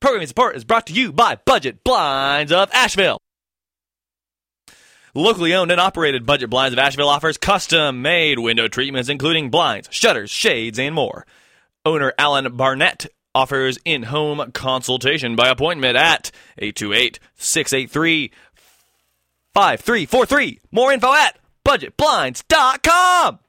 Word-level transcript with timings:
Programming 0.00 0.28
support 0.28 0.54
is 0.54 0.64
brought 0.64 0.86
to 0.86 0.92
you 0.92 1.12
by 1.12 1.36
Budget 1.44 1.82
Blinds 1.82 2.52
of 2.52 2.70
Asheville. 2.72 3.18
Locally 5.12 5.52
owned 5.54 5.72
and 5.72 5.80
operated 5.80 6.24
Budget 6.24 6.50
Blinds 6.50 6.72
of 6.72 6.78
Asheville 6.78 7.08
offers 7.08 7.36
custom 7.36 8.00
made 8.00 8.38
window 8.38 8.68
treatments, 8.68 9.08
including 9.08 9.50
blinds, 9.50 9.88
shutters, 9.90 10.30
shades, 10.30 10.78
and 10.78 10.94
more. 10.94 11.26
Owner 11.84 12.12
Alan 12.16 12.56
Barnett 12.56 13.06
offers 13.34 13.78
in 13.84 14.04
home 14.04 14.52
consultation 14.52 15.34
by 15.34 15.48
appointment 15.48 15.96
at 15.96 16.30
828 16.58 17.18
683 17.34 18.30
5343. 19.54 20.60
More 20.70 20.92
info 20.92 21.12
at 21.12 21.38
budgetblinds.com. 21.64 23.40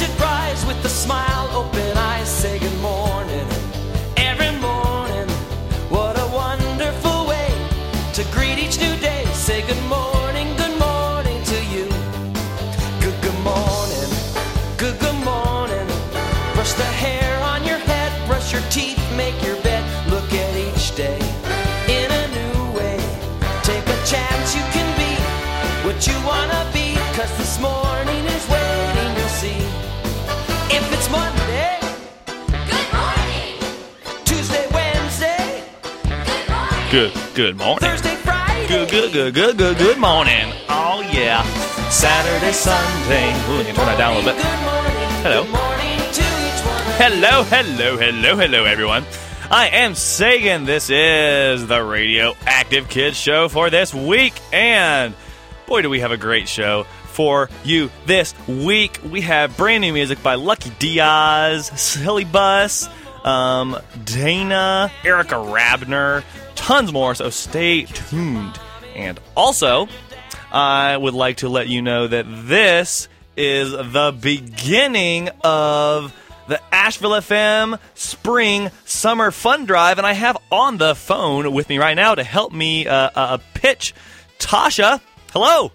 it 0.00 0.20
rise 0.20 0.64
with 0.66 0.84
a 0.84 0.88
smile, 0.88 1.48
open 1.52 1.96
eyes, 1.96 2.28
say 2.28 2.58
good 2.58 2.80
morning. 2.80 3.46
Every 4.16 4.52
morning, 4.58 5.28
what 5.88 6.18
a 6.18 6.26
wonderful 6.32 7.26
way 7.26 7.50
to 8.14 8.24
greet 8.32 8.58
each 8.58 8.80
new 8.80 8.96
day. 8.96 9.24
Say 9.32 9.60
good 9.66 9.84
morning, 9.84 10.48
good 10.56 10.78
morning 10.78 11.42
to 11.44 11.58
you. 11.74 11.86
Good, 13.04 13.18
good 13.22 13.40
morning, 13.44 14.10
good, 14.78 14.98
good 14.98 15.20
morning. 15.24 15.86
Brush 16.54 16.72
the 16.74 16.90
hair 17.02 17.38
on 17.44 17.64
your 17.64 17.78
head, 17.78 18.10
brush 18.26 18.52
your 18.52 18.62
teeth, 18.70 19.00
make 19.16 19.36
your 19.44 19.60
bed. 19.62 19.82
Look 20.10 20.32
at 20.32 20.56
each 20.56 20.94
day 20.96 21.18
in 21.88 22.10
a 22.10 22.24
new 22.38 22.78
way. 22.78 22.98
Take 23.62 23.86
a 23.86 23.98
chance, 24.06 24.54
you 24.56 24.62
can 24.72 24.88
be 24.98 25.12
what 25.86 26.06
you 26.06 26.16
wanna 26.26 26.63
Good 36.94 37.10
morning. 37.10 37.34
Good, 37.34 37.56
morning. 37.56 37.78
Thursday, 37.80 38.14
Friday. 38.14 38.68
Good, 38.68 38.88
good, 38.88 39.12
good, 39.12 39.34
good, 39.34 39.58
good, 39.58 39.78
good 39.78 39.98
morning. 39.98 40.52
Oh, 40.68 41.00
yeah. 41.12 41.42
Saturday, 41.90 42.52
Sunday. 42.52 43.30
Ooh, 43.50 43.64
turn 43.64 43.86
that 43.86 43.98
down 43.98 44.12
a 44.12 44.18
little 44.20 44.32
bit. 44.32 44.40
Good 44.40 44.62
morning. 44.62 45.08
Hello. 45.24 45.42
Good 45.42 45.50
morning 45.50 45.98
to 46.12 46.22
each 46.22 46.64
one. 46.64 46.84
Hello, 46.94 47.42
hello, 47.42 47.96
hello, 47.96 48.36
hello, 48.36 48.64
everyone. 48.64 49.04
I 49.50 49.70
am 49.70 49.96
Sagan. 49.96 50.66
This 50.66 50.88
is 50.88 51.66
the 51.66 51.82
Radioactive 51.82 52.88
Kids 52.88 53.16
Show 53.16 53.48
for 53.48 53.70
this 53.70 53.92
week. 53.92 54.34
And 54.52 55.14
boy, 55.66 55.82
do 55.82 55.90
we 55.90 55.98
have 55.98 56.12
a 56.12 56.16
great 56.16 56.48
show 56.48 56.84
for 57.06 57.50
you 57.64 57.90
this 58.06 58.36
week. 58.46 59.00
We 59.10 59.22
have 59.22 59.56
brand 59.56 59.80
new 59.80 59.92
music 59.92 60.22
by 60.22 60.36
Lucky 60.36 60.70
Diaz, 60.78 61.72
Silly 61.74 62.24
Bus, 62.24 62.88
um, 63.24 63.76
Dana, 64.04 64.92
Erica 65.02 65.34
Rabner, 65.34 66.22
tons 66.64 66.92
more. 66.92 67.14
So 67.14 67.28
stay 67.30 67.82
tuned. 67.84 68.58
And 68.96 69.20
also, 69.36 69.86
I 70.50 70.96
would 70.96 71.14
like 71.14 71.38
to 71.38 71.48
let 71.48 71.68
you 71.68 71.82
know 71.82 72.06
that 72.06 72.24
this 72.28 73.08
is 73.36 73.70
the 73.72 74.16
beginning 74.18 75.28
of 75.42 76.14
the 76.48 76.60
Asheville 76.72 77.10
FM 77.12 77.78
Spring 77.94 78.70
Summer 78.84 79.30
Fun 79.30 79.66
Drive, 79.66 79.98
and 79.98 80.06
I 80.06 80.12
have 80.12 80.38
on 80.50 80.78
the 80.78 80.94
phone 80.94 81.52
with 81.52 81.68
me 81.68 81.78
right 81.78 81.94
now 81.94 82.14
to 82.14 82.24
help 82.24 82.52
me 82.52 82.86
uh, 82.86 83.10
uh, 83.14 83.38
pitch 83.54 83.94
Tasha. 84.38 85.00
Hello. 85.32 85.70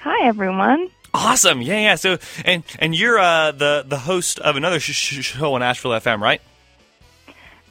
Hi, 0.00 0.26
everyone. 0.26 0.90
Awesome. 1.14 1.62
Yeah, 1.62 1.78
yeah. 1.78 1.94
So, 1.94 2.18
and 2.44 2.64
and 2.78 2.94
you're 2.94 3.18
uh, 3.18 3.52
the 3.52 3.84
the 3.86 3.98
host 3.98 4.40
of 4.40 4.56
another 4.56 4.80
sh- 4.80 4.92
sh- 4.92 5.24
show 5.24 5.54
on 5.54 5.62
Asheville 5.62 5.92
FM, 5.92 6.20
right? 6.20 6.42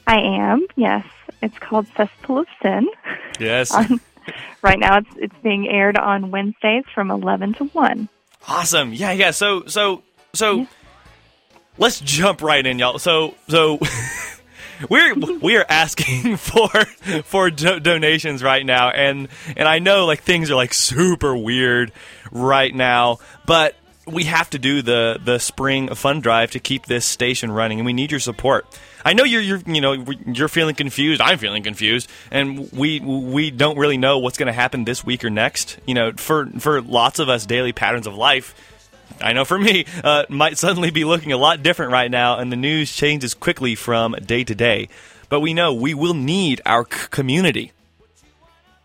I 0.06 0.18
am. 0.18 0.66
Yes, 0.76 1.04
it's 1.44 1.58
called 1.58 1.86
Festival 1.88 2.38
of 2.38 2.46
Sin. 2.62 2.88
Yes. 3.38 3.70
On, 3.74 4.00
right 4.62 4.78
now, 4.78 4.98
it's 4.98 5.10
it's 5.16 5.34
being 5.42 5.68
aired 5.68 5.96
on 5.96 6.30
Wednesdays 6.30 6.84
from 6.94 7.10
eleven 7.10 7.52
to 7.54 7.64
one. 7.66 8.08
Awesome. 8.48 8.92
Yeah, 8.92 9.12
yeah. 9.12 9.30
So, 9.30 9.66
so, 9.66 10.02
so, 10.32 10.66
let's 11.78 12.00
jump 12.00 12.42
right 12.42 12.64
in, 12.64 12.78
y'all. 12.78 12.98
So, 12.98 13.34
so. 13.48 13.78
We're 14.90 15.14
we 15.14 15.56
are 15.56 15.64
asking 15.68 16.36
for 16.38 16.68
for 17.22 17.48
do- 17.48 17.78
donations 17.78 18.42
right 18.42 18.66
now, 18.66 18.90
and 18.90 19.28
and 19.56 19.68
I 19.68 19.78
know 19.78 20.04
like 20.04 20.22
things 20.22 20.50
are 20.50 20.56
like 20.56 20.74
super 20.74 21.36
weird 21.36 21.92
right 22.32 22.74
now, 22.74 23.20
but 23.46 23.76
we 24.04 24.24
have 24.24 24.50
to 24.50 24.58
do 24.58 24.82
the 24.82 25.20
the 25.24 25.38
spring 25.38 25.94
fund 25.94 26.24
drive 26.24 26.50
to 26.50 26.58
keep 26.58 26.86
this 26.86 27.06
station 27.06 27.52
running, 27.52 27.78
and 27.78 27.86
we 27.86 27.92
need 27.92 28.10
your 28.10 28.18
support. 28.20 28.66
I 29.04 29.12
know 29.12 29.24
you're 29.24 29.42
you're 29.42 29.60
you 29.66 29.80
know 29.80 29.92
you're 30.26 30.48
feeling 30.48 30.74
confused. 30.74 31.20
I'm 31.20 31.38
feeling 31.38 31.62
confused, 31.62 32.08
and 32.30 32.70
we 32.72 33.00
we 33.00 33.50
don't 33.50 33.76
really 33.76 33.98
know 33.98 34.18
what's 34.18 34.38
going 34.38 34.46
to 34.46 34.52
happen 34.52 34.84
this 34.84 35.04
week 35.04 35.24
or 35.24 35.30
next. 35.30 35.78
You 35.86 35.94
know, 35.94 36.12
for 36.12 36.46
for 36.58 36.80
lots 36.80 37.18
of 37.18 37.28
us, 37.28 37.44
daily 37.44 37.72
patterns 37.72 38.06
of 38.06 38.14
life. 38.14 38.54
I 39.20 39.32
know 39.32 39.44
for 39.44 39.58
me, 39.58 39.84
uh, 40.02 40.24
might 40.28 40.58
suddenly 40.58 40.90
be 40.90 41.04
looking 41.04 41.32
a 41.32 41.36
lot 41.36 41.62
different 41.62 41.92
right 41.92 42.10
now, 42.10 42.38
and 42.38 42.50
the 42.50 42.56
news 42.56 42.94
changes 42.94 43.34
quickly 43.34 43.74
from 43.74 44.12
day 44.12 44.42
to 44.44 44.54
day. 44.54 44.88
But 45.28 45.40
we 45.40 45.54
know 45.54 45.74
we 45.74 45.94
will 45.94 46.14
need 46.14 46.60
our 46.64 46.84
c- 46.90 47.08
community. 47.10 47.72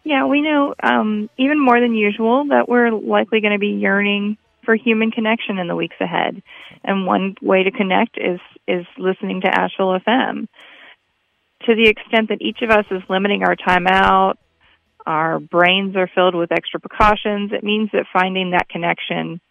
Yeah, 0.04 0.26
we 0.26 0.42
know 0.42 0.76
um, 0.82 1.30
even 1.38 1.60
more 1.60 1.80
than 1.80 1.94
usual 1.94 2.46
that 2.46 2.68
we're 2.68 2.92
likely 2.92 3.42
going 3.42 3.54
to 3.54 3.60
be 3.60 3.70
yearning 3.70 4.38
for 4.70 4.76
human 4.76 5.10
connection 5.10 5.58
in 5.58 5.68
the 5.68 5.76
weeks 5.76 5.96
ahead, 6.00 6.44
and 6.84 7.08
one 7.08 7.34
way 7.42 7.64
to 7.64 7.72
connect 7.72 8.20
is 8.20 8.40
is 8.68 8.86
listening 9.00 9.42
to 9.42 9.48
Asheville 9.48 10.00
FM. 10.00 10.48
To 11.66 11.74
the 11.74 11.90
extent 11.90 12.30
that 12.30 12.40
each 12.40 12.62
of 12.62 12.70
us 12.70 12.86
is 12.92 13.02
limiting 13.10 13.42
our 13.42 13.56
time 13.56 13.88
out, 13.88 14.38
our 15.08 15.40
brains 15.40 15.96
are 15.96 16.08
filled 16.14 16.36
with 16.36 16.52
extra 16.52 16.80
precautions. 16.80 17.52
It 17.52 17.64
means 17.64 17.90
that 17.94 18.06
finding 18.14 18.52
that 18.52 18.70
connection 18.70 19.42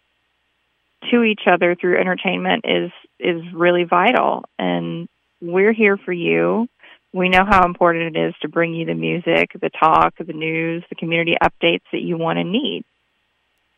to 1.11 1.23
each 1.23 1.41
other 1.51 1.75
through 1.75 1.99
entertainment 1.99 2.63
is 2.63 2.91
is 3.19 3.41
really 3.53 3.83
vital 3.83 4.45
and 4.57 5.09
we're 5.41 5.73
here 5.73 5.97
for 5.97 6.13
you 6.13 6.67
we 7.13 7.27
know 7.29 7.45
how 7.45 7.65
important 7.65 8.15
it 8.15 8.27
is 8.27 8.33
to 8.41 8.47
bring 8.47 8.73
you 8.73 8.85
the 8.85 8.93
music 8.93 9.49
the 9.61 9.69
talk 9.69 10.13
the 10.17 10.33
news 10.33 10.83
the 10.89 10.95
community 10.95 11.35
updates 11.41 11.85
that 11.93 12.01
you 12.01 12.17
want 12.17 12.37
and 12.37 12.51
need 12.51 12.83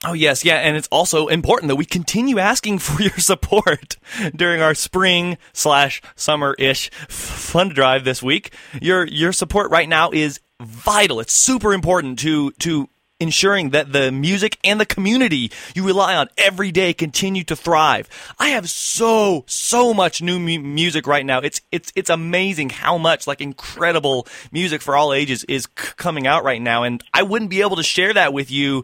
Oh 0.04 0.14
yes, 0.14 0.44
yeah, 0.44 0.56
and 0.56 0.76
it's 0.76 0.88
also 0.88 1.28
important 1.28 1.70
that 1.70 1.76
we 1.76 1.86
continue 1.86 2.40
asking 2.40 2.80
for 2.80 3.02
your 3.02 3.18
support 3.18 3.98
during 4.36 4.62
our 4.62 4.74
spring 4.74 5.38
slash 5.54 6.02
summer 6.16 6.56
ish 6.58 6.90
fund 7.08 7.76
drive 7.76 8.04
this 8.04 8.24
week. 8.24 8.52
Your 8.82 9.06
your 9.06 9.32
support 9.32 9.70
right 9.70 9.88
now 9.88 10.10
is 10.12 10.40
vital. 10.60 11.20
It's 11.20 11.34
super 11.34 11.72
important 11.72 12.18
to 12.20 12.52
to 12.52 12.90
ensuring 13.20 13.70
that 13.70 13.94
the 13.94 14.12
music 14.12 14.58
and 14.64 14.80
the 14.80 14.86
community 14.86 15.52
you 15.76 15.86
rely 15.86 16.16
on 16.16 16.28
every 16.36 16.72
day 16.72 16.94
continue 16.94 17.44
to 17.44 17.56
thrive. 17.56 18.10
I 18.40 18.50
have 18.50 18.68
so 18.72 19.44
so 19.46 19.94
much 19.94 20.20
new 20.20 20.40
mu- 20.40 20.60
music 20.60 21.06
right 21.06 21.24
now. 21.24 21.42
It's 21.42 21.62
it's 21.72 21.94
it's 21.96 22.10
amazing 22.10 22.72
how 22.72 22.98
much 22.98 23.28
like 23.28 23.40
incredible 23.40 24.28
music 24.52 24.82
for 24.82 24.96
all 24.96 25.14
ages 25.14 25.44
is 25.44 25.66
c- 25.78 25.94
coming 25.98 26.26
out 26.26 26.44
right 26.44 26.62
now 26.62 26.82
and 26.82 27.04
I 27.14 27.22
wouldn't 27.22 27.52
be 27.52 27.62
able 27.62 27.76
to 27.76 27.84
share 27.84 28.16
that 28.16 28.34
with 28.34 28.50
you 28.50 28.84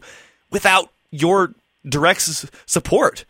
without 0.52 0.90
your 1.10 1.54
direct 1.88 2.20
support. 2.66 3.24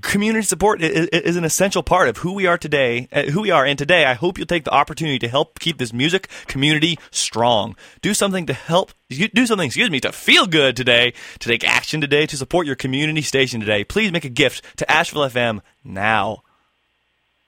Community 0.00 0.42
support 0.42 0.80
is 0.80 1.36
an 1.36 1.44
essential 1.44 1.82
part 1.82 2.08
of 2.08 2.16
who 2.18 2.32
we 2.32 2.46
are 2.46 2.56
today, 2.56 3.08
uh, 3.12 3.24
who 3.24 3.42
we 3.42 3.50
are, 3.50 3.66
and 3.66 3.78
today 3.78 4.06
I 4.06 4.14
hope 4.14 4.38
you'll 4.38 4.46
take 4.46 4.64
the 4.64 4.72
opportunity 4.72 5.18
to 5.18 5.28
help 5.28 5.58
keep 5.60 5.76
this 5.76 5.92
music 5.92 6.28
community 6.46 6.98
strong. 7.10 7.76
Do 8.00 8.14
something 8.14 8.46
to 8.46 8.54
help, 8.54 8.92
do 9.10 9.44
something, 9.44 9.66
excuse 9.66 9.90
me, 9.90 10.00
to 10.00 10.12
feel 10.12 10.46
good 10.46 10.76
today, 10.76 11.12
to 11.40 11.48
take 11.48 11.62
action 11.62 12.00
today, 12.00 12.24
to 12.24 12.38
support 12.38 12.66
your 12.66 12.74
community 12.74 13.20
station 13.20 13.60
today. 13.60 13.84
Please 13.84 14.10
make 14.12 14.24
a 14.24 14.30
gift 14.30 14.64
to 14.78 14.90
Asheville 14.90 15.28
FM 15.28 15.60
now. 15.84 16.42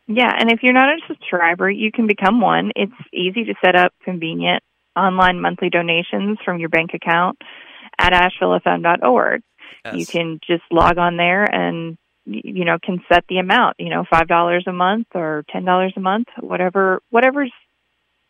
yeah 0.06 0.32
and 0.38 0.50
if 0.50 0.62
you're 0.62 0.74
not 0.74 0.88
a 0.90 0.98
subscriber 1.06 1.70
you 1.70 1.90
can 1.92 2.06
become 2.06 2.40
one 2.40 2.72
it's 2.76 2.92
easy 3.12 3.44
to 3.44 3.54
set 3.64 3.76
up 3.76 3.92
convenient 4.04 4.62
online 4.96 5.40
monthly 5.40 5.70
donations 5.70 6.38
from 6.44 6.58
your 6.58 6.68
bank 6.68 6.90
account 6.94 7.38
at 8.00 8.12
ashevillefm.org 8.12 9.42
you 9.94 10.06
can 10.06 10.40
just 10.46 10.62
log 10.70 10.98
on 10.98 11.16
there 11.16 11.44
and 11.44 11.96
you 12.26 12.64
know, 12.64 12.78
can 12.82 13.02
set 13.08 13.24
the 13.28 13.38
amount. 13.38 13.76
You 13.78 13.90
know, 13.90 14.04
five 14.08 14.28
dollars 14.28 14.64
a 14.66 14.72
month 14.72 15.08
or 15.14 15.44
ten 15.50 15.64
dollars 15.64 15.94
a 15.96 16.00
month, 16.00 16.28
whatever, 16.38 17.00
whatever's 17.10 17.52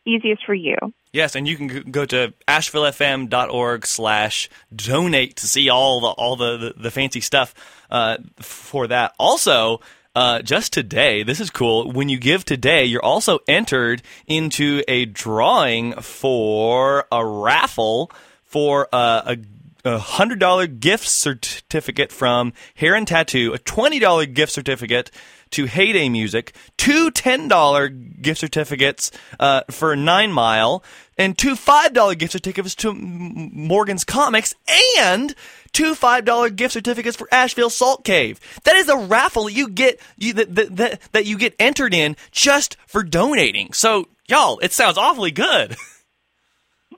easiest 0.07 0.45
for 0.47 0.55
you. 0.55 0.77
Yes, 1.13 1.35
and 1.35 1.47
you 1.47 1.57
can 1.57 1.91
go 1.91 2.07
to 2.07 2.33
ashevillefm.org 2.47 3.85
slash 3.85 4.49
donate 4.75 5.37
to 5.37 5.47
see 5.47 5.69
all 5.69 6.01
the 6.01 6.07
all 6.09 6.37
the, 6.37 6.57
the, 6.57 6.75
the 6.77 6.91
fancy 6.91 7.21
stuff 7.21 7.55
uh, 7.91 8.19
for 8.41 8.87
that. 8.87 9.13
Also, 9.19 9.81
uh, 10.15 10.41
just 10.41 10.73
today, 10.73 11.23
this 11.23 11.41
is 11.41 11.51
cool. 11.51 11.91
When 11.91 12.09
you 12.09 12.19
give 12.19 12.45
today, 12.45 12.85
you're 12.85 13.05
also 13.05 13.41
entered 13.49 14.03
into 14.27 14.83
a 14.89 15.05
drawing 15.05 15.95
for 15.95 17.07
a 17.13 17.27
raffle 17.27 18.11
for 18.45 18.89
uh, 18.93 19.23
a 19.27 19.37
a 19.85 19.99
hundred 19.99 20.39
dollar 20.39 20.67
gift 20.67 21.07
certificate 21.07 22.13
from 22.13 22.53
Hair 22.75 22.95
and 22.95 23.09
Tattoo, 23.09 23.53
a 23.53 23.59
twenty 23.59 23.99
dollar 23.99 24.27
gift 24.27 24.53
certificate 24.53 25.11
to 25.51 25.67
Heyday 25.67 26.09
Music, 26.09 26.55
two 26.77 27.11
ten 27.11 27.49
dollar 27.49 27.89
gift 27.89 28.41
certificates 28.41 29.11
uh, 29.39 29.63
for 29.71 29.97
Nine 29.97 30.33
Mile, 30.33 30.85
and 31.19 31.37
two 31.37 31.57
five 31.57 31.93
dollar 31.93 32.15
gift 32.15 32.33
certificates 32.33 32.75
to 32.77 32.93
Morgan's 32.95 34.05
Comics, 34.05 34.55
and 34.99 35.35
two 35.73 35.95
five 35.95 36.25
dollar 36.25 36.51
gift 36.51 36.73
certificates 36.73 37.17
for 37.17 37.29
Asheville 37.33 37.71
Salt 37.71 38.05
Cave. 38.05 38.41
That 38.65 38.77
is 38.77 38.89
a 38.89 38.97
raffle 38.97 39.49
you 39.49 39.69
get 39.69 40.01
you 40.19 40.33
that, 40.35 40.55
that, 40.55 41.01
that, 41.13 41.27
you 41.27 41.37
get 41.39 41.55
entered 41.59 41.95
in 41.95 42.17
just 42.31 42.77
for 42.87 43.03
donating. 43.03 43.73
So 43.73 44.09
y'all, 44.29 44.59
it 44.61 44.73
sounds 44.73 44.99
awfully 44.99 45.31
good. 45.31 45.77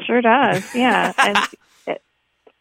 Sure 0.06 0.22
does, 0.22 0.74
yeah. 0.74 1.12
and 1.18 1.38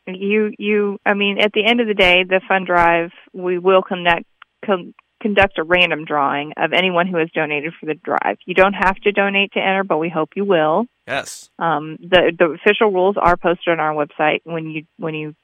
you, 0.07 0.51
you, 0.57 0.98
I 1.06 1.13
mean, 1.13 1.39
at 1.39 1.53
the 1.53 1.65
end 1.65 1.80
of 1.81 1.88
the 1.88 1.94
day, 1.94 2.24
the 2.24 2.42
fund 2.48 2.65
drive, 2.65 3.12
we 3.33 3.57
will 3.59 3.81
connect, 3.81 4.25
con- 4.65 4.94
conduct 5.21 5.57
a 5.59 5.63
random 5.63 6.06
drawing 6.06 6.53
of 6.57 6.74
anyone 6.74 7.07
who 7.07 7.18
has 7.18 7.30
donated 7.33 7.74
for 7.80 7.86
the 7.86 7.94
drive. 7.94 8.38
You 8.45 8.56
don't 8.56 8.74
have 8.74 8.95
to 9.01 9.12
donate 9.12 9.53
to 9.53 9.59
enter, 9.59 9.83
but 9.83 10.00
we 10.00 10.09
hope 10.09 10.31
you 10.36 10.45
will. 10.45 10.86
yes. 11.07 11.50
Um, 11.59 11.98
the 12.00 12.31
the 12.38 12.45
official 12.45 12.92
rules 12.92 13.18
are 13.21 13.38
posted 13.38 13.69
on 13.69 13.80
our 13.80 13.94
website. 13.94 14.39
When 14.44 14.69
you 14.71 14.83
when 14.98 15.13
you 15.13 15.36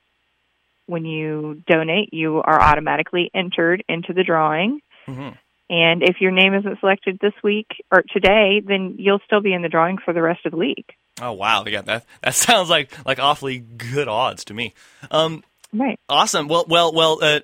when 0.87 1.05
you 1.05 1.61
donate, 1.67 2.13
you 2.13 2.37
are 2.37 2.59
automatically 2.59 3.29
entered 3.35 3.83
into 3.87 4.13
the 4.13 4.23
drawing. 4.23 4.79
Mhm. 5.07 5.37
And 5.69 6.01
if 6.01 6.21
your 6.21 6.31
name 6.31 6.53
isn't 6.53 6.79
selected 6.79 7.19
this 7.21 7.33
week 7.43 7.67
or 7.91 8.01
today, 8.13 8.61
then 8.65 8.95
you'll 8.97 9.19
still 9.25 9.41
be 9.41 9.53
in 9.53 9.61
the 9.61 9.69
drawing 9.69 9.97
for 9.97 10.13
the 10.13 10.21
rest 10.21 10.45
of 10.45 10.51
the 10.51 10.57
week. 10.57 10.95
Oh 11.21 11.33
wow, 11.33 11.63
yeah, 11.65 11.81
that 11.81 12.05
that 12.21 12.35
sounds 12.35 12.69
like 12.69 12.91
like 13.05 13.19
awfully 13.19 13.59
good 13.59 14.07
odds 14.07 14.45
to 14.45 14.53
me. 14.53 14.73
Um, 15.11 15.43
Right. 15.73 15.99
awesome. 16.07 16.47
Well, 16.47 16.65
well, 16.67 16.93
well, 16.93 17.19
uh, 17.21 17.39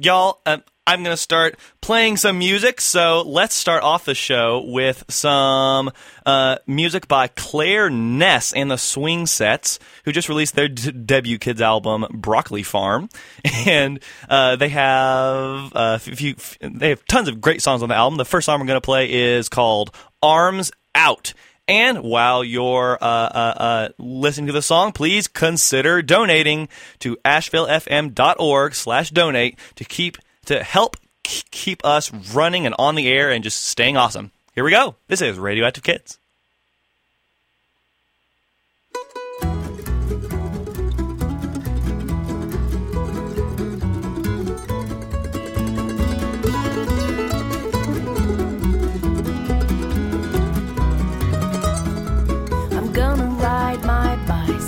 y'all. 0.00 0.40
Uh, 0.44 0.58
I'm 0.86 1.02
gonna 1.02 1.18
start 1.18 1.56
playing 1.82 2.16
some 2.16 2.38
music. 2.38 2.80
So 2.80 3.20
let's 3.26 3.54
start 3.54 3.82
off 3.82 4.06
the 4.06 4.14
show 4.14 4.62
with 4.66 5.04
some 5.08 5.90
uh, 6.24 6.56
music 6.66 7.06
by 7.08 7.28
Claire 7.28 7.90
Ness 7.90 8.54
and 8.54 8.70
the 8.70 8.78
Swing 8.78 9.26
Sets, 9.26 9.78
who 10.06 10.12
just 10.12 10.30
released 10.30 10.54
their 10.56 10.66
d- 10.68 10.90
debut 10.92 11.38
kids 11.38 11.60
album 11.60 12.06
Broccoli 12.10 12.62
Farm, 12.62 13.10
and 13.66 14.00
uh, 14.30 14.56
they 14.56 14.70
have 14.70 15.72
uh, 15.76 15.96
a 15.96 15.98
few. 15.98 16.34
They 16.62 16.88
have 16.88 17.04
tons 17.04 17.28
of 17.28 17.38
great 17.40 17.60
songs 17.62 17.82
on 17.82 17.90
the 17.90 17.94
album. 17.94 18.16
The 18.16 18.24
first 18.24 18.46
song 18.46 18.58
we're 18.58 18.66
gonna 18.66 18.80
play 18.80 19.12
is 19.12 19.50
called 19.50 19.94
Arms 20.22 20.72
Out. 20.94 21.34
And 21.68 22.02
while 22.02 22.42
you're 22.42 22.96
uh, 22.98 23.04
uh, 23.04 23.54
uh, 23.56 23.88
listening 23.98 24.46
to 24.46 24.54
the 24.54 24.62
song, 24.62 24.92
please 24.92 25.28
consider 25.28 26.00
donating 26.00 26.68
to 27.00 27.16
ashevillefm.org 27.24 28.74
slash 28.74 29.10
donate 29.10 29.58
to 29.76 29.84
keep 29.84 30.16
to 30.46 30.64
help 30.64 30.96
keep 31.22 31.84
us 31.84 32.10
running 32.34 32.64
and 32.64 32.74
on 32.78 32.94
the 32.94 33.06
air 33.06 33.30
and 33.30 33.44
just 33.44 33.66
staying 33.66 33.98
awesome. 33.98 34.32
Here 34.54 34.64
we 34.64 34.70
go. 34.70 34.96
This 35.08 35.20
is 35.20 35.38
Radioactive 35.38 35.84
Kids. 35.84 36.18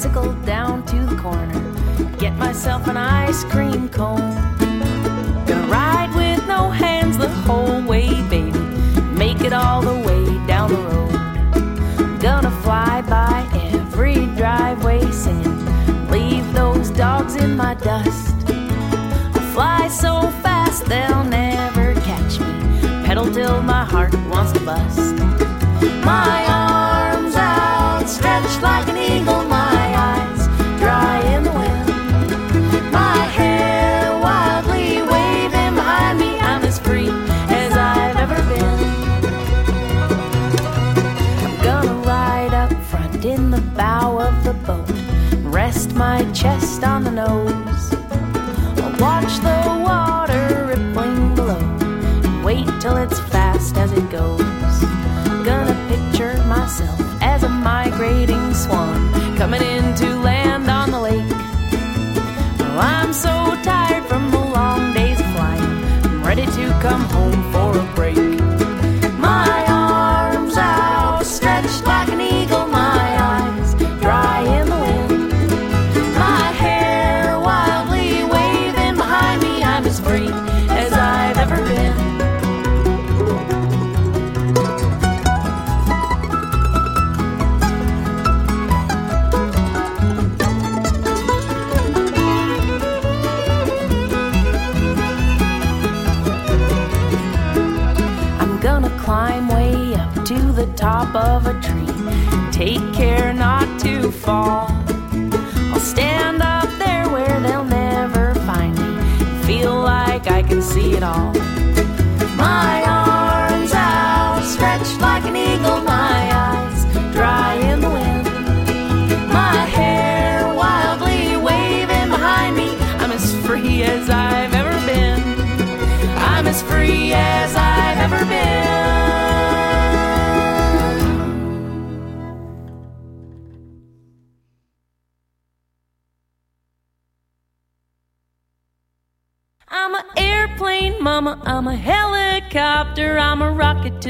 Bicycle 0.01 0.33
down 0.47 0.83
to 0.87 0.97
the 1.05 1.15
corner, 1.17 2.17
get 2.17 2.35
myself 2.37 2.87
an 2.89 2.97
ice 2.97 3.45
cream 3.45 3.87
cone. 3.91 4.33
Gonna 5.47 5.67
ride 5.67 6.11
with 6.17 6.47
no 6.49 6.71
hands 6.71 7.19
the 7.19 7.29
whole 7.29 7.83
way, 7.83 8.09
baby, 8.31 8.59
make 9.13 9.43
it 9.43 9.53
all 9.53 9.83
the 9.83 9.99
way 10.09 10.25
down 10.47 10.71
the 10.71 10.79
road. 10.79 12.19
Gonna 12.19 12.51
fly 12.63 13.03
by 13.03 13.47
every 13.75 14.25
driveway 14.37 15.03
singing, 15.11 16.09
leave 16.09 16.51
those 16.55 16.89
dogs 16.89 17.37
in 17.37 17.55
my 17.55 17.75
dust. 17.75 18.35
I'll 18.49 19.53
fly 19.53 19.89
so 19.89 20.31
fast 20.41 20.87
they'll 20.87 21.25
never 21.25 21.93
catch 22.01 22.41
me, 22.41 22.81
pedal 23.05 23.31
till 23.31 23.63
my 23.63 23.85
heart 23.85 24.15
wants 24.31 24.53
to 24.53 24.61
bust. 24.61 25.30
Chest 46.41 46.83
on 46.85 47.05
the 47.05 47.11
nose. 47.11 47.93
I'll 48.81 48.99
watch 48.99 49.33
the 49.41 49.59
water 49.87 50.65
rippling 50.69 51.35
below, 51.35 51.61
and 52.25 52.43
wait 52.43 52.67
till 52.81 52.97
it's 52.97 53.21
fast 53.29 53.77
as 53.77 53.93
it 53.93 54.09
goes. 54.11 54.41
I'm 54.41 55.45
Gonna 55.45 55.77
picture 55.91 56.33
myself 56.45 56.99
as 57.21 57.43
a 57.43 57.49
migrating 57.51 58.40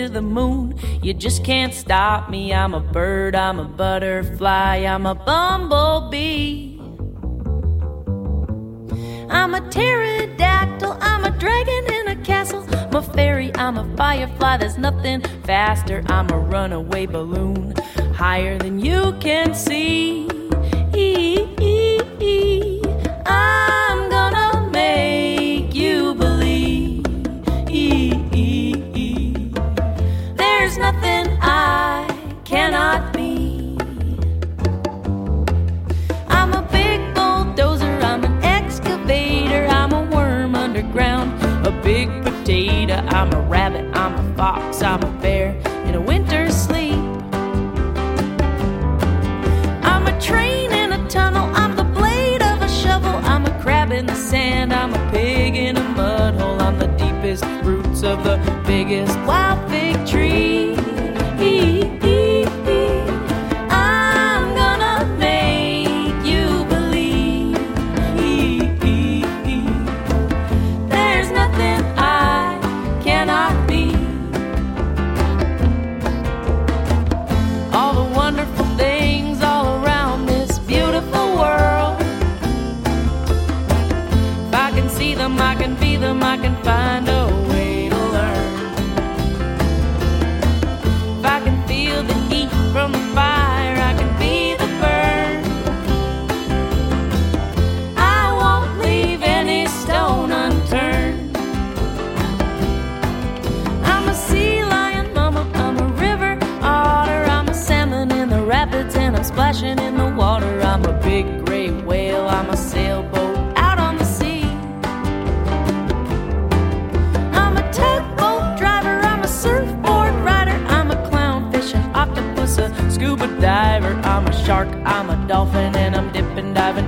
to 0.01 0.09
the 0.09 0.23
moon. 0.23 0.75
You 1.03 1.13
just 1.13 1.45
can't 1.45 1.75
stop 1.75 2.31
me. 2.31 2.55
I'm 2.55 2.73
a 2.73 2.81
bird, 2.81 3.35
I'm 3.35 3.59
a 3.59 3.65
butterfly, 3.65 4.77
I'm 4.77 5.05
a 5.05 5.15
bumblebee. 5.15 6.79
I'm 9.29 9.55
a 9.55 9.61
pterodactyl, 9.71 10.97
I'm 11.01 11.25
a 11.25 11.31
dragon 11.39 11.85
in 11.95 12.09
a 12.09 12.17
castle. 12.25 12.65
I'm 12.73 12.95
a 12.95 13.03
fairy, 13.03 13.55
I'm 13.57 13.77
a 13.77 13.97
firefly, 13.97 14.57
there's 14.57 14.79
nothing 14.79 15.21
faster. 15.45 16.03
I'm 16.07 16.31
a 16.31 16.39
runaway 16.39 17.05
balloon, 17.07 17.75
higher 18.15 18.59
than 18.59 18.79
you 18.79 19.15
can 19.21 19.55
see. 19.55 20.30
I'm 43.21 43.35
a 43.35 43.41
rabbit, 43.43 43.85
I'm 43.95 44.15
a 44.15 44.35
fox, 44.35 44.81
I'm 44.81 45.03
a 45.03 45.21
bear 45.21 45.51
in 45.85 45.95
a 45.95 46.01
winter 46.01 46.51
sleep. 46.51 46.95
I'm 49.85 50.07
a 50.07 50.19
train 50.19 50.73
in 50.73 50.93
a 50.95 51.07
tunnel, 51.07 51.45
I'm 51.55 51.77
the 51.77 51.85
blade 51.85 52.41
of 52.41 52.63
a 52.63 52.69
shovel, 52.71 53.11
I'm 53.11 53.45
a 53.45 53.61
crab 53.61 53.93
in 53.93 54.07
the 54.07 54.15
sand, 54.15 54.73
I'm 54.73 54.95
a 54.95 55.11
pig 55.11 55.55
in 55.55 55.77
a 55.77 55.89
mud 55.91 56.41
hole, 56.41 56.63
I'm 56.63 56.79
the 56.79 56.89
deepest 56.97 57.45
roots 57.63 58.03
of 58.03 58.25
the 58.25 58.39
biggest 58.67 59.15
wild. 59.27 59.70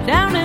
down 0.06 0.41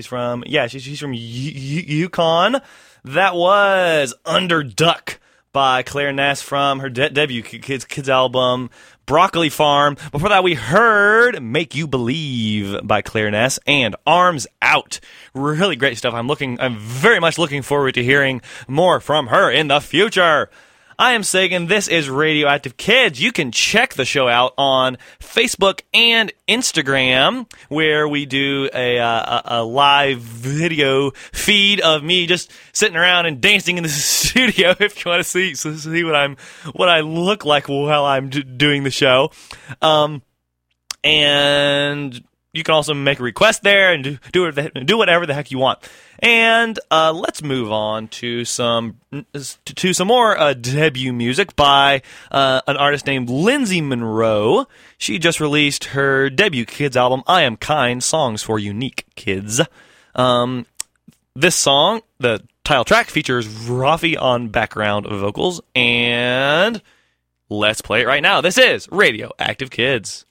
she's 0.00 0.06
from, 0.06 0.42
yeah, 0.46 0.66
she- 0.66 0.78
she's 0.78 0.98
from 0.98 1.12
Yukon. 1.14 2.60
That 3.04 3.34
was 3.34 4.14
Under 4.24 4.62
Duck 4.62 5.20
by 5.52 5.82
Claire 5.82 6.12
Ness 6.12 6.40
from 6.40 6.80
her 6.80 6.88
de- 6.88 7.10
debut 7.10 7.42
kids 7.42 7.84
kids 7.84 8.08
album 8.08 8.70
Broccoli 9.04 9.50
Farm. 9.50 9.96
Before 10.12 10.28
that, 10.30 10.42
we 10.44 10.54
heard 10.54 11.42
"Make 11.42 11.74
You 11.74 11.86
Believe" 11.86 12.78
by 12.82 13.02
Claire 13.02 13.30
Ness 13.30 13.58
and 13.66 13.94
"Arms 14.06 14.46
Out." 14.62 15.00
Really 15.34 15.76
great 15.76 15.98
stuff. 15.98 16.14
I'm 16.14 16.28
looking. 16.28 16.58
I'm 16.60 16.76
very 16.78 17.20
much 17.20 17.36
looking 17.36 17.60
forward 17.62 17.92
to 17.94 18.04
hearing 18.04 18.40
more 18.68 19.00
from 19.00 19.26
her 19.26 19.50
in 19.50 19.68
the 19.68 19.80
future. 19.80 20.48
I 21.00 21.12
am 21.12 21.22
Sagan. 21.22 21.64
This 21.64 21.88
is 21.88 22.10
Radioactive 22.10 22.76
Kids. 22.76 23.22
You 23.22 23.32
can 23.32 23.52
check 23.52 23.94
the 23.94 24.04
show 24.04 24.28
out 24.28 24.52
on 24.58 24.98
Facebook 25.18 25.80
and 25.94 26.30
Instagram, 26.46 27.50
where 27.70 28.06
we 28.06 28.26
do 28.26 28.68
a, 28.74 28.98
uh, 28.98 29.40
a, 29.46 29.64
live 29.64 30.18
video 30.18 31.12
feed 31.32 31.80
of 31.80 32.04
me 32.04 32.26
just 32.26 32.52
sitting 32.74 32.98
around 32.98 33.24
and 33.24 33.40
dancing 33.40 33.78
in 33.78 33.82
the 33.82 33.88
studio. 33.88 34.74
If 34.78 35.02
you 35.02 35.10
want 35.10 35.20
to 35.20 35.24
see 35.24 35.54
see 35.54 36.04
what 36.04 36.14
I'm 36.14 36.36
what 36.74 36.90
I 36.90 37.00
look 37.00 37.46
like 37.46 37.66
while 37.66 38.04
I'm 38.04 38.28
d- 38.28 38.42
doing 38.42 38.82
the 38.82 38.90
show, 38.90 39.30
um, 39.80 40.20
and 41.02 42.22
you 42.52 42.64
can 42.64 42.74
also 42.74 42.94
make 42.94 43.20
a 43.20 43.22
request 43.22 43.62
there 43.62 43.92
and 43.92 44.18
do 44.32 44.52
do, 44.52 44.98
whatever 44.98 45.26
the 45.26 45.34
heck 45.34 45.50
you 45.50 45.58
want. 45.58 45.78
And 46.18 46.78
uh, 46.90 47.12
let's 47.12 47.42
move 47.42 47.70
on 47.70 48.08
to 48.08 48.44
some 48.44 49.00
to 49.64 49.92
some 49.92 50.08
more 50.08 50.36
uh, 50.36 50.54
debut 50.54 51.12
music 51.12 51.54
by 51.56 52.02
uh, 52.30 52.60
an 52.66 52.76
artist 52.76 53.06
named 53.06 53.30
Lindsay 53.30 53.80
Munroe. 53.80 54.66
She 54.98 55.18
just 55.18 55.40
released 55.40 55.86
her 55.86 56.28
debut 56.28 56.66
kids 56.66 56.96
album, 56.96 57.22
"I 57.26 57.42
Am 57.42 57.56
Kind: 57.56 58.02
Songs 58.02 58.42
for 58.42 58.58
Unique 58.58 59.06
Kids." 59.14 59.60
Um, 60.14 60.66
this 61.36 61.54
song, 61.54 62.02
the 62.18 62.42
title 62.64 62.84
track, 62.84 63.06
features 63.06 63.46
Raffi 63.46 64.20
on 64.20 64.48
background 64.48 65.06
vocals, 65.06 65.60
and 65.76 66.82
let's 67.48 67.80
play 67.80 68.02
it 68.02 68.08
right 68.08 68.22
now. 68.22 68.40
This 68.40 68.58
is 68.58 68.88
Radioactive 68.90 69.70
Kids. 69.70 70.26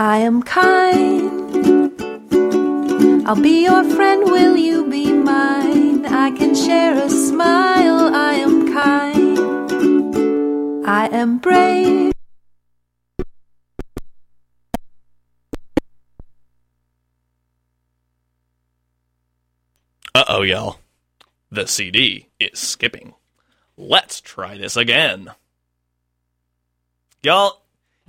I 0.00 0.16
am 0.20 0.42
kind. 0.42 1.92
I'll 3.28 3.38
be 3.38 3.64
your 3.64 3.84
friend, 3.84 4.22
will 4.24 4.56
you 4.56 4.88
be 4.88 5.12
mine? 5.12 6.06
I 6.06 6.30
can 6.30 6.54
share 6.54 6.96
a 6.96 7.10
smile. 7.10 8.14
I 8.14 8.32
am 8.36 8.72
kind. 8.72 9.38
I 10.88 11.06
am 11.08 11.36
brave. 11.36 12.12
Uh 20.14 20.24
oh, 20.28 20.40
y'all. 20.40 20.78
The 21.50 21.66
CD 21.66 22.28
is 22.40 22.58
skipping. 22.58 23.12
Let's 23.76 24.22
try 24.22 24.56
this 24.56 24.78
again. 24.78 25.32
Y'all, 27.22 27.60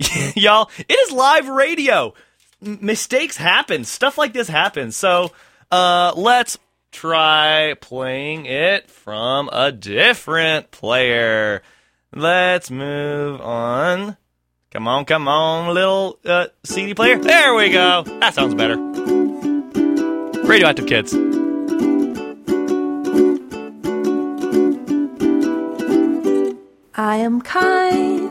y'all, 0.36 0.70
it 0.78 0.92
is 0.92 1.12
live 1.12 1.48
radio. 1.48 2.14
Mistakes 2.60 3.36
happen. 3.36 3.84
Stuff 3.84 4.18
like 4.18 4.32
this 4.32 4.48
happens. 4.48 4.96
So, 4.96 5.32
uh, 5.70 6.12
let's 6.16 6.58
try 6.92 7.74
playing 7.80 8.46
it 8.46 8.90
from 8.90 9.48
a 9.52 9.72
different 9.72 10.70
player. 10.70 11.62
Let's 12.14 12.70
move 12.70 13.40
on. 13.40 14.16
Come 14.70 14.88
on, 14.88 15.04
come 15.04 15.28
on, 15.28 15.74
little 15.74 16.18
uh, 16.24 16.46
CD 16.64 16.94
player. 16.94 17.18
There 17.18 17.54
we 17.54 17.70
go. 17.70 18.04
That 18.20 18.34
sounds 18.34 18.54
better. 18.54 18.78
Radioactive 20.44 20.86
Kids. 20.86 21.14
I 26.94 27.16
am 27.16 27.40
kind. 27.42 28.21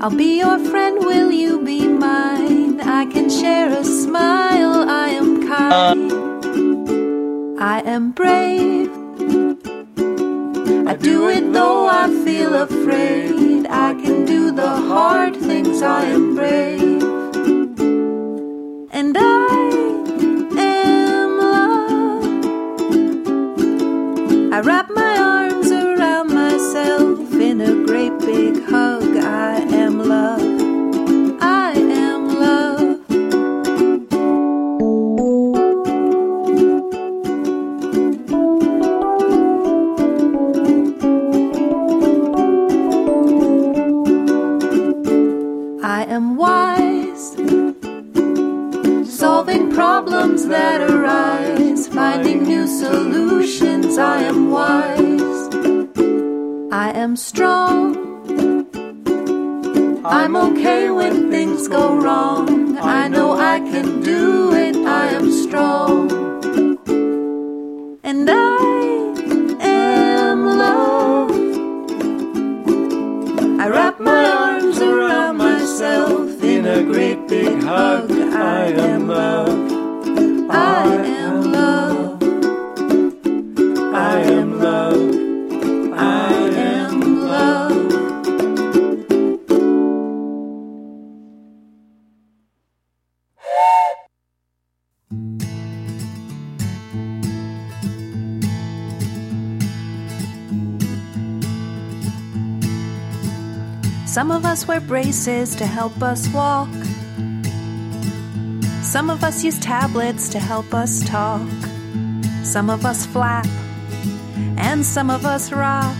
I'll 0.00 0.10
be 0.10 0.38
your 0.38 0.60
friend, 0.60 1.04
will 1.04 1.32
you 1.32 1.60
be 1.60 1.88
mine? 1.88 2.80
I 2.80 3.04
can 3.06 3.28
share 3.28 3.68
a 3.76 3.82
smile. 3.82 4.88
I 4.88 5.08
am 5.08 5.48
kind. 5.48 6.12
I 7.60 7.80
am 7.80 8.12
brave. 8.12 8.92
I 10.86 10.94
do 10.94 11.28
it 11.28 11.52
though 11.52 11.88
I 11.88 12.06
feel 12.24 12.54
afraid. 12.54 13.66
I 13.66 13.94
can 13.94 14.24
do 14.24 14.52
the 14.52 14.68
hard 14.68 15.34
things. 15.34 15.82
I 15.82 16.04
am 16.04 16.36
brave. 16.36 17.02
And 18.92 19.16
I 19.18 19.70
am 20.58 21.38
love. 21.38 22.24
I 24.54 24.60
wrap 24.60 24.90
my 24.90 25.16
arms 25.18 25.37
in 27.60 27.82
a 27.82 27.86
great 27.86 28.16
big 28.20 28.62
hug. 28.66 29.16
I 29.16 29.56
am 29.72 29.98
love. 29.98 30.40
I 31.40 31.72
am 31.72 32.28
love. 32.28 33.00
I 45.82 46.04
am 46.04 46.36
wise, 46.36 47.32
solving 49.18 49.72
problems 49.72 50.46
that 50.46 50.80
arise, 50.80 51.88
finding 51.88 52.44
new 52.44 52.68
solutions. 52.68 53.98
I 53.98 54.22
am 54.22 54.50
wise. 54.50 55.17
I 56.70 56.90
am 56.90 57.16
strong. 57.16 57.96
I'm 60.04 60.36
okay 60.36 60.90
when 60.90 61.30
things 61.30 61.66
go 61.66 61.94
wrong. 61.96 62.76
I 62.76 63.08
know 63.08 63.32
I 63.32 63.60
can 63.60 64.02
do 64.02 64.52
it. 64.52 64.76
I 64.76 65.06
am 65.06 65.32
strong. 65.32 66.10
And 68.04 68.28
I 68.28 68.58
am 69.60 70.44
love. 70.44 71.30
I 73.60 73.68
wrap 73.68 73.98
my 73.98 74.24
arms 74.30 74.78
around 74.80 75.38
myself 75.38 76.42
in 76.42 76.66
a 76.66 76.82
great 76.82 77.26
big 77.28 77.62
hug. 77.62 78.10
I 78.12 78.66
am 78.72 79.08
love. 79.08 79.77
Some 104.18 104.32
of 104.32 104.44
us 104.44 104.66
wear 104.66 104.80
braces 104.80 105.54
to 105.54 105.64
help 105.64 106.02
us 106.02 106.28
walk. 106.30 106.68
Some 108.82 109.10
of 109.10 109.22
us 109.22 109.44
use 109.44 109.60
tablets 109.60 110.28
to 110.30 110.40
help 110.40 110.74
us 110.74 111.04
talk. 111.04 111.48
Some 112.42 112.68
of 112.68 112.84
us 112.84 113.06
flap, 113.06 113.46
and 114.56 114.84
some 114.84 115.08
of 115.08 115.24
us 115.24 115.52
rock. 115.52 115.94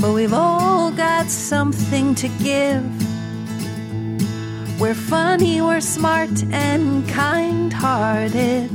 But 0.00 0.14
we've 0.14 0.32
all 0.32 0.90
got 0.90 1.26
something 1.26 2.14
to 2.14 2.28
give. 2.42 2.82
We're 4.80 4.94
funny, 4.94 5.60
we're 5.60 5.82
smart, 5.82 6.42
and 6.52 7.06
kind 7.06 7.70
hearted. 7.70 8.70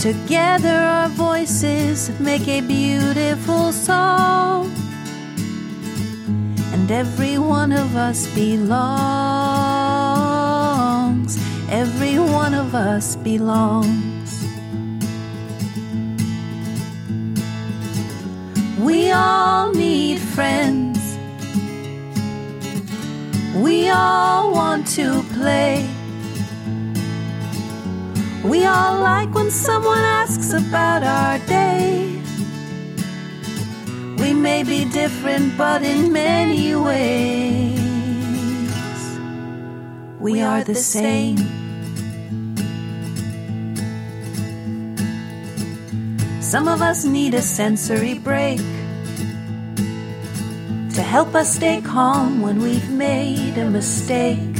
Together, 0.00 0.78
our 0.98 1.08
voices 1.08 2.10
make 2.20 2.46
a 2.46 2.60
beautiful 2.60 3.72
song 3.72 4.83
and 6.84 6.92
every 6.92 7.38
one 7.38 7.72
of 7.72 7.96
us 7.96 8.26
belongs. 8.34 8.84
Every 11.70 12.18
one 12.18 12.52
of 12.52 12.74
us 12.74 13.16
belongs. 13.16 14.44
We 18.78 19.10
all 19.12 19.72
need 19.72 20.18
friends. 20.18 20.98
We 23.56 23.88
all 23.88 24.52
want 24.52 24.86
to 24.88 25.22
play. 25.32 25.88
We 28.44 28.66
all 28.66 29.00
like 29.00 29.34
when 29.34 29.50
someone 29.50 30.04
asks 30.20 30.52
about 30.52 31.02
our 31.02 31.38
day. 31.46 32.23
May 34.44 34.62
be 34.62 34.84
different, 34.84 35.56
but 35.56 35.82
in 35.82 36.12
many 36.12 36.74
ways, 36.74 37.80
we 40.20 40.42
are 40.42 40.62
the 40.62 40.74
same. 40.74 41.38
Some 46.42 46.68
of 46.68 46.82
us 46.82 47.06
need 47.06 47.32
a 47.32 47.40
sensory 47.40 48.18
break 48.18 48.58
to 50.92 51.00
help 51.00 51.34
us 51.34 51.54
stay 51.54 51.80
calm 51.80 52.42
when 52.42 52.60
we've 52.60 52.90
made 52.90 53.56
a 53.56 53.70
mistake. 53.70 54.56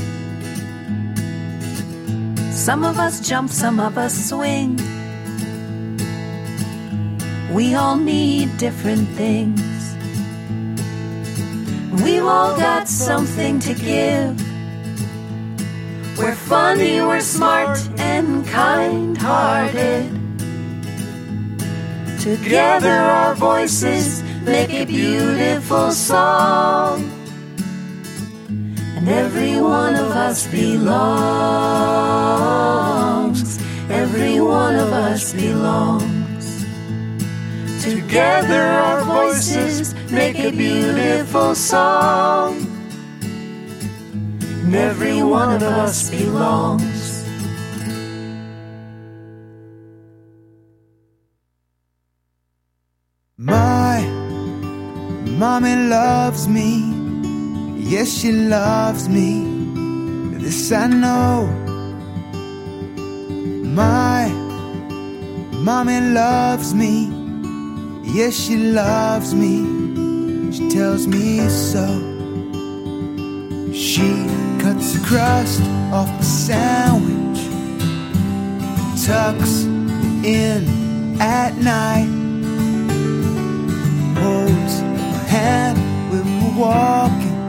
Some 2.51 2.85
of 2.85 2.99
us 2.99 3.21
jump, 3.21 3.51
some 3.51 3.79
of 3.79 3.99
us 3.99 4.31
swing. 4.31 4.81
We 7.53 7.75
all 7.75 7.97
need 7.97 8.57
different 8.57 9.07
things. 9.11 9.74
We've 12.03 12.25
all 12.25 12.57
got 12.57 12.89
something 12.89 13.61
to 13.61 13.75
give. 13.75 14.37
We're 16.19 16.35
funny, 16.35 17.01
we're 17.01 17.21
smart, 17.21 17.79
and 17.99 18.45
kind 18.47 19.17
hearted. 19.17 20.11
Together 22.21 22.91
our 22.91 23.37
voices 23.37 24.25
make 24.43 24.71
a 24.71 24.85
beautiful 24.85 25.93
song. 25.93 27.09
And 28.97 29.09
every 29.09 29.61
one 29.61 29.95
of 29.95 30.11
us 30.11 30.49
belongs. 30.49 30.95
Every 33.89 34.41
one 34.41 34.75
of 34.75 34.93
us 34.93 35.33
belongs. 35.33 36.65
Together 37.85 38.63
our 38.63 39.05
voices 39.05 39.94
make 40.15 40.39
a 40.39 40.51
beautiful 40.53 41.55
song. 41.57 42.55
And 44.63 44.75
every 44.75 45.23
one 45.23 45.57
of 45.57 45.63
us 45.63 46.09
belongs. 46.09 47.25
My 53.37 54.03
mommy 55.27 55.75
loves 55.89 56.47
me. 56.47 56.95
Yes, 57.77 58.09
she 58.09 58.31
loves 58.31 59.09
me. 59.09 59.31
This 60.39 60.71
I 60.71 60.87
know. 60.87 61.47
My 63.83 64.29
mommy 65.53 66.01
loves 66.01 66.73
me. 66.73 67.11
Yes, 68.05 68.35
she 68.35 68.57
loves 68.57 69.35
me. 69.35 69.84
She 70.55 70.69
tells 70.69 71.09
me 71.09 71.41
so. 71.49 71.85
She 73.73 74.09
cuts 74.63 74.93
the 74.93 75.05
crust 75.05 75.63
off 75.93 76.07
the 76.19 76.25
sandwich, 76.25 77.41
tucks 79.05 79.65
in 80.25 81.21
at 81.21 81.57
night 81.57 82.07
holds 84.23 84.81
my 84.83 85.19
hand 85.35 85.77
when 86.13 86.25
we're 86.39 86.57
walking, 86.67 87.41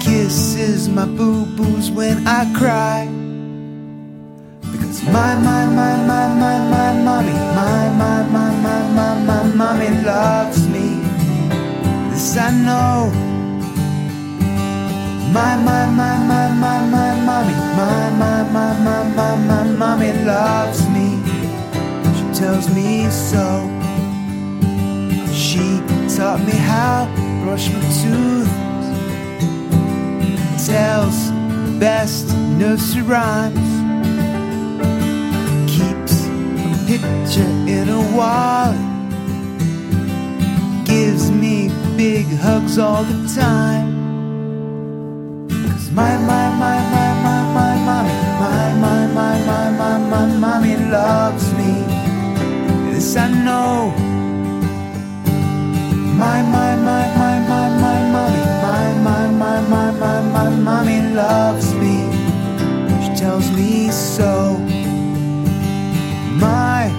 kisses 0.00 0.90
my 0.90 1.06
boo 1.06 1.46
boos 1.56 1.90
when 1.90 2.26
I 2.26 2.44
cry. 2.52 3.08
Because 4.70 5.02
my, 5.04 5.34
my, 5.36 5.64
my, 5.64 5.96
my, 6.06 6.28
my, 6.42 6.58
my 6.74 6.92
mommy, 7.06 7.32
my, 7.32 7.88
my, 8.00 8.22
my, 8.34 8.50
my, 8.64 8.80
my, 8.96 9.14
my 9.24 9.42
mommy 9.54 9.88
loves 10.04 10.61
I 12.36 12.50
know. 12.50 13.12
My, 15.32 15.56
my, 15.56 15.86
my, 15.90 16.16
my, 16.18 16.48
my, 16.48 16.80
my 16.86 17.20
mommy, 17.20 17.54
my, 17.76 18.10
my, 18.10 18.42
my, 18.50 18.78
my, 18.80 19.08
my, 19.14 19.36
my 19.36 19.62
mommy 19.64 20.12
loves 20.24 20.88
me. 20.88 21.20
She 22.14 22.40
tells 22.40 22.68
me 22.74 23.10
so. 23.10 23.68
She 25.30 25.82
taught 26.16 26.40
me 26.40 26.52
how 26.52 27.04
to 27.14 27.44
brush 27.44 27.68
my 27.70 27.80
tooth. 28.00 28.48
Tells 30.64 31.30
the 31.30 31.76
best 31.78 32.34
nursery 32.56 33.02
rhymes. 33.02 33.58
Keeps 35.70 36.26
a 36.26 36.86
picture 36.86 37.52
in 37.68 37.88
a 37.90 38.16
wallet. 38.16 38.91
Gives 40.92 41.30
me 41.30 41.70
big 41.96 42.26
hugs 42.44 42.76
all 42.78 43.02
the 43.02 43.20
time. 43.34 43.88
Cause 45.48 45.90
my, 45.90 46.18
my, 46.18 46.44
my, 46.62 46.78
my, 46.92 47.08
my, 47.24 47.40
my 47.56 47.72
mommy, 47.86 48.12
my, 48.42 48.74
my, 48.84 49.06
my, 49.16 49.34
my, 49.48 49.70
my, 49.80 49.96
my 50.12 50.26
mommy 50.36 50.76
loves 50.76 51.50
me. 51.54 51.72
This 52.92 53.16
I 53.16 53.28
know. 53.46 53.88
My, 56.20 56.42
my, 56.54 56.76
my, 56.76 57.04
my, 57.20 57.36
my, 57.50 57.68
my 57.84 57.98
mommy, 58.12 58.44
my, 58.62 58.92
my, 59.06 59.28
my, 59.40 59.60
my, 59.72 59.90
my, 59.92 60.20
my 60.34 60.48
mommy 60.50 61.00
loves 61.14 61.72
me. 61.80 61.96
She 63.02 63.10
tells 63.16 63.50
me 63.52 63.90
so. 63.90 64.58
My 66.36 66.90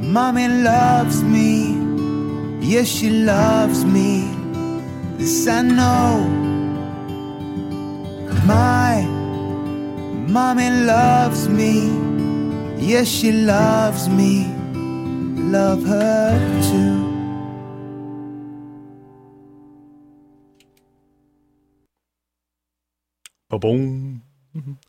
mommy 0.00 0.46
loves 0.46 1.24
me. 1.24 1.77
Yes, 2.68 2.86
she 2.86 3.08
loves 3.08 3.82
me. 3.86 4.28
This 5.16 5.48
I 5.48 5.62
know. 5.62 6.28
My 8.44 9.02
mommy 10.28 10.68
loves 10.84 11.48
me. 11.48 11.88
Yes, 12.76 13.08
she 13.08 13.32
loves 13.32 14.10
me. 14.10 14.52
Love 15.56 15.82
her 15.84 16.36
too. 16.68 17.32
Ba-boom. 23.48 24.22
Mm-hmm. 24.54 24.87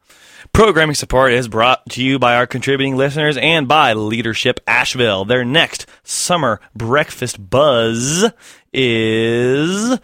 Programming 0.60 0.96
support 0.96 1.32
is 1.32 1.48
brought 1.48 1.90
to 1.92 2.04
you 2.04 2.20
by 2.20 2.36
our 2.36 2.46
contributing 2.46 2.98
listeners 2.98 3.38
and 3.38 3.66
by 3.66 3.94
Leadership 3.94 4.60
Asheville. 4.68 5.24
Their 5.24 5.46
next 5.46 5.86
summer 6.04 6.60
breakfast 6.76 7.50
buzz 7.50 8.30
is 8.74 9.98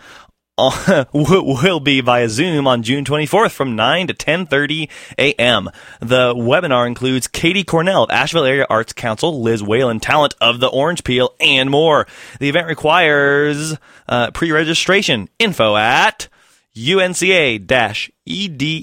will 1.13 1.79
be 1.81 1.99
via 1.99 2.29
Zoom 2.29 2.67
on 2.67 2.83
June 2.83 3.03
24th 3.03 3.51
from 3.51 3.75
9 3.75 4.07
to 4.07 4.13
10:30 4.13 4.89
a.m. 5.17 5.69
The 5.99 6.33
webinar 6.33 6.87
includes 6.87 7.27
Katie 7.27 7.65
Cornell 7.65 8.05
of 8.05 8.11
Asheville 8.11 8.45
Area 8.45 8.65
Arts 8.69 8.93
Council, 8.93 9.41
Liz 9.41 9.61
Whalen, 9.61 9.99
talent 9.99 10.35
of 10.39 10.61
the 10.61 10.67
Orange 10.67 11.03
Peel, 11.03 11.35
and 11.41 11.69
more. 11.69 12.07
The 12.39 12.47
event 12.47 12.67
requires 12.67 13.75
uh, 14.07 14.31
pre-registration. 14.31 15.27
Info 15.37 15.75
at 15.75 16.29
unca-ed 16.75 17.67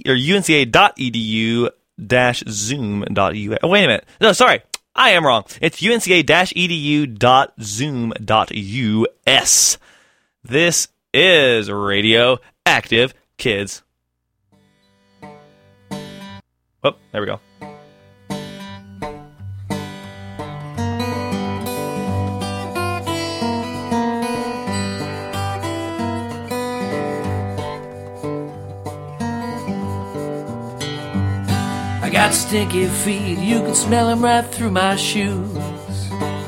or 0.09 0.15
unca.edu 0.17 1.71
dash 2.05 2.43
zoom. 2.49 3.05
Oh, 3.17 3.69
wait 3.69 3.85
a 3.85 3.87
minute. 3.87 4.07
No, 4.21 4.33
sorry. 4.33 4.63
I 4.95 5.11
am 5.11 5.25
wrong. 5.25 5.45
It's 5.61 5.81
unca-edu 5.81 7.19
dot 7.19 7.55
zoom 7.61 8.13
dot 8.23 8.51
us. 9.27 9.79
This 10.45 10.89
is 11.15 11.71
Radio 11.71 12.39
Active 12.67 13.15
Kids. 13.39 13.83
Oh, 16.85 16.95
there 17.13 17.21
we 17.21 17.27
go. 17.27 17.41
Got 32.13 32.35
stinky 32.35 32.87
feet, 32.87 33.39
you 33.39 33.61
can 33.61 33.75
smell 33.75 34.09
them 34.09 34.23
right 34.23 34.45
through 34.45 34.71
my 34.71 34.97
shoes. 34.97 35.57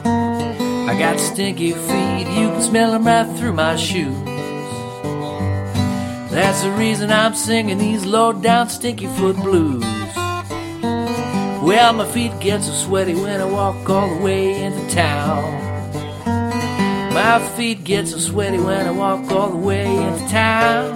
I 0.04 0.94
got 0.98 1.18
stinky 1.18 1.72
feet, 1.72 2.26
you 2.38 2.48
can 2.48 2.60
smell 2.60 2.92
them 2.92 3.06
right 3.06 3.26
through 3.38 3.54
my 3.54 3.74
shoes. 3.76 4.14
That's 6.30 6.62
the 6.62 6.70
reason 6.72 7.10
I'm 7.10 7.34
singing 7.34 7.78
these 7.78 8.04
low 8.04 8.34
down 8.34 8.68
stinky 8.68 9.06
foot 9.06 9.36
blues. 9.36 9.82
Well, 11.62 11.94
my 11.94 12.06
feet 12.12 12.38
get 12.40 12.62
so 12.62 12.72
sweaty 12.72 13.14
when 13.14 13.40
I 13.40 13.46
walk 13.46 13.88
all 13.88 14.14
the 14.14 14.22
way 14.22 14.62
into 14.62 14.86
town. 14.94 15.62
My 17.14 17.38
feet 17.56 17.84
get 17.84 18.08
so 18.08 18.18
sweaty 18.18 18.58
when 18.58 18.86
I 18.86 18.90
walk 18.90 19.30
all 19.30 19.48
the 19.48 19.56
way 19.56 19.86
into 19.86 20.28
town. 20.28 20.93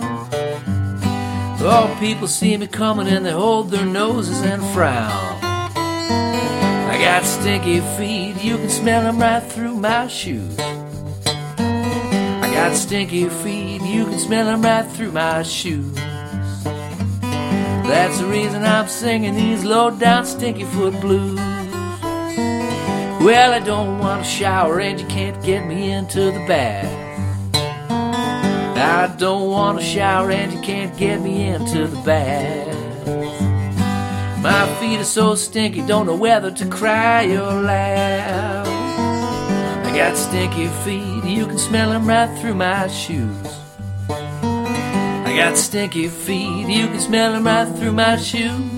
All 1.60 1.94
people 1.96 2.28
see 2.28 2.56
me 2.56 2.68
coming 2.68 3.08
and 3.08 3.26
they 3.26 3.32
hold 3.32 3.70
their 3.70 3.84
noses 3.84 4.40
and 4.42 4.62
frown. 4.72 5.38
I 5.42 6.98
got 7.00 7.24
stinky 7.24 7.80
feet, 7.96 8.36
you 8.42 8.56
can 8.56 8.68
smell 8.68 9.02
them 9.02 9.18
right 9.18 9.42
through 9.42 9.74
my 9.74 10.06
shoes. 10.06 10.56
I 11.26 12.50
got 12.54 12.76
stinky 12.76 13.28
feet, 13.28 13.82
you 13.82 14.04
can 14.04 14.18
smell 14.20 14.46
them 14.46 14.62
right 14.62 14.86
through 14.86 15.12
my 15.12 15.42
shoes. 15.42 15.94
That's 17.88 18.20
the 18.20 18.26
reason 18.26 18.62
I'm 18.62 18.86
singing 18.86 19.34
these 19.34 19.64
low 19.64 19.90
down 19.90 20.26
stinky 20.26 20.64
foot 20.64 21.00
blues. 21.00 21.38
Well, 23.20 23.52
I 23.52 23.58
don't 23.58 23.98
want 23.98 24.24
to 24.24 24.30
shower 24.30 24.78
and 24.78 25.00
you 25.00 25.06
can't 25.08 25.42
get 25.42 25.66
me 25.66 25.90
into 25.90 26.20
the 26.30 26.44
bath. 26.46 26.97
I 28.78 29.08
don't 29.16 29.50
want 29.50 29.80
to 29.80 29.84
shower 29.84 30.30
and 30.30 30.52
you 30.52 30.60
can't 30.60 30.96
get 30.96 31.20
me 31.20 31.48
into 31.48 31.88
the 31.88 32.00
bath. 32.02 32.76
My 34.40 34.66
feet 34.78 35.00
are 35.00 35.04
so 35.04 35.34
stinky, 35.34 35.82
don't 35.82 36.06
know 36.06 36.14
whether 36.14 36.50
to 36.52 36.66
cry 36.66 37.26
or 37.26 37.60
laugh. 37.60 38.66
I 39.84 39.96
got 39.96 40.16
stinky 40.16 40.68
feet, 40.84 41.24
you 41.24 41.46
can 41.46 41.58
smell 41.58 41.90
them 41.90 42.06
right 42.06 42.38
through 42.40 42.54
my 42.54 42.86
shoes. 42.86 43.46
I 44.08 45.34
got 45.36 45.56
stinky 45.56 46.06
feet, 46.08 46.68
you 46.68 46.86
can 46.86 47.00
smell 47.00 47.32
them 47.32 47.46
right 47.46 47.68
through 47.76 47.92
my 47.92 48.16
shoes. 48.16 48.76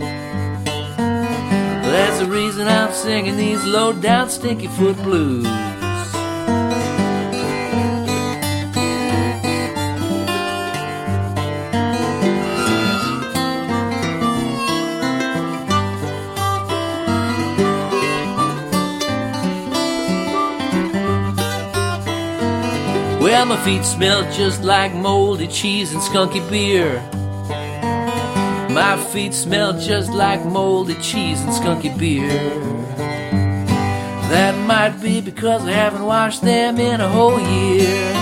That's 1.91 2.21
the 2.21 2.27
reason 2.27 2.67
I'm 2.69 2.93
singing 2.93 3.37
these 3.37 3.63
low 3.65 3.93
down 3.93 4.31
stinky 4.31 4.69
foot 4.69 4.97
blues. 5.03 5.70
My 23.47 23.57
feet 23.65 23.85
smell 23.85 24.31
just 24.33 24.63
like 24.63 24.95
moldy 24.95 25.49
cheese 25.49 25.93
and 25.93 26.01
skunky 26.01 26.41
beer. 26.49 27.01
My 28.71 28.97
feet 29.13 29.35
smell 29.35 29.73
just 29.81 30.13
like 30.13 30.45
moldy 30.45 30.95
cheese 30.97 31.41
and 31.41 31.51
skunky 31.51 31.91
beer. 31.99 32.29
That 34.29 34.55
might 34.67 35.03
be 35.03 35.21
because 35.21 35.63
I 35.67 35.73
haven't 35.73 36.05
washed 36.05 36.43
them 36.43 36.79
in 36.79 37.01
a 37.01 37.09
whole 37.09 37.41
year. 37.41 38.13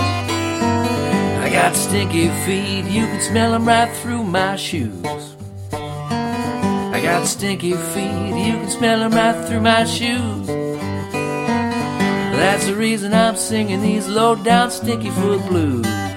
I 1.43 1.49
got 1.51 1.75
stinky 1.75 2.29
feet, 2.45 2.85
you 2.85 3.05
can 3.05 3.21
smell 3.21 3.51
them 3.51 3.67
right 3.67 3.93
through 3.97 4.23
my 4.23 4.55
shoes. 4.55 5.35
I 5.71 6.99
got 7.03 7.27
stinky 7.27 7.73
feet, 7.73 8.33
you 8.47 8.53
can 8.53 8.69
smell 8.69 8.99
them 8.99 9.11
right 9.11 9.47
through 9.47 9.61
my 9.61 9.83
shoes. 9.83 10.58
That's 12.39 12.67
the 12.67 12.73
reason 12.73 13.13
I'm 13.13 13.35
singing 13.35 13.81
these 13.81 14.07
low 14.07 14.33
down 14.33 14.71
stinky 14.71 15.09
foot 15.09 15.45
blues. 15.49 16.08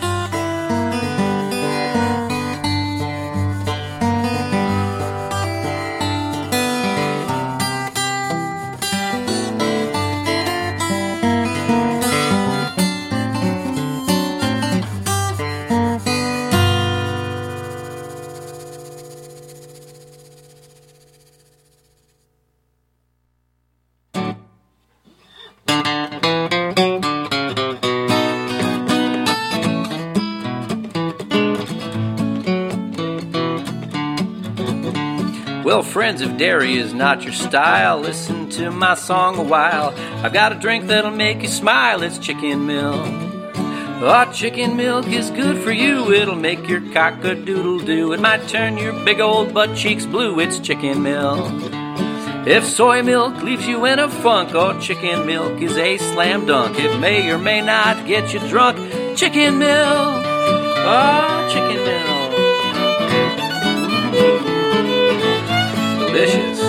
Dairy 36.42 36.76
is 36.76 36.92
not 36.92 37.22
your 37.22 37.32
style, 37.32 38.00
listen 38.00 38.50
to 38.50 38.68
my 38.68 38.96
song 38.96 39.38
a 39.38 39.42
while. 39.44 39.94
I've 40.24 40.32
got 40.32 40.50
a 40.50 40.56
drink 40.56 40.88
that'll 40.88 41.12
make 41.12 41.40
you 41.40 41.46
smile. 41.46 42.02
It's 42.02 42.18
chicken 42.18 42.66
milk. 42.66 43.06
Oh, 44.02 44.28
chicken 44.34 44.76
milk 44.76 45.06
is 45.06 45.30
good 45.30 45.62
for 45.62 45.70
you. 45.70 46.12
It'll 46.12 46.34
make 46.34 46.66
your 46.66 46.80
cock 46.92 47.22
a 47.22 47.36
doodle 47.36 47.78
doo. 47.78 48.12
It 48.12 48.18
might 48.18 48.48
turn 48.48 48.76
your 48.76 48.92
big 49.04 49.20
old 49.20 49.54
butt 49.54 49.76
cheeks 49.76 50.04
blue. 50.04 50.40
It's 50.40 50.58
chicken 50.58 51.04
milk. 51.04 51.52
If 52.44 52.64
soy 52.64 53.04
milk 53.04 53.40
leaves 53.44 53.68
you 53.68 53.84
in 53.84 54.00
a 54.00 54.08
funk, 54.08 54.52
oh, 54.52 54.76
chicken 54.80 55.24
milk 55.24 55.62
is 55.62 55.78
a 55.78 55.96
slam 55.96 56.46
dunk. 56.46 56.76
It 56.76 56.98
may 56.98 57.30
or 57.30 57.38
may 57.38 57.60
not 57.60 58.04
get 58.04 58.34
you 58.34 58.40
drunk. 58.48 58.78
Chicken 59.16 59.60
milk. 59.60 60.24
Oh, 60.90 61.48
chicken 61.52 61.84
milk. 61.84 62.21
Delicious. 66.22 66.58
Hey, 66.60 66.66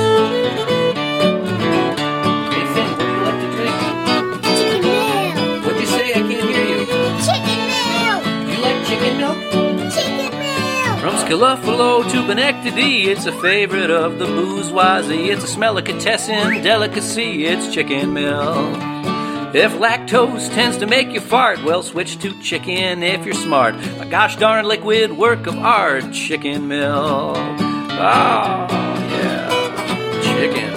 Finn, 2.74 2.90
what 2.90 3.06
do 3.06 3.06
you 3.06 3.22
like 3.22 3.40
to 3.40 3.48
drink? 3.54 3.76
Chicken 4.58 4.82
milk. 4.82 5.64
What'd 5.64 5.80
you 5.80 5.86
say? 5.86 6.08
I 6.10 6.14
can't 6.14 6.46
hear 6.50 6.66
you. 6.74 6.80
Chicken 7.28 7.60
milk. 7.70 8.24
You 8.50 8.58
like 8.64 8.80
chicken 8.88 9.14
milk? 9.22 9.38
Chicken 9.94 10.16
milk. 10.18 11.00
From 11.02 11.16
Scalufalo 11.22 12.10
to 12.10 12.18
Benectady, 12.24 13.06
it's 13.06 13.28
a 13.28 13.32
favorite 13.42 13.92
of 13.92 14.18
the 14.18 14.26
bourgeoisie. 14.26 15.30
It's 15.30 15.44
a 15.44 15.48
smellicatessen 15.56 16.64
delicacy. 16.64 17.46
It's 17.46 17.72
chicken 17.72 18.14
milk. 18.14 18.76
If 19.54 19.74
lactose 19.74 20.52
tends 20.56 20.78
to 20.78 20.88
make 20.88 21.10
you 21.12 21.20
fart, 21.20 21.64
well, 21.64 21.84
switch 21.84 22.18
to 22.24 22.34
chicken 22.42 23.04
if 23.04 23.24
you're 23.24 23.36
smart. 23.36 23.76
A 24.00 24.08
gosh 24.10 24.36
darn 24.38 24.66
liquid 24.66 25.16
work 25.16 25.46
of 25.46 25.56
art, 25.60 26.12
chicken 26.12 26.68
milk. 26.68 27.38
Ah, 27.38 28.66
yeah, 29.18 30.22
chicken. 30.22 30.74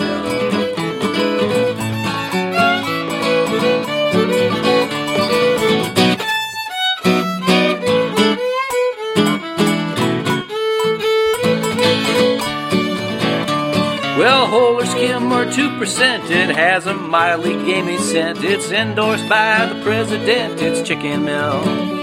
Well, 14.19 14.47
whole 14.47 14.81
or 14.81 14.87
skim 14.87 15.31
or 15.33 15.45
2%, 15.45 16.31
it 16.31 16.57
has 16.57 16.87
a 16.87 16.95
mildly 16.95 17.53
gamey 17.67 17.99
scent. 17.99 18.43
It's 18.43 18.71
endorsed 18.71 19.29
by 19.29 19.67
the 19.67 19.83
president, 19.83 20.61
it's 20.61 20.81
chicken 20.89 21.25
milk. 21.25 21.96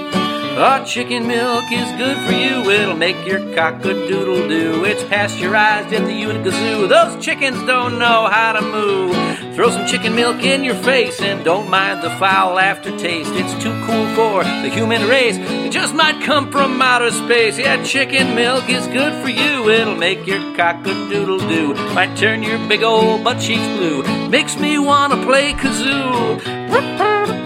Oh, 0.56 0.84
chicken 0.86 1.26
milk 1.26 1.64
is 1.72 1.92
good 1.98 2.16
for 2.28 2.32
you, 2.32 2.70
it'll 2.70 2.96
make 2.96 3.26
your 3.26 3.40
cock 3.56 3.84
a 3.86 3.94
doodle 3.94 4.48
doo. 4.48 4.86
It's 4.86 5.04
pasteurized 5.06 5.92
at 5.92 6.06
the 6.06 6.14
Utica 6.14 6.52
Zoo. 6.52 6.88
Those 6.88 7.24
chickens 7.26 7.58
don't 7.64 7.98
know 7.98 8.28
how 8.30 8.54
to 8.54 8.62
moo. 8.62 9.56
Throw 9.56 9.72
some 9.72 9.88
chicken 9.88 10.14
milk 10.14 10.44
in 10.44 10.64
your 10.64 10.76
face 10.76 11.20
and 11.22 11.44
don't 11.44 11.72
mind 11.72 12.04
the 12.04 12.12
foul 12.12 12.60
aftertaste. 12.60 13.32
It's 13.34 13.64
too 13.64 13.74
cool 13.88 14.06
for 14.14 14.44
the 14.44 14.70
human 14.70 15.08
race. 15.08 15.38
It 15.38 15.72
just 15.72 15.96
might 15.96 16.22
come 16.22 16.52
from 16.52 16.80
outer 16.80 17.10
space. 17.10 17.58
Yeah, 17.58 17.84
chicken 17.84 18.36
milk 18.36 18.70
is 18.70 18.86
good 18.88 19.24
for 19.24 19.30
you. 19.30 19.70
It'll 19.72 19.96
make 19.96 20.28
your 20.28 20.56
cock 20.56 20.86
a 20.86 20.94
doodle 21.10 21.40
doo. 21.40 21.74
Might 21.96 22.16
turn 22.16 22.44
your 22.44 22.60
big 22.68 22.84
old 22.84 23.24
butt 23.24 23.40
cheeks 23.42 23.68
blue. 23.78 24.04
Makes 24.30 24.60
me 24.60 24.78
wanna 24.78 25.18
play 25.26 25.54
kazoo. 25.54 27.43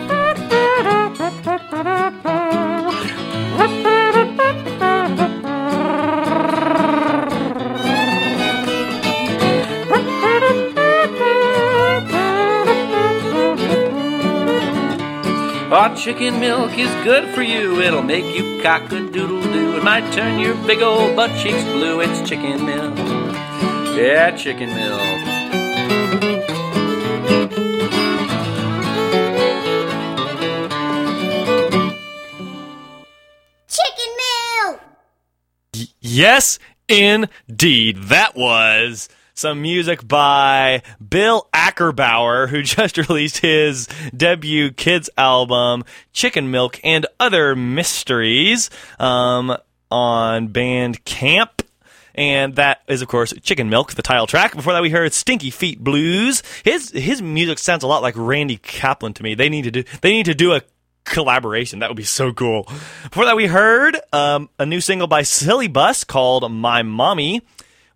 Hot 15.88 15.98
chicken 15.98 16.42
milk 16.42 16.78
is 16.78 16.94
good 17.06 17.34
for 17.34 17.42
you. 17.42 17.80
It'll 17.80 18.04
make 18.04 18.26
you 18.36 18.62
cock 18.62 18.92
a 18.92 19.00
doodle 19.10 19.42
doo. 19.42 19.78
It 19.78 19.84
might 19.86 20.12
turn 20.12 20.38
your 20.38 20.54
big 20.68 20.82
old 20.82 21.16
butt 21.16 21.30
cheeks 21.42 21.64
blue. 21.64 22.02
It's 22.02 22.28
chicken 22.28 22.66
milk. 22.66 22.98
Yeah, 23.96 24.36
chicken 24.36 24.68
milk. 24.76 25.00
Chicken 33.70 34.12
milk. 34.26 34.82
Yes, 36.02 36.60
indeed. 36.90 38.04
That 38.10 38.36
was 38.36 39.08
some 39.38 39.62
music 39.62 40.08
by 40.08 40.82
Bill 41.08 41.48
Ackerbauer, 41.54 42.50
who 42.50 42.62
just 42.64 42.98
released 42.98 43.38
his 43.38 43.88
debut 44.16 44.72
kids 44.72 45.10
album, 45.18 45.84
Chicken 46.14 46.52
Milk 46.52 46.80
and 46.84 47.06
Other 47.20 47.56
Mysteries. 47.56 48.70
Um, 49.00 49.58
on 49.90 50.50
Bandcamp. 50.50 51.62
And 52.16 52.56
that 52.56 52.82
is, 52.88 53.04
of 53.04 53.08
course, 53.08 53.34
Chicken 53.44 53.70
Milk, 53.70 53.94
the 53.94 54.02
title 54.02 54.26
track. 54.26 54.56
Before 54.56 54.74
that, 54.74 54.82
we 54.82 54.90
heard 54.90 55.14
Stinky 55.14 55.52
Feet 55.52 55.84
Blues. 55.84 56.42
His 56.64 56.90
his 56.90 57.22
music 57.22 57.60
sounds 57.60 57.84
a 57.84 57.88
lot 57.88 58.02
like 58.02 58.16
Randy 58.18 58.58
Kaplan 58.58 59.14
to 59.14 59.24
me. 59.24 59.36
They 59.36 59.50
need 59.50 59.64
to 59.64 59.72
do 59.72 59.84
they 60.02 60.12
need 60.12 60.26
to 60.26 60.34
do 60.34 60.54
a 60.54 60.62
collaboration. 61.04 61.80
That 61.80 61.92
would 61.92 61.98
be 61.98 62.04
so 62.04 62.34
cool. 62.34 62.64
Before 63.04 63.26
that, 63.26 63.36
we 63.36 63.46
heard 63.46 63.98
um, 64.12 64.50
a 64.58 64.66
new 64.66 64.82
single 64.82 65.08
by 65.08 65.22
Silly 65.22 65.68
Bus 65.68 66.04
called 66.04 66.52
My 66.52 66.82
Mommy. 66.82 67.44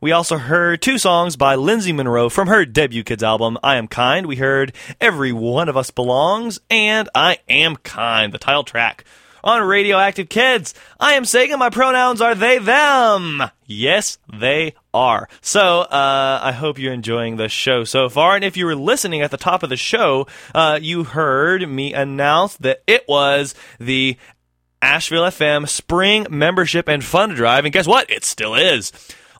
We 0.01 0.11
also 0.11 0.39
heard 0.39 0.81
two 0.81 0.97
songs 0.97 1.35
by 1.35 1.53
Lindsay 1.53 1.93
Munroe 1.93 2.27
from 2.27 2.47
her 2.47 2.65
debut 2.65 3.03
kids 3.03 3.21
album, 3.21 3.59
I 3.61 3.75
Am 3.75 3.87
Kind. 3.87 4.25
We 4.25 4.37
heard 4.37 4.73
Every 4.99 5.31
One 5.31 5.69
of 5.69 5.77
Us 5.77 5.91
Belongs 5.91 6.59
and 6.71 7.07
I 7.13 7.37
Am 7.47 7.75
Kind, 7.75 8.33
the 8.33 8.39
title 8.39 8.63
track. 8.63 9.05
On 9.43 9.61
Radioactive 9.61 10.27
Kids, 10.27 10.73
I 10.99 11.13
am 11.13 11.23
saying 11.23 11.55
my 11.59 11.69
pronouns 11.69 12.19
are 12.19 12.33
they, 12.33 12.57
them. 12.57 13.43
Yes, 13.67 14.17
they 14.31 14.73
are. 14.91 15.29
So, 15.39 15.81
uh, 15.81 16.39
I 16.41 16.51
hope 16.51 16.79
you're 16.79 16.93
enjoying 16.93 17.37
the 17.37 17.47
show 17.47 17.83
so 17.83 18.09
far. 18.09 18.35
And 18.35 18.43
if 18.43 18.57
you 18.57 18.65
were 18.65 18.75
listening 18.75 19.21
at 19.21 19.29
the 19.29 19.37
top 19.37 19.61
of 19.61 19.69
the 19.69 19.77
show, 19.77 20.25
uh, 20.55 20.79
you 20.81 21.03
heard 21.03 21.69
me 21.69 21.93
announce 21.93 22.57
that 22.57 22.81
it 22.87 23.07
was 23.07 23.53
the 23.79 24.17
Asheville 24.81 25.25
FM 25.25 25.69
Spring 25.69 26.25
Membership 26.27 26.89
and 26.89 27.03
Fund 27.03 27.35
Drive. 27.35 27.65
And 27.65 27.73
guess 27.73 27.85
what? 27.85 28.09
It 28.09 28.25
still 28.25 28.55
is. 28.55 28.91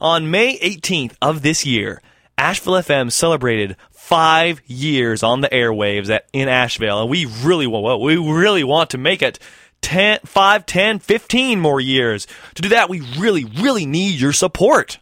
On 0.02 0.30
May 0.32 0.58
18th 0.58 1.14
of 1.22 1.42
this 1.42 1.64
year, 1.64 2.02
Asheville 2.36 2.74
FM 2.74 3.12
celebrated 3.12 3.76
five 3.92 4.60
years 4.66 5.22
on 5.22 5.42
the 5.42 5.48
airwaves 5.48 6.10
at, 6.10 6.26
in 6.32 6.48
Asheville. 6.48 7.02
And 7.02 7.08
we 7.08 7.26
really 7.26 7.68
want, 7.68 8.02
we 8.02 8.16
really 8.16 8.64
want 8.64 8.90
to 8.90 8.98
make 8.98 9.22
it 9.22 9.38
10, 9.82 10.18
5, 10.24 10.66
10, 10.66 10.98
15 10.98 11.60
more 11.60 11.80
years. 11.80 12.26
To 12.56 12.62
do 12.62 12.70
that, 12.70 12.90
we 12.90 13.00
really, 13.16 13.44
really 13.44 13.86
need 13.86 14.18
your 14.18 14.32
support. 14.32 14.98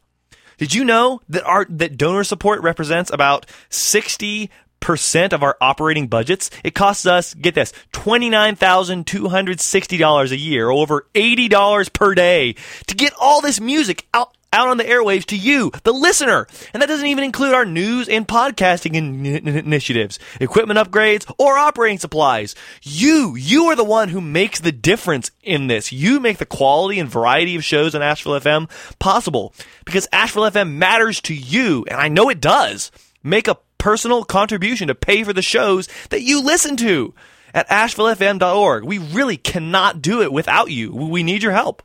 Did 0.59 0.75
you 0.75 0.85
know 0.85 1.23
that 1.31 1.45
our 1.45 1.65
that 1.71 1.97
donor 1.97 2.23
support 2.23 2.61
represents 2.61 3.11
about 3.11 3.47
60 3.71 4.51
percent 4.81 5.33
of 5.33 5.43
our 5.43 5.57
operating 5.63 6.09
budgets? 6.09 6.51
It 6.63 6.75
costs 6.75 7.07
us, 7.07 7.33
get 7.33 7.55
this, 7.55 7.73
$29,260 7.95 10.31
a 10.31 10.37
year, 10.37 10.69
over 10.69 11.07
$80 11.15 11.93
per 11.95 12.15
day 12.15 12.55
to 12.87 12.95
get 12.95 13.15
all 13.19 13.41
this 13.41 13.63
music 13.63 14.07
out 14.13 14.37
out 14.53 14.69
on 14.69 14.77
the 14.77 14.85
airwaves 14.85 15.25
to 15.27 15.37
you, 15.37 15.71
the 15.85 15.93
listener. 15.93 16.47
And 16.73 16.83
that 16.83 16.89
doesn't 16.89 17.07
even 17.07 17.25
include 17.25 17.55
our 17.55 17.65
news 17.65 18.09
and 18.09 18.27
podcasting 18.27 18.95
in- 18.95 19.25
in- 19.25 19.47
initiatives, 19.49 20.19
equipment 20.41 20.79
upgrades, 20.79 21.31
or 21.39 21.57
operating 21.57 21.99
supplies. 21.99 22.55
You, 22.83 23.37
you 23.37 23.67
are 23.67 23.77
the 23.77 23.85
one 23.85 24.09
who 24.09 24.21
makes 24.21 24.61
the 24.61 24.73
difference 24.73 25.31
in 25.43 25.69
this. 25.69 25.93
You 25.93 26.21
make 26.21 26.39
the 26.39 26.47
quality 26.47 26.99
and 26.99 27.09
variety 27.09 27.55
of 27.57 27.65
shows 27.65 27.95
on 27.95 28.03
Asheville 28.03 28.41
FM 28.41 28.71
possible 28.99 29.55
because 29.85 30.09
Asheville 30.13 30.51
FM 30.51 30.73
matters 30.73 31.21
to 31.23 31.35
you, 31.35 31.85
and 31.89 32.01
I 32.01 32.09
know 32.09 32.29
it 32.29 32.41
does. 32.41 32.91
Make 33.23 33.49
a 33.49 33.59
personal 33.79 34.25
contribution 34.25 34.89
to 34.89 34.95
pay 34.95 35.25
for 35.25 35.33
the 35.33 35.43
shows 35.43 35.89
that 36.11 36.23
you 36.23 36.43
listen 36.43 36.77
to 36.79 37.15
at 37.55 37.69
ashevillefm.org. 37.69 38.85
We 38.85 38.99
really 38.99 39.37
cannot 39.37 40.03
do 40.03 40.23
it 40.23 40.33
without 40.33 40.71
you. 40.71 40.93
We 40.93 41.23
need 41.23 41.43
your 41.43 41.53
help. 41.53 41.83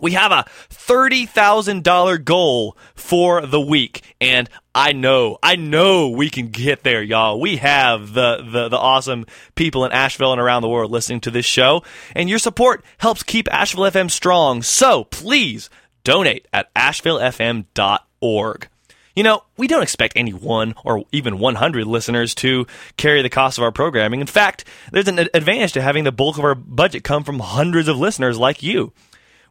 We 0.00 0.12
have 0.12 0.32
a 0.32 0.44
$30,000 0.70 2.24
goal 2.24 2.76
for 2.94 3.46
the 3.46 3.60
week. 3.60 4.02
And 4.20 4.48
I 4.74 4.92
know, 4.92 5.38
I 5.42 5.56
know 5.56 6.08
we 6.08 6.30
can 6.30 6.48
get 6.48 6.82
there, 6.82 7.02
y'all. 7.02 7.40
We 7.40 7.56
have 7.58 8.12
the, 8.12 8.44
the, 8.50 8.68
the 8.68 8.78
awesome 8.78 9.24
people 9.54 9.84
in 9.84 9.92
Asheville 9.92 10.32
and 10.32 10.40
around 10.40 10.62
the 10.62 10.68
world 10.68 10.90
listening 10.90 11.20
to 11.20 11.30
this 11.30 11.46
show. 11.46 11.84
And 12.14 12.28
your 12.28 12.40
support 12.40 12.84
helps 12.98 13.22
keep 13.22 13.52
Asheville 13.52 13.84
FM 13.84 14.10
strong. 14.10 14.62
So 14.62 15.04
please 15.04 15.70
donate 16.02 16.48
at 16.52 16.74
ashevillefm.org. 16.74 18.68
You 19.16 19.22
know, 19.22 19.44
we 19.56 19.68
don't 19.68 19.84
expect 19.84 20.14
any 20.16 20.32
one 20.32 20.74
or 20.84 21.04
even 21.12 21.38
100 21.38 21.86
listeners 21.86 22.34
to 22.36 22.66
carry 22.96 23.22
the 23.22 23.30
cost 23.30 23.58
of 23.58 23.64
our 23.64 23.70
programming. 23.70 24.20
In 24.20 24.26
fact, 24.26 24.64
there's 24.90 25.06
an 25.06 25.20
advantage 25.32 25.72
to 25.74 25.82
having 25.82 26.02
the 26.02 26.10
bulk 26.10 26.36
of 26.36 26.44
our 26.44 26.56
budget 26.56 27.04
come 27.04 27.22
from 27.22 27.38
hundreds 27.38 27.86
of 27.86 27.96
listeners 27.96 28.38
like 28.38 28.62
you 28.62 28.92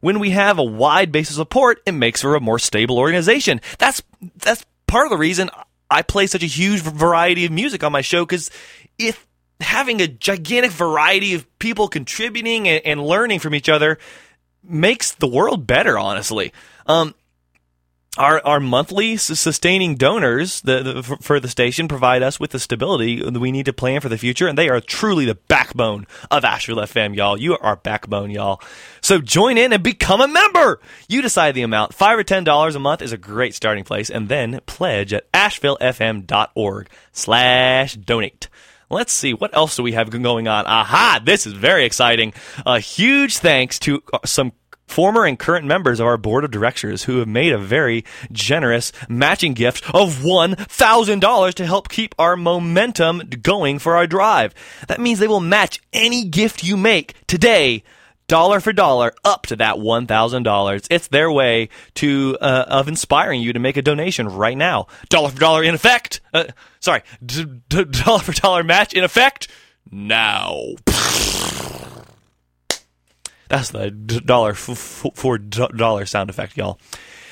when 0.04 0.20
we 0.20 0.32
have 0.32 0.60
a 0.60 0.64
wide 0.64 1.14
base 1.14 1.30
of 1.30 1.38
support, 1.38 1.82
it 1.86 1.94
makes 1.94 2.22
for 2.22 2.36
a 2.36 2.42
more 2.42 2.60
stable 2.60 3.00
organization. 3.00 3.62
That's 3.80 4.04
that's 4.36 4.66
part 4.86 5.06
of 5.06 5.12
the 5.12 5.18
reason 5.18 5.50
I 5.90 6.02
play 6.02 6.28
such 6.28 6.44
a 6.44 6.46
huge 6.46 6.82
variety 6.82 7.46
of 7.46 7.54
music 7.54 7.86
on 7.86 7.94
my 7.94 8.02
show 8.02 8.26
because 8.26 8.52
if 9.00 9.26
having 9.62 10.02
a 10.02 10.08
gigantic 10.08 10.72
variety 10.72 11.36
of 11.36 11.48
people 11.58 11.88
contributing 11.88 12.68
and, 12.68 12.86
and, 12.86 13.02
learning 13.02 13.40
from 13.40 13.56
each 13.56 13.70
other 13.70 13.98
makes 14.62 15.14
the 15.14 15.28
world 15.28 15.66
better. 15.66 15.98
Honestly, 15.98 16.52
um, 16.86 17.16
our 18.18 18.46
our 18.46 18.60
monthly 18.60 19.18
sustaining 19.18 19.96
donors 19.96 20.62
the, 20.62 20.84
the, 20.84 21.02
for 21.22 21.40
the 21.40 21.48
station 21.48 21.88
provide 21.88 22.22
us 22.22 22.40
with 22.40 22.52
the 22.52 22.60
stability 22.60 23.24
we 23.24 23.52
need 23.52 23.66
to 23.66 23.74
plan 23.74 24.02
for 24.02 24.10
the 24.10 24.18
future, 24.18 24.48
and 24.48 24.58
they 24.58 24.70
are 24.70 24.80
truly 24.80 25.26
the 25.26 25.36
backbone 25.36 26.06
of 26.30 26.46
Asheville 26.46 26.84
FM, 26.84 27.16
y'all. 27.16 27.38
You 27.38 27.54
are 27.54 27.64
our 27.64 27.76
backbone, 27.76 28.30
y'all. 28.30 28.62
So 29.02 29.20
join 29.20 29.58
in 29.58 29.74
and 29.74 29.82
become 29.82 30.22
a 30.22 30.28
member. 30.28 30.80
You 31.08 31.22
decide 31.22 31.56
the 31.56 31.64
amount. 31.64 31.94
Five 31.94 32.20
or 32.20 32.24
ten 32.24 32.44
dollars 32.44 32.76
a 32.76 32.80
month 32.80 33.02
is 33.02 33.12
a 33.12 33.18
great 33.18 33.56
starting 33.56 33.84
place, 33.84 34.10
and 34.10 34.30
then 34.30 34.62
pledge 34.66 35.14
at 35.14 35.32
ashevillefm.org/slash 35.32 37.96
donate. 37.96 38.50
Let's 38.90 39.14
see 39.14 39.34
what 39.34 39.56
else 39.56 39.76
do 39.76 39.84
we 39.84 39.94
have 39.94 40.10
going 40.10 40.48
on. 40.48 40.66
Aha! 40.66 41.22
This 41.24 41.48
is 41.48 41.54
very 41.54 41.86
exciting. 41.86 42.34
A 42.66 42.80
huge 42.80 43.38
thanks 43.38 43.80
to 43.80 44.04
uh, 44.14 44.20
some 44.26 44.52
former 44.88 45.26
and 45.26 45.40
current 45.40 45.66
members 45.66 46.00
of 46.00 46.08
our 46.08 46.18
board 46.18 46.44
of 46.44 46.52
directors 46.52 47.04
who 47.04 47.18
have 47.20 47.28
made 47.28 47.52
a 47.52 47.58
very 47.58 48.04
generous 48.32 48.92
matching 49.10 49.54
gift 49.54 49.84
of 49.94 50.18
$1,000 50.18 51.54
to 51.56 51.66
help 51.66 51.90
keep 51.90 52.14
our 52.20 52.36
momentum 52.36 53.20
going 53.42 53.80
for 53.80 53.96
our 53.96 54.08
drive. 54.08 54.54
That 54.88 55.00
means 55.00 55.20
they 55.20 55.28
will 55.28 55.40
match 55.40 55.82
any 55.92 56.26
gift 56.26 56.64
you 56.64 56.78
make 56.78 57.16
today 57.28 57.84
dollar 58.28 58.60
for 58.60 58.74
dollar 58.74 59.14
up 59.24 59.46
to 59.48 59.56
that 59.58 59.76
$1,000. 59.76 60.88
It's 60.90 61.08
their 61.08 61.32
way 61.32 61.70
to 61.96 62.38
uh, 62.42 62.66
of 62.68 62.88
inspiring 62.88 63.42
you 63.42 63.54
to 63.54 63.60
make 63.60 63.78
a 63.78 63.82
donation 63.82 64.28
right 64.28 64.58
now. 64.58 64.88
Dollar 65.10 65.30
for 65.30 65.40
dollar 65.40 65.64
in 65.64 65.76
effect. 65.76 66.22
Uh, 66.34 66.46
sorry, 66.80 67.02
d- 67.26 67.46
d- 67.70 67.84
dollar 67.86 68.20
for 68.20 68.32
dollar 68.34 68.64
match 68.64 68.94
in 68.94 69.04
effect 69.04 69.48
now. 69.92 70.74
That's 73.54 73.70
the 73.70 73.92
dollar 73.92 74.56
for 74.56 75.38
dollar 75.38 76.08
sound 76.08 76.32
effect, 76.32 76.58
y'all. 76.58 76.80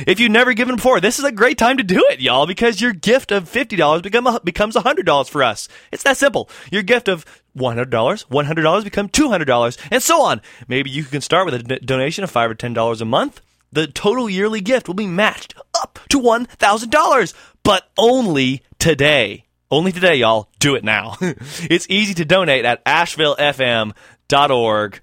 If 0.06 0.20
you've 0.20 0.32
never 0.32 0.54
given 0.54 0.76
before, 0.76 1.00
this 1.00 1.18
is 1.18 1.26
a 1.26 1.32
great 1.32 1.58
time 1.58 1.78
to 1.78 1.84
do 1.84 2.06
it, 2.12 2.22
y'all, 2.22 2.46
because 2.46 2.80
your 2.80 2.94
gift 2.94 3.32
of 3.32 3.52
$50 3.52 4.04
become 4.04 4.28
a, 4.28 4.40
becomes 4.40 4.76
$100 4.76 5.28
for 5.28 5.42
us. 5.42 5.68
It's 5.92 6.04
that 6.04 6.18
simple. 6.18 6.48
Your 6.72 6.84
gift 6.84 7.08
of 7.08 7.26
$100, 7.58 7.90
$100 7.90 8.84
become 8.84 9.10
$200, 9.10 9.78
and 9.90 10.04
so 10.04 10.22
on. 10.22 10.44
Maybe 10.68 10.92
you 10.92 11.06
can 11.06 11.22
start 11.22 11.46
with 11.46 11.56
a 11.56 11.80
donation 11.80 12.24
of 12.24 12.30
5 12.30 12.52
or 12.52 12.56
$10 12.56 13.02
a 13.02 13.06
month. 13.06 13.42
The 13.72 13.88
total 13.88 14.30
yearly 14.30 14.62
gift 14.62 14.88
will 14.88 14.94
be 14.94 15.08
matched 15.08 15.56
up 15.82 15.98
to 16.10 16.22
$1,000, 16.22 17.34
but 17.64 17.90
only 17.98 18.62
today. 18.78 19.46
Only 19.72 19.92
today, 19.92 20.18
y'all. 20.18 20.50
Do 20.60 20.76
it 20.76 20.84
now. 20.84 21.18
it's 21.20 21.88
easy 21.90 22.14
to 22.14 22.26
donate 22.26 22.66
at 22.66 22.86
ashevillefm.org. 22.86 25.02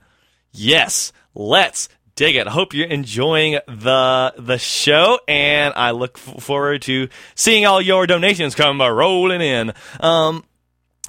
Yes, 0.59 1.13
let's 1.37 1.89
dig 2.17 2.35
it. 2.35 2.49
I 2.49 2.51
hope 2.51 2.75
you're 2.75 2.89
enjoying 2.89 3.61
the 3.69 4.35
the 4.37 4.59
show, 4.59 5.21
and 5.29 5.73
I 5.77 5.93
look 5.93 6.19
f- 6.19 6.43
forward 6.43 6.83
to 6.83 7.09
seeing 7.37 7.65
all 7.65 7.81
your 7.81 8.09
donations 8.09 8.57
come 8.57 8.83
rolling 8.83 9.41
in. 9.41 9.73
Um, 10.01 10.45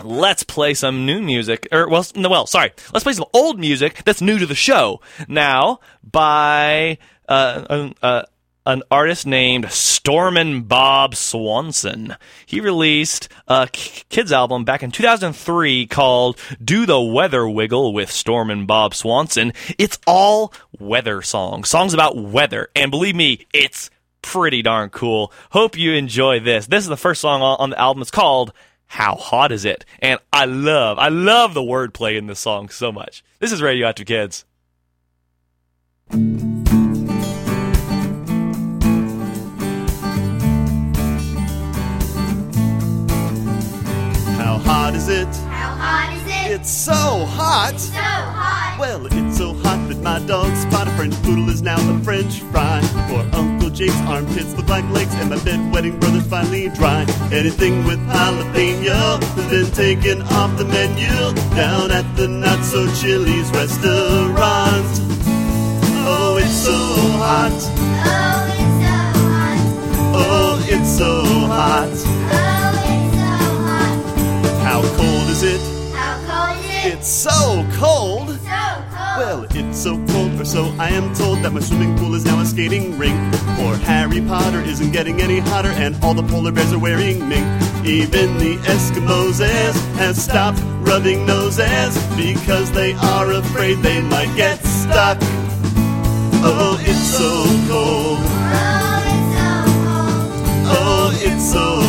let's 0.04 0.44
play 0.44 0.76
some 0.76 1.08
new 1.08 1.20
music, 1.20 1.68
or 1.72 1.90
well, 1.90 2.06
no, 2.16 2.30
well, 2.30 2.46
sorry, 2.46 2.74
let's 2.94 3.04
play 3.04 3.14
some 3.14 3.26
old 3.34 3.60
music 3.60 4.04
that's 4.06 4.22
new 4.22 4.38
to 4.38 4.46
the 4.46 4.54
show 4.54 5.02
now 5.28 5.80
by 6.04 7.00
uh, 7.28 7.66
uh, 7.70 7.90
uh 8.04 8.24
an 8.70 8.84
artist 8.92 9.26
named 9.26 9.72
Stormin 9.72 10.62
Bob 10.62 11.16
Swanson. 11.16 12.16
He 12.46 12.62
released 12.62 13.28
a 13.48 13.68
kids 13.72 14.32
album 14.32 14.64
back 14.64 14.84
in 14.84 14.92
2003 14.92 15.88
called 15.88 16.40
Do 16.64 16.86
the 16.86 17.02
Weather 17.02 17.50
Wiggle 17.50 17.94
with 17.94 18.12
Stormin 18.12 18.68
Bob 18.68 18.94
Swanson. 18.94 19.54
It's 19.80 19.98
all 20.06 20.54
weather 20.78 21.24
songs, 21.24 21.68
songs 21.68 21.96
about 21.96 22.16
weather. 22.16 22.70
And 22.76 22.92
believe 22.92 23.16
me, 23.16 23.48
it's 23.56 23.90
pretty 24.22 24.62
darn 24.62 24.92
cool. 24.92 25.34
Hope 25.50 25.76
you 25.76 25.94
enjoy 25.94 26.40
this. 26.40 26.68
This 26.68 26.84
is 26.84 26.90
the 26.90 26.96
first 26.98 27.22
song 27.22 27.42
on 27.42 27.72
the 27.72 27.80
album. 27.80 28.04
It's 28.04 28.12
called 28.12 28.54
How 28.86 29.16
Hot 29.16 29.52
Is 29.52 29.66
It? 29.66 29.84
And 29.98 30.20
I 30.32 30.46
love, 30.46 31.00
I 31.00 31.10
love 31.10 31.56
the 31.56 31.62
wordplay 31.62 32.20
in 32.20 32.28
this 32.28 32.40
song 32.40 32.70
so 32.70 32.92
much. 32.92 33.24
This 33.40 33.52
is 33.52 33.64
Radioactive 33.64 34.06
Kids. 34.06 34.46
Is 45.00 45.08
it? 45.08 45.34
How 45.48 45.72
hot 45.80 46.12
is 46.18 46.26
it? 46.28 46.60
It's 46.60 46.70
so 46.70 47.26
hot. 47.40 47.80
so 47.80 47.94
hot. 47.96 48.76
Well, 48.80 49.06
it's 49.06 49.38
so 49.38 49.54
hot 49.54 49.80
that 49.88 50.00
my 50.02 50.20
dog 50.28 50.54
Spot. 50.58 50.88
A 50.88 50.92
French 50.92 51.16
poodle 51.24 51.50
is 51.50 51.62
now 51.62 51.78
a 51.78 52.00
French 52.04 52.42
fry. 52.52 52.82
For 53.08 53.22
Uncle 53.36 53.70
Jake's 53.70 54.02
armpits 54.14 54.54
look 54.58 54.68
like 54.68 54.84
legs, 54.90 55.14
and 55.16 55.30
my 55.30 55.38
bedwetting 55.38 56.00
brother's 56.02 56.28
finally 56.28 56.68
dry. 56.70 57.02
Anything 57.32 57.86
with 57.86 58.00
jalapeno 58.08 59.24
has 59.24 59.48
been 59.52 59.72
taken 59.72 60.22
off 60.38 60.58
the 60.58 60.66
menu 60.66 61.16
down 61.56 61.92
at 61.92 62.08
the 62.18 62.28
Not 62.28 62.62
So 62.66 62.86
Chili's 63.00 63.50
restaurant. 63.52 64.92
Oh, 66.12 66.40
it's 66.42 66.60
so 66.68 66.78
hot. 67.24 67.56
Oh, 68.12 68.52
it's 68.60 68.76
so 68.84 68.98
hot. 69.32 69.64
Oh, 70.16 70.68
it's 70.68 70.92
so 70.92 71.00
hot. 71.00 71.40
Oh, 71.40 71.96
it's 71.96 72.20
so 72.20 72.44
hot. 72.44 72.59
How 74.64 74.82
cold 74.82 75.30
is 75.30 75.44
it? 75.44 75.62
How 75.96 76.16
cold 76.28 76.66
is 76.66 76.86
it? 76.86 76.94
It's 76.94 77.08
so 77.08 77.66
cold. 77.74 78.30
so 78.30 78.40
cold. 78.40 79.18
Well, 79.18 79.48
it's 79.52 79.78
so 79.78 79.98
cold, 80.08 80.40
or 80.40 80.46
so 80.46 80.74
I 80.80 80.90
am 80.90 81.14
told, 81.14 81.40
that 81.40 81.52
my 81.52 81.60
swimming 81.60 81.98
pool 81.98 82.16
is 82.16 82.26
now 82.26 82.40
a 82.40 82.46
skating 82.46 82.98
rink. 82.98 83.18
Poor 83.58 83.76
Harry 83.76 84.22
Potter 84.22 84.62
isn't 84.62 84.92
getting 84.92 85.22
any 85.22 85.40
hotter, 85.40 85.70
and 85.70 85.96
all 86.04 86.14
the 86.14 86.24
polar 86.24 86.52
bears 86.52 86.72
are 86.72 86.80
wearing 86.80 87.28
mink. 87.28 87.46
Even 87.86 88.38
the 88.38 88.58
Eskimos 88.64 89.40
have 89.98 90.16
stopped 90.16 90.62
rubbing 90.82 91.26
noses 91.26 91.98
because 92.16 92.72
they 92.72 92.94
are 92.94 93.32
afraid 93.32 93.80
they 93.80 94.02
might 94.02 94.34
get 94.36 94.58
stuck. 94.64 95.18
Oh, 96.42 96.78
it's 96.82 97.08
so 97.18 97.46
cold. 97.70 98.20
Oh, 98.22 99.04
it's 99.12 99.36
so 99.38 99.52
cold. 99.84 100.30
oh, 100.72 101.12
it's 101.22 101.52
so 101.52 101.60
cold. 101.60 101.89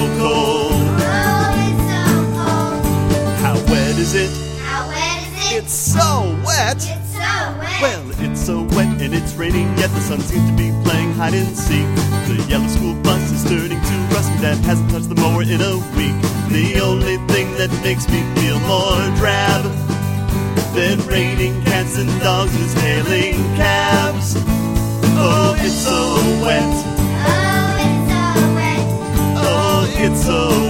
Is 4.15 4.31
it? 4.31 4.61
How 4.63 4.89
wet 4.89 5.23
is 5.23 5.53
it? 5.53 5.63
It's 5.63 5.73
so 5.73 6.37
wet. 6.45 6.77
It's 6.77 7.13
so 7.15 7.31
wet. 7.59 7.81
Well, 7.83 8.05
it's 8.19 8.41
so 8.41 8.63
wet 8.75 9.01
and 9.01 9.15
it's 9.15 9.35
raining, 9.35 9.69
yet 9.79 9.91
the 9.91 10.01
sun 10.01 10.21
seems 10.21 10.49
to 10.51 10.57
be 10.57 10.71
playing 10.85 11.13
hide 11.13 11.35
and 11.35 11.57
seek. 11.57 11.87
The 12.27 12.45
yellow 12.49 12.67
school 12.69 12.95
bus 13.03 13.31
is 13.31 13.45
turning 13.45 13.81
to 13.81 13.95
rust, 14.15 14.31
Dad 14.41 14.59
hasn't 14.65 14.91
touched 14.91 15.09
the 15.09 15.15
mower 15.15 15.43
in 15.43 15.61
a 15.61 15.77
week. 15.97 16.17
The 16.51 16.81
only 16.83 17.19
thing 17.33 17.55
that 17.59 17.71
makes 17.85 18.09
me 18.09 18.21
feel 18.41 18.59
more 18.67 18.99
drab 19.19 19.63
than 20.75 20.99
raining 21.07 21.63
cats 21.63 21.97
and 21.99 22.11
dogs 22.21 22.55
is 22.57 22.73
hailing 22.75 23.35
cabs. 23.57 24.35
Oh, 25.23 25.55
it's 25.59 25.75
so 25.87 25.99
wet. 26.43 26.73
oh, 27.31 27.79
it's 27.87 28.03
so 28.11 28.55
wet. 28.59 28.83
Oh, 29.39 29.95
it's 29.99 30.25
so 30.25 30.70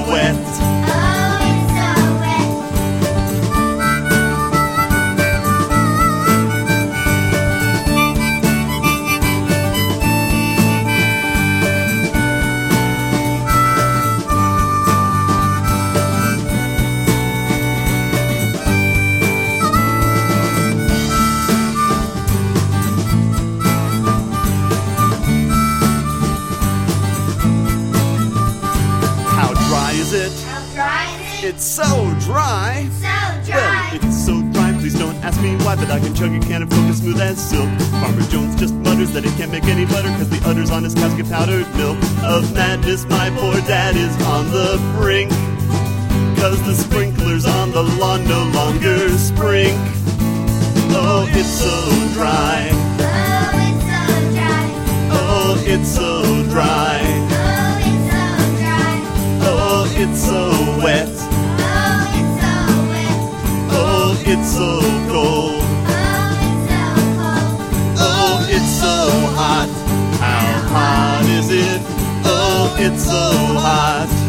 It's 31.60 31.68
so 31.68 32.14
dry. 32.20 32.88
so 32.88 33.04
Well, 33.04 33.44
dry. 33.44 33.90
it's 33.92 34.24
so 34.24 34.40
dry, 34.50 34.72
please 34.80 34.98
don't 34.98 35.14
ask 35.22 35.38
me 35.42 35.56
why, 35.56 35.76
but 35.76 35.90
I 35.90 36.00
can 36.00 36.14
chug 36.14 36.32
a 36.32 36.40
can 36.40 36.62
of 36.62 36.70
Coke 36.70 36.88
as 36.88 37.00
smooth 37.00 37.20
as 37.20 37.36
silk. 37.36 37.68
Farmer 38.00 38.22
Jones 38.32 38.58
just 38.58 38.72
mutters 38.76 39.12
that 39.12 39.24
he 39.24 39.30
can't 39.36 39.52
make 39.52 39.64
any 39.64 39.84
butter, 39.84 40.08
cause 40.16 40.30
the 40.30 40.40
udders 40.48 40.70
on 40.70 40.84
his 40.84 40.94
cows 40.94 41.12
get 41.12 41.28
powdered 41.28 41.68
milk. 41.76 41.98
Of 42.24 42.54
madness, 42.54 43.04
my 43.04 43.28
poor 43.36 43.60
dad 43.68 43.94
is 43.94 44.16
on 44.24 44.50
the 44.50 44.80
brink, 44.96 45.28
cause 46.40 46.62
the 46.64 46.72
sprinklers 46.74 47.44
on 47.44 47.72
the 47.72 47.82
lawn 48.00 48.24
no 48.24 48.40
longer 48.56 48.96
sprink. 49.20 49.76
Oh, 50.96 51.28
it's 51.28 51.60
so 51.60 51.76
dry. 52.16 52.70
oh, 52.72 53.52
it's 53.68 53.84
so 53.84 54.32
dry. 54.32 54.64
Oh, 55.12 55.62
it's 55.66 55.88
so 55.92 56.48
dry. 56.48 57.00
Oh, 57.36 57.84
it's 57.84 58.08
so 58.08 58.32
dry. 58.64 58.92
Oh, 59.44 59.92
it's 59.94 60.24
so 60.24 60.82
wet. 60.82 61.19
It's 64.32 64.52
so 64.52 64.80
cold. 65.08 65.60
Oh, 65.90 66.38
it's 66.46 66.70
so 66.70 66.86
cold. 67.18 67.58
Oh, 67.98 68.46
it's 68.48 68.72
so 68.80 69.10
hot. 69.34 69.68
How 70.20 70.68
hot 70.70 71.26
is 71.28 71.50
it? 71.50 71.80
Oh, 72.24 72.76
it's 72.78 73.04
so 73.04 73.10
hot. 73.58 74.19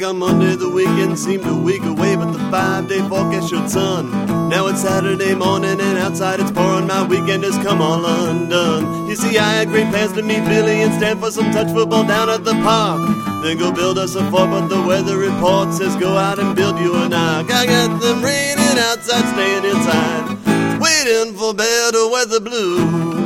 Back 0.00 0.08
on 0.08 0.18
Monday, 0.18 0.56
the 0.56 0.70
weekend 0.70 1.18
seemed 1.18 1.44
a 1.44 1.54
week 1.54 1.82
away, 1.82 2.16
but 2.16 2.32
the 2.32 2.38
five 2.50 2.88
day 2.88 3.00
forecast 3.06 3.50
showed 3.50 3.68
sun. 3.68 4.10
Now 4.48 4.66
it's 4.68 4.80
Saturday 4.80 5.34
morning, 5.34 5.78
and 5.78 5.98
outside 5.98 6.40
it's 6.40 6.50
pouring. 6.50 6.86
My 6.86 7.06
weekend 7.06 7.44
has 7.44 7.58
come 7.58 7.82
all 7.82 8.02
undone. 8.06 9.10
You 9.10 9.14
see, 9.14 9.36
I 9.36 9.52
had 9.52 9.68
great 9.68 9.90
plans 9.90 10.14
to 10.14 10.22
meet 10.22 10.42
Billy 10.46 10.80
and 10.80 10.94
stand 10.94 11.20
for 11.20 11.30
some 11.30 11.52
touch 11.52 11.70
football 11.74 12.04
down 12.04 12.30
at 12.30 12.44
the 12.44 12.54
park. 12.62 13.00
Then 13.42 13.58
go 13.58 13.72
build 13.72 13.98
us 13.98 14.14
a 14.14 14.22
fort, 14.30 14.48
but 14.48 14.68
the 14.68 14.80
weather 14.80 15.18
report 15.18 15.74
says 15.74 15.94
go 15.96 16.16
out 16.16 16.38
and 16.38 16.56
build 16.56 16.78
you 16.78 16.94
an 16.94 17.12
ark. 17.12 17.50
I 17.50 17.66
got 17.66 18.00
them 18.00 18.24
raining 18.24 18.78
outside, 18.78 19.28
staying 19.34 19.64
inside, 19.66 20.80
waiting 20.80 21.34
for 21.36 21.52
better 21.52 22.08
weather 22.08 22.40
blues. 22.40 23.19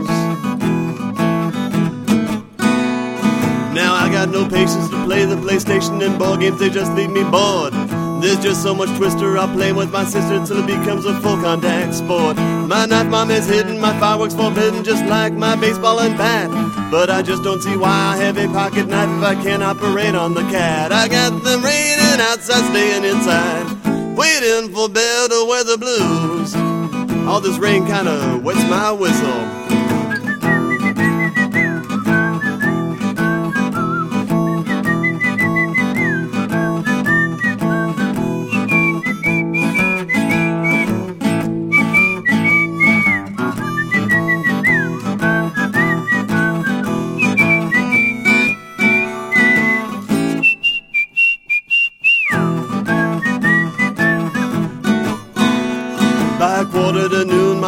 Now 3.75 3.93
I 3.93 4.09
got 4.09 4.29
no 4.29 4.49
patience 4.49 4.89
to 4.91 5.05
play 5.05 5.25
the 5.25 5.35
PlayStation 5.35 6.01
and 6.07 6.17
ball 6.17 6.37
games, 6.37 6.61
they 6.61 6.71
just 6.71 6.93
leave 6.93 7.11
me 7.11 7.25
bored. 7.25 7.73
There's 8.23 8.39
just 8.39 8.63
so 8.63 8.73
much 8.73 8.89
twister, 8.97 9.37
I'll 9.37 9.53
play 9.53 9.73
with 9.73 9.91
my 9.91 10.05
sister 10.05 10.47
till 10.47 10.63
it 10.63 10.67
becomes 10.69 11.05
a 11.07 11.21
full 11.21 11.37
contact 11.39 11.93
sport. 11.95 12.37
My 12.37 12.87
knife 12.87 13.09
mom 13.09 13.33
is 13.33 13.49
hidden, 13.49 13.81
my 13.81 13.93
fireworks 13.99 14.35
forbidden, 14.35 14.85
just 14.85 15.05
like 15.07 15.33
my 15.33 15.57
baseball 15.57 15.99
and 15.99 16.17
bat. 16.17 16.51
But 16.93 17.11
I 17.11 17.23
just 17.23 17.43
don't 17.43 17.61
see 17.63 17.77
why 17.77 17.91
I 17.91 18.17
have 18.19 18.39
a 18.39 18.47
pocket 18.47 18.87
knife 18.87 19.11
if 19.19 19.25
I 19.25 19.35
can't 19.43 19.65
operate 19.65 20.15
on 20.15 20.35
the 20.35 20.43
cat. 20.43 20.93
I 20.93 21.09
got 21.09 21.43
them 21.43 21.65
raining 21.65 22.21
outside, 22.21 22.65
staying 22.71 23.03
inside, 23.03 24.17
waiting 24.17 24.73
for 24.73 24.89
better 24.89 25.45
weather 25.47 25.77
blues. 25.77 26.55
All 27.27 27.41
this 27.41 27.59
rain 27.59 27.87
kinda 27.87 28.41
wets 28.41 28.63
my 28.71 28.93
whistle. 28.93 29.64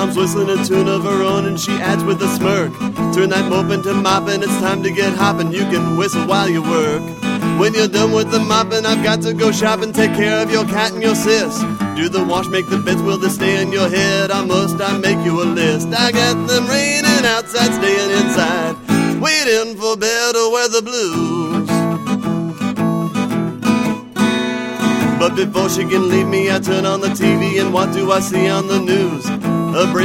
Mom's 0.07 0.17
whistling 0.17 0.59
a 0.59 0.65
tune 0.65 0.89
of 0.89 1.03
her 1.05 1.23
own, 1.23 1.47
and 1.47 1.59
she 1.59 1.73
adds 1.73 2.05
with 2.05 2.23
a 2.23 2.29
smirk. 2.37 2.73
Turn 3.15 3.31
that 3.31 3.49
moping 3.49 3.83
to 3.83 3.95
mopping, 3.95 4.43
it's 4.43 4.59
time 4.61 4.83
to 4.83 4.91
get 4.91 5.13
hopping. 5.15 5.53
You 5.53 5.65
can 5.71 5.97
whistle 5.97 6.27
while 6.27 6.49
you 6.49 6.63
work. 6.63 7.03
When 7.59 7.75
you're 7.75 7.89
done 7.89 8.13
with 8.13 8.31
the 8.31 8.39
mopping, 8.39 8.87
I've 8.87 9.03
got 9.03 9.23
to 9.23 9.33
go 9.33 9.51
shopping, 9.51 9.93
take 9.93 10.15
care 10.15 10.43
of 10.43 10.51
your 10.51 10.65
cat 10.67 10.93
and 10.93 11.03
your 11.03 11.15
sis. 11.15 11.59
Do 11.97 12.09
the 12.09 12.25
wash, 12.25 12.47
make 12.49 12.69
the 12.69 12.79
beds, 12.79 13.03
will 13.03 13.19
they 13.19 13.29
stay 13.29 13.61
in 13.63 13.73
your 13.73 13.89
head? 13.89 14.31
I 14.31 14.45
must 14.45 14.81
I 14.81 14.97
make 14.99 15.25
you 15.25 15.43
a 15.43 15.45
list? 15.45 15.89
I 15.89 16.13
got 16.13 16.47
them 16.47 16.67
raining 16.69 17.25
outside, 17.25 17.73
staying 17.75 18.11
inside, 18.11 18.77
waiting 19.21 19.77
for 19.77 19.97
better 19.97 20.51
weather 20.51 20.83
blues. 20.83 21.69
But 25.19 25.35
before 25.35 25.69
she 25.71 25.85
can 25.85 26.09
leave 26.09 26.29
me, 26.29 26.53
I 26.53 26.61
turn 26.61 26.85
on 26.87 27.01
the 27.01 27.09
TV 27.09 27.61
and 27.61 27.73
what 27.73 27.93
do 27.93 28.13
I 28.13 28.21
see 28.21 28.49
on 28.49 28.69
the 28.69 28.79
news? 28.79 29.36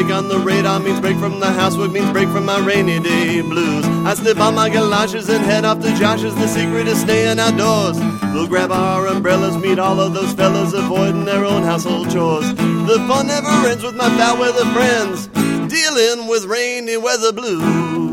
Break 0.01 0.15
on 0.15 0.27
the 0.29 0.39
radar 0.39 0.79
means 0.79 0.99
break 0.99 1.15
from 1.17 1.39
the 1.39 1.51
housework 1.51 1.91
means 1.91 2.09
break 2.09 2.27
from 2.29 2.43
my 2.43 2.57
rainy 2.57 2.99
day 2.99 3.41
blues. 3.41 3.85
I 3.85 4.15
slip 4.15 4.39
on 4.39 4.55
my 4.55 4.67
galoshes 4.67 5.29
and 5.29 5.45
head 5.45 5.63
off 5.63 5.79
to 5.81 5.95
Josh's. 5.95 6.33
The 6.33 6.47
secret 6.47 6.87
is 6.87 6.99
staying 7.01 7.37
outdoors. 7.37 7.99
We'll 8.33 8.47
grab 8.47 8.71
our 8.71 9.05
umbrellas, 9.05 9.57
meet 9.57 9.77
all 9.77 9.99
of 9.99 10.15
those 10.15 10.33
fellas, 10.33 10.73
avoiding 10.73 11.25
their 11.25 11.45
own 11.45 11.61
household 11.61 12.09
chores. 12.09 12.51
The 12.55 13.05
fun 13.07 13.27
never 13.27 13.47
ends 13.67 13.83
with 13.83 13.93
my 13.93 14.09
foul 14.17 14.39
weather 14.39 14.65
friends, 14.73 15.27
dealing 15.71 16.27
with 16.27 16.45
rainy 16.45 16.97
weather 16.97 17.31
blues. 17.31 18.10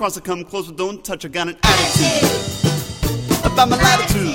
Across 0.00 0.16
and 0.16 0.24
come 0.24 0.42
closer, 0.42 0.72
don't 0.72 1.04
touch. 1.04 1.26
I 1.26 1.28
got 1.28 1.48
an 1.48 1.58
attitude 1.62 2.30
about 3.44 3.68
my 3.68 3.76
latitude. 3.76 4.34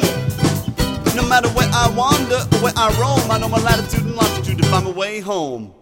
No 1.16 1.28
matter 1.28 1.50
where 1.58 1.68
I 1.74 1.90
wander 1.98 2.36
or 2.36 2.60
where 2.62 2.74
I 2.78 2.94
roam, 3.02 3.32
I 3.32 3.40
know 3.40 3.50
my 3.50 3.58
latitude 3.58 4.02
and 4.02 4.16
longitude 4.16 4.60
to 4.60 4.66
find 4.70 4.86
my 4.86 4.92
way 4.92 5.22
home. 5.22 5.74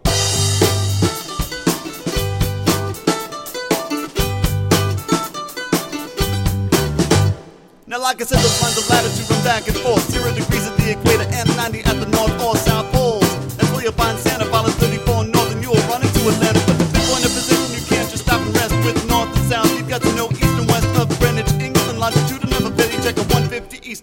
Now, 7.86 8.00
like 8.00 8.22
I 8.22 8.24
said, 8.24 8.40
those 8.40 8.62
lines 8.64 8.78
of 8.78 8.90
latitude 8.90 9.30
run 9.30 9.44
back 9.44 9.68
and 9.68 9.76
forth. 9.76 10.10
Zero 10.10 10.34
degrees 10.34 10.66
at 10.66 10.78
the 10.78 10.92
equator 10.92 11.28
and 11.30 11.58
90 11.58 11.80
at 11.82 12.00
the 12.00 12.06
north 12.06 12.33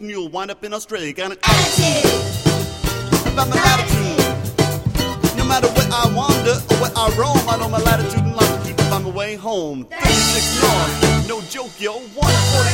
and 0.01 0.11
you'll 0.11 0.28
wind 0.28 0.51
up 0.51 0.64
in 0.64 0.72
Australia. 0.72 1.12
Got 1.12 1.32
an 1.32 1.38
attitude 1.44 2.11
about 3.32 3.48
my 3.48 3.57
latitude. 3.57 4.18
No 5.36 5.44
matter 5.44 5.68
where 5.68 5.88
I 5.92 6.11
wander 6.16 6.57
or 6.57 6.76
where 6.80 6.92
I 6.96 7.09
roam, 7.16 7.36
I 7.48 7.57
know 7.59 7.68
my 7.68 7.78
latitude 7.78 8.24
and 8.24 8.34
longitude 8.34 8.78
to 8.78 8.84
find 8.84 9.05
my 9.05 9.11
way 9.11 9.36
home. 9.36 9.84
36 9.84 10.62
north, 10.62 11.28
no 11.28 11.40
joke, 11.42 11.78
yo. 11.78 12.01
140 12.16 12.24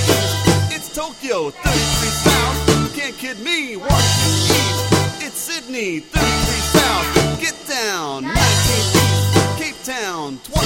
east, 0.06 0.74
it's 0.74 0.94
Tokyo. 0.94 1.50
33 1.50 1.80
south, 2.24 2.94
can't 2.94 3.16
kid 3.16 3.40
me. 3.40 3.76
1 3.76 3.86
east, 3.86 5.22
it's 5.22 5.38
Sydney. 5.38 6.00
33 6.00 6.22
south, 6.78 7.40
get 7.40 7.56
down. 7.66 8.22
19 8.22 8.36
east, 8.38 9.58
Cape 9.58 9.82
Town. 9.84 10.38
23 10.44 10.62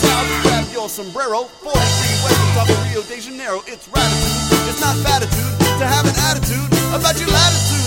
south, 0.00 0.42
grab 0.42 0.72
your 0.72 0.88
sombrero. 0.88 1.44
43 1.44 1.74
west, 2.22 2.38
top 2.54 2.68
of 2.68 2.90
Rio 2.90 3.02
de 3.02 3.20
Janeiro. 3.20 3.62
It's 3.66 3.88
ratitude, 3.88 4.68
it's 4.68 4.80
not 4.80 4.96
fatitude 4.98 5.63
to 5.78 5.86
have 5.86 6.06
an 6.06 6.14
attitude 6.30 6.70
about 6.94 7.18
your 7.18 7.28
latitude. 7.28 7.82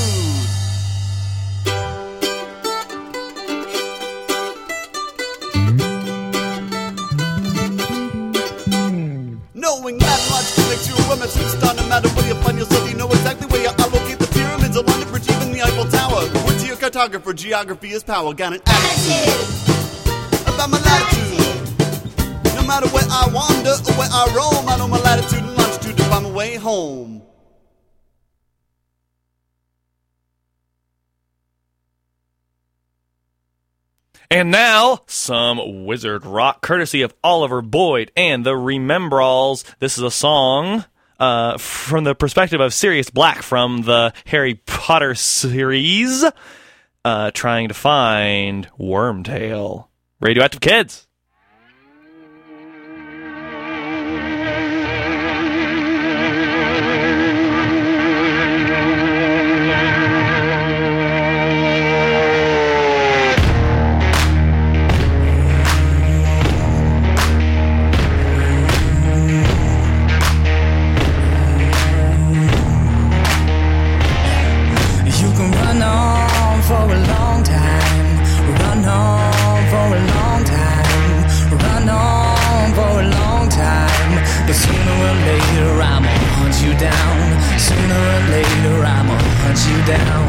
Knowing 9.54 9.98
that 10.00 10.20
makes 10.70 10.88
you 10.88 10.96
a 10.96 11.08
woman 11.08 11.28
superstar 11.28 11.76
no 11.76 11.88
matter 11.88 12.10
where 12.10 12.28
you 12.28 12.36
find 12.44 12.58
yourself. 12.58 12.90
You 12.90 12.98
know 12.98 13.08
exactly 13.08 13.48
where 13.48 13.62
you're 13.62 13.72
allocate 13.80 14.20
the 14.20 14.28
pyramids, 14.28 14.76
the 14.76 14.82
London 14.82 15.10
Bridge, 15.10 15.30
even 15.30 15.52
the 15.52 15.62
Eiffel 15.62 15.86
Tower. 15.86 16.28
Word 16.46 16.60
to 16.60 16.68
your 16.68 16.76
cartographer, 16.78 17.34
geography 17.34 17.92
is 17.92 18.04
power. 18.04 18.34
Got 18.34 18.54
an 18.54 18.62
attitude 18.66 19.34
about 20.44 20.70
my 20.70 20.80
latitude. 20.80 22.56
No 22.56 22.64
matter 22.68 22.88
where 22.90 23.08
I 23.10 23.30
wander 23.34 23.72
or 23.72 23.94
where 23.96 24.10
I 24.12 24.28
roam, 24.36 24.68
I 24.68 24.78
know 24.78 24.88
my 24.90 25.00
latitude 25.00 25.40
and 25.40 25.56
longitude 25.56 25.98
to 25.98 26.04
find 26.04 26.26
my 26.26 26.32
way 26.32 26.56
home. 26.56 27.27
And 34.30 34.52
now, 34.52 35.00
some 35.08 35.86
wizard 35.86 36.26
rock 36.26 36.62
courtesy 36.62 37.02
of 37.02 37.14
Oliver 37.24 37.62
Boyd 37.62 38.12
and 38.18 38.46
the 38.46 38.58
Remembralls. 38.58 39.64
This 39.80 39.98
is 39.98 40.04
a 40.04 40.12
song 40.12 40.84
uh, 41.18 41.58
from 41.58 42.04
the 42.04 42.14
perspective 42.14 42.60
of 42.60 42.74
Sirius 42.74 43.10
Black 43.10 43.42
from 43.42 43.84
the 43.84 44.14
Harry 44.26 44.56
Potter 44.56 45.16
series, 45.16 46.26
uh, 47.06 47.32
trying 47.32 47.70
to 47.70 47.74
find 47.74 48.68
Wormtail. 48.78 49.88
Radioactive 50.20 50.60
Kids. 50.60 51.07
Sooner 84.64 84.96
or 85.08 85.16
later, 85.30 85.70
I'ma 85.94 86.14
hunt 86.38 86.58
you 86.66 86.74
down. 86.90 87.26
Sooner 87.68 88.02
or 88.16 88.22
later, 88.36 88.76
I'ma 88.96 89.18
hunt 89.42 89.60
you 89.70 89.80
down. 89.86 90.28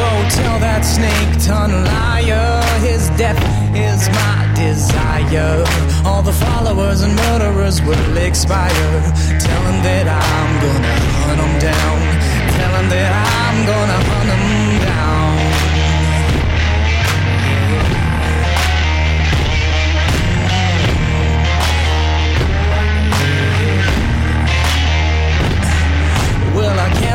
Go 0.00 0.10
tell 0.30 0.58
that 0.60 0.82
snake 0.82 1.32
tongue 1.44 1.84
liar 1.84 2.60
his 2.80 3.10
death 3.10 3.40
is 3.76 4.08
my 4.08 4.50
desire. 4.54 5.64
All 6.04 6.22
the 6.22 6.32
followers 6.32 7.02
and 7.02 7.14
murderers 7.14 7.82
will 7.82 8.16
expire. 8.16 8.90
Tell 9.46 9.62
him 9.68 9.78
that 9.88 10.06
I'm 10.08 10.52
gonna 10.64 10.96
hunt 11.24 11.40
him 11.44 11.54
down. 11.60 12.19
Tell 12.60 12.74
him 12.76 12.88
that 12.90 13.12
I'm 13.40 13.58
gonna 13.64 13.98
hunt 14.10 14.28
him 14.28 14.84
down. 14.84 15.39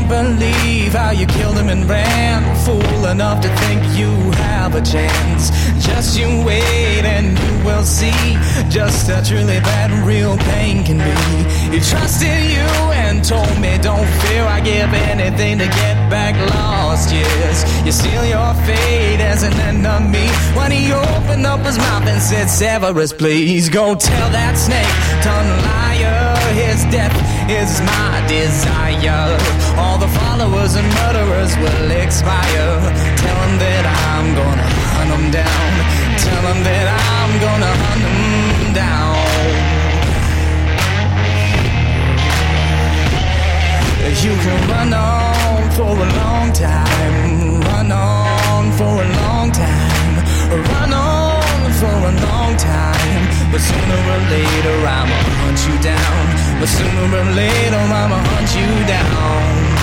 Can't 0.07 0.39
believe 0.39 0.93
how 0.93 1.11
you 1.11 1.25
killed 1.25 1.57
him 1.57 1.69
and 1.69 1.85
ran. 1.85 2.43
Fool 2.65 3.05
enough 3.05 3.41
to 3.41 3.49
think 3.57 3.81
you 3.97 4.09
have 4.31 4.75
a 4.75 4.81
chance. 4.81 5.49
Just 5.85 6.17
you 6.17 6.27
wait 6.45 7.03
and 7.05 7.37
you 7.37 7.65
will 7.65 7.83
see 7.83 8.37
just 8.69 9.09
how 9.09 9.21
truly 9.23 9.59
bad 9.61 9.91
real 10.05 10.37
pain 10.37 10.83
can 10.83 10.97
be. 10.97 11.77
He 11.77 11.79
trusted 11.79 12.43
you 12.51 12.69
and 13.05 13.23
told 13.23 13.59
me, 13.59 13.77
Don't 13.81 14.07
fear, 14.21 14.43
I 14.43 14.61
give 14.61 14.93
anything 14.93 15.59
to 15.59 15.65
get 15.65 16.09
back 16.09 16.35
lost 16.53 17.13
years. 17.13 17.85
You 17.85 17.91
seal 17.91 18.25
your 18.25 18.53
fate 18.65 19.21
as 19.21 19.43
an 19.43 19.53
enemy. 19.53 20.27
When 20.57 20.71
he 20.71 20.91
opened 20.91 21.45
up 21.45 21.61
his 21.61 21.77
mouth 21.77 22.07
and 22.07 22.21
said, 22.21 22.47
Severus, 22.47 23.13
please 23.13 23.69
go 23.69 23.95
tell 23.95 24.29
that 24.31 24.57
snake, 24.57 24.95
tongue 25.23 25.53
liar, 25.69 26.35
his 26.53 26.83
death 26.85 27.34
is 27.49 27.79
my 27.81 28.25
desire. 28.27 29.37
All 29.77 29.97
the 29.97 30.07
followers 30.07 30.75
and 30.75 30.87
murderers 30.95 31.55
will 31.57 31.91
expire. 31.91 32.79
Tell 33.21 33.37
him 33.45 33.55
that 33.59 33.85
I'm 33.85 34.27
gonna 34.33 34.69
hunt 34.95 35.11
him 35.15 35.25
down. 35.31 35.71
Tell 36.25 36.43
him 36.51 36.63
that 36.63 36.87
I'm 36.89 37.31
gonna 37.45 37.73
hunt 37.85 38.01
him 38.01 38.73
down. 38.73 39.15
You 44.25 44.33
can 44.45 44.69
run 44.69 44.93
on 44.93 45.69
for 45.71 45.91
a 45.91 46.09
long 46.17 46.51
time, 46.51 47.61
run 47.61 47.91
on 47.91 48.71
for 48.71 49.03
a 49.03 49.07
long 49.21 49.51
time, 49.51 50.15
run 50.71 50.93
on 50.93 51.44
for 51.79 51.91
a 51.91 52.13
long 52.27 52.55
time. 52.57 53.23
But 53.51 53.59
sooner 53.59 53.99
or 54.13 54.21
later 54.31 54.75
I'ma 54.97 55.19
hunt 55.41 55.59
you 55.67 55.75
down. 55.83 56.23
But 56.59 56.69
sooner 56.69 57.07
or 57.19 57.27
later 57.35 57.83
I'ma 58.01 58.19
hunt 58.31 58.51
you 58.55 58.71
down. 58.87 59.74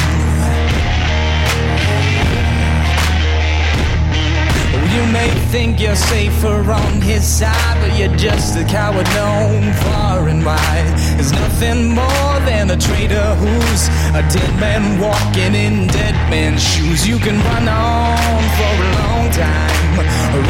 You 4.93 5.07
may 5.11 5.31
think 5.49 5.81
you're 5.81 5.97
safer 5.97 6.61
on 6.71 7.01
his 7.01 7.25
side, 7.25 7.77
but 7.81 7.99
you're 7.99 8.15
just 8.17 8.59
a 8.59 8.65
coward 8.65 9.09
known 9.17 9.73
far 9.85 10.29
and 10.29 10.45
wide. 10.45 10.93
There's 11.17 11.33
nothing 11.33 11.95
more 11.95 12.37
than 12.45 12.71
a 12.71 12.77
traitor 12.77 13.29
who's 13.41 13.83
a 14.13 14.23
dead 14.29 14.53
man 14.61 15.01
walking 15.01 15.55
in 15.55 15.87
dead 15.87 16.15
man's 16.29 16.63
shoes. 16.63 17.09
You 17.09 17.19
can 17.19 17.37
run 17.41 17.67
on 17.69 18.43
for 18.59 18.73
a 18.85 18.89
long 19.01 19.25
time, 19.33 19.97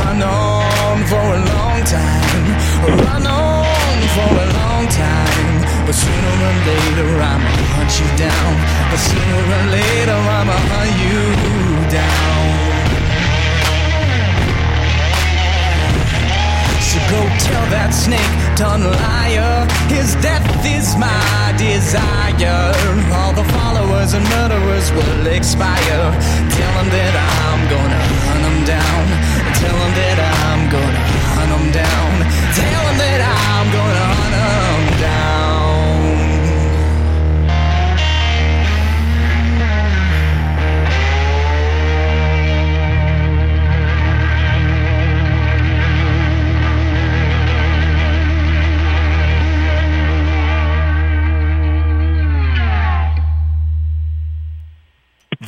run 0.02 0.20
on 0.22 0.96
for 1.06 1.22
a 1.22 1.40
long 1.54 1.78
time, 1.86 2.44
run 3.06 3.24
on 3.26 3.98
for 4.16 4.30
a 4.42 4.48
long 4.58 4.84
time. 4.90 5.54
But 5.86 5.94
sooner 5.94 6.34
or 6.48 6.56
later 6.66 7.10
I'ma 7.30 7.50
hunt 7.78 7.92
you 8.00 8.08
down. 8.18 8.52
But 8.90 9.00
sooner 9.06 9.40
or 9.54 9.64
later 9.70 10.18
I'ma 10.38 10.58
hunt 10.72 10.94
you 11.06 11.90
down. 11.94 12.31
Go 17.12 17.22
tell 17.44 17.66
that 17.68 17.92
snake 17.92 18.32
tongue 18.56 18.88
liar. 18.88 19.68
His 19.92 20.16
death 20.24 20.48
is 20.64 20.96
my 20.96 21.52
desire. 21.60 22.72
All 23.12 23.32
the 23.36 23.44
followers 23.52 24.16
and 24.16 24.24
murderers 24.34 24.88
will 24.96 25.26
expire. 25.28 26.04
Tell 26.56 26.74
him 26.80 26.88
that 26.96 27.14
I'm 27.44 27.60
gonna 27.68 28.02
hunt 28.26 28.44
him 28.48 28.58
down. 28.64 29.04
Tell 29.60 29.76
him 29.84 29.92
that 30.00 30.18
I'm 30.40 30.62
gonna 30.72 31.04
hunt 31.36 31.52
down. 31.84 32.12
Tell 32.56 32.84
that 33.02 33.20
I'm 33.20 33.66
gonna 33.76 34.06
hunt 34.16 34.36
him 34.40 35.00
down 35.00 35.51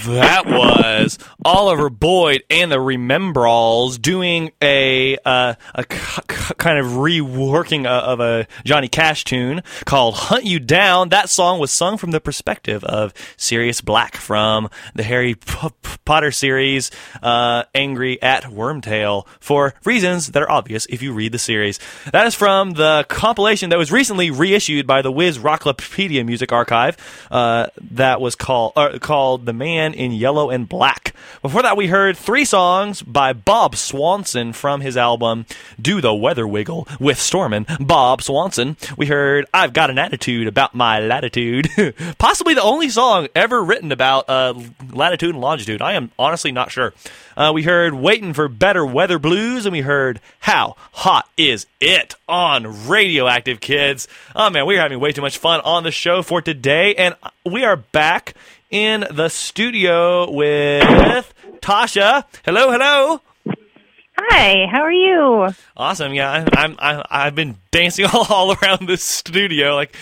That 0.07 0.46
was 0.46 1.18
Oliver 1.45 1.90
Boyd 1.90 2.42
and 2.49 2.72
the 2.72 2.80
Remembralls 2.80 3.99
doing 3.99 4.51
a 4.62 5.18
uh, 5.26 5.55
a 5.74 5.84
k- 5.84 6.22
k- 6.26 6.55
kind 6.57 6.78
of 6.78 6.86
reworking 6.86 7.84
of 7.84 8.20
a 8.20 8.47
Johnny 8.64 8.88
Cash 8.88 9.24
tune 9.24 9.62
called 9.84 10.14
"Hunt 10.14 10.45
You 10.45 10.59
Down." 10.59 11.11
That 11.11 11.28
song 11.28 11.59
was 11.59 11.70
sung 11.70 11.99
from 11.99 12.12
the 12.12 12.20
perspective 12.20 12.82
of 12.84 13.12
Sirius 13.36 13.82
Black 13.82 14.16
from 14.16 14.70
the 14.95 15.03
Harry 15.03 15.34
P- 15.34 15.68
Potter 16.07 16.30
series, 16.30 16.90
uh, 17.22 17.64
"Angry 17.74 18.20
at 18.22 18.45
Wormtail," 18.45 19.26
for 19.38 19.74
reasons 19.84 20.28
that 20.28 20.42
are 20.42 20.51
obvious 20.51 20.86
if 20.86 21.03
you 21.03 21.12
read 21.12 21.32
the 21.32 21.38
series. 21.38 21.78
That 22.11 22.26
is 22.26 22.34
from 22.34 22.72
the 22.72 23.05
compilation 23.11 23.68
that 23.68 23.78
was 23.78 23.92
recently 23.92 24.30
reissued 24.30 24.86
by 24.86 25.03
the 25.03 25.12
Wizrocklopedia 25.12 26.24
Music 26.24 26.53
Archive. 26.53 26.97
Uh, 27.30 27.66
that 27.90 28.22
was 28.22 28.34
called 28.34 28.72
uh, 28.76 28.99
called 28.99 29.45
"The 29.45 29.53
Man 29.53 29.92
in 29.92 30.12
Yellow 30.12 30.49
and 30.49 30.66
Black." 30.66 31.14
Before 31.43 31.62
that, 31.62 31.76
we 31.76 31.89
heard 31.89 32.16
three 32.16 32.45
songs 32.45 33.03
by 33.03 33.32
Bob 33.32 33.76
Swanson 33.76 34.53
from 34.53 34.80
his 34.80 34.97
album 34.97 35.47
"Do 35.80 36.01
the 36.01 36.14
Weather 36.14 36.47
Wiggle" 36.47 36.89
with 36.99 37.20
Stormin' 37.20 37.66
Bob 37.80 38.22
Swanson. 38.22 38.76
We 38.97 39.07
heard 39.07 39.47
"I've 39.53 39.72
Got 39.72 39.91
an 39.91 39.99
Attitude 39.99 40.47
About 40.47 40.74
My 40.74 41.01
Latitude," 41.01 41.70
possibly 42.18 42.55
the 42.55 42.62
only 42.62 42.89
song 42.89 43.28
ever 43.35 43.62
written 43.62 43.93
about 43.93 44.28
uh, 44.28 44.55
latitude 44.93 45.30
and 45.30 45.41
longitude. 45.41 45.82
I 45.82 45.95
am 45.95 46.11
honestly 46.18 46.53
not 46.53 46.70
sure. 46.70 46.93
Uh, 47.37 47.53
we 47.55 47.62
heard 47.64 47.95
"Waiting 47.95 48.32
for 48.32 48.49
Better 48.49 48.87
Weather 48.87 49.18
Blues," 49.18 49.66
and 49.66 49.72
we 49.72 49.80
heard 49.80 50.20
"How 50.41 50.76
Hot 50.93 51.28
Is 51.37 51.66
It" 51.80 52.14
on 52.28 52.89
Radioactive 52.89 53.61
Kids. 53.61 54.09
Oh 54.35 54.51
man, 54.51 54.66
we're 54.66 54.80
having 54.80 55.01
way 55.01 55.12
too 55.12 55.22
much 55.22 55.39
fun 55.39 55.61
on 55.61 55.82
the 55.82 55.91
show 55.91 56.22
for 56.22 56.41
today, 56.41 56.95
and 56.95 57.14
we 57.45 57.64
are 57.64 57.76
back 57.76 58.35
in 58.74 59.04
the 59.08 59.28
studio 59.28 60.28
with 60.28 61.32
Tasha. 61.60 62.24
Hello, 62.44 62.72
hello. 62.72 63.20
Hi, 64.16 64.66
how 64.70 64.82
are 64.82 64.92
you? 64.92 65.48
Awesome. 65.76 66.14
Yeah, 66.14 66.30
I, 66.30 66.46
I'm. 66.62 66.76
I, 66.78 67.04
I've 67.10 67.34
been 67.34 67.56
dancing 67.72 68.06
all, 68.12 68.26
all 68.30 68.52
around 68.52 68.86
the 68.86 68.96
studio, 68.96 69.74
like 69.74 69.94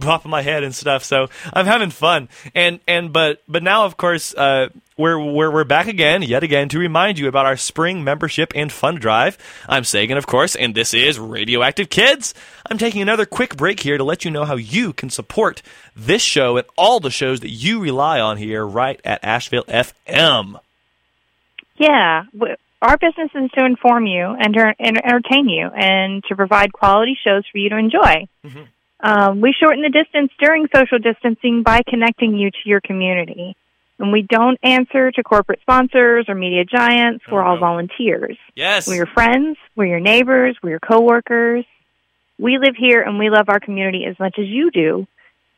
popping 0.00 0.30
my 0.30 0.42
head 0.42 0.62
and 0.62 0.74
stuff. 0.74 1.02
So 1.02 1.28
I'm 1.52 1.66
having 1.66 1.90
fun. 1.90 2.28
And 2.54 2.78
and 2.86 3.12
but 3.12 3.42
but 3.48 3.64
now, 3.64 3.84
of 3.84 3.96
course, 3.96 4.32
uh, 4.34 4.68
we're 4.96 5.18
we're 5.18 5.50
we're 5.50 5.64
back 5.64 5.88
again, 5.88 6.22
yet 6.22 6.44
again, 6.44 6.68
to 6.68 6.78
remind 6.78 7.18
you 7.18 7.26
about 7.26 7.46
our 7.46 7.56
spring 7.56 8.04
membership 8.04 8.52
and 8.54 8.70
fund 8.70 9.00
drive. 9.00 9.36
I'm 9.68 9.82
Sagan, 9.82 10.18
of 10.18 10.26
course, 10.28 10.54
and 10.54 10.74
this 10.74 10.94
is 10.94 11.18
Radioactive 11.18 11.88
Kids. 11.90 12.34
I'm 12.70 12.78
taking 12.78 13.02
another 13.02 13.26
quick 13.26 13.56
break 13.56 13.80
here 13.80 13.98
to 13.98 14.04
let 14.04 14.24
you 14.24 14.30
know 14.30 14.44
how 14.44 14.56
you 14.56 14.92
can 14.92 15.10
support 15.10 15.62
this 15.96 16.22
show 16.22 16.56
and 16.58 16.66
all 16.76 17.00
the 17.00 17.10
shows 17.10 17.40
that 17.40 17.50
you 17.50 17.80
rely 17.80 18.20
on 18.20 18.36
here, 18.36 18.64
right 18.64 19.00
at 19.04 19.24
Asheville 19.24 19.64
FM. 19.64 20.60
Yeah, 21.76 22.24
w- 22.36 22.56
our 22.80 22.96
business 22.96 23.30
is 23.34 23.50
to 23.52 23.64
inform 23.64 24.06
you 24.06 24.24
and 24.38 24.54
to 24.54 24.74
entertain 24.78 25.48
you 25.48 25.68
and 25.68 26.22
to 26.24 26.36
provide 26.36 26.72
quality 26.72 27.18
shows 27.22 27.44
for 27.50 27.58
you 27.58 27.70
to 27.70 27.76
enjoy. 27.76 28.28
Um, 29.00 29.40
we 29.40 29.52
shorten 29.52 29.82
the 29.82 29.90
distance 29.90 30.32
during 30.40 30.66
social 30.74 30.98
distancing 30.98 31.62
by 31.62 31.82
connecting 31.88 32.36
you 32.36 32.50
to 32.50 32.58
your 32.64 32.80
community. 32.80 33.56
And 33.98 34.12
we 34.12 34.22
don't 34.22 34.58
answer 34.62 35.10
to 35.10 35.22
corporate 35.24 35.60
sponsors 35.60 36.26
or 36.28 36.34
media 36.34 36.64
giants. 36.64 37.24
We're 37.30 37.42
all 37.42 37.58
volunteers. 37.58 38.36
Yes. 38.54 38.86
We're 38.86 38.94
your 38.94 39.06
friends. 39.06 39.56
We're 39.74 39.86
your 39.86 40.00
neighbors. 40.00 40.56
We're 40.62 40.70
your 40.70 40.80
coworkers. 40.80 41.64
We 42.38 42.58
live 42.58 42.76
here 42.76 43.02
and 43.02 43.18
we 43.18 43.30
love 43.30 43.48
our 43.48 43.58
community 43.58 44.04
as 44.04 44.18
much 44.20 44.36
as 44.38 44.46
you 44.46 44.70
do. 44.70 45.06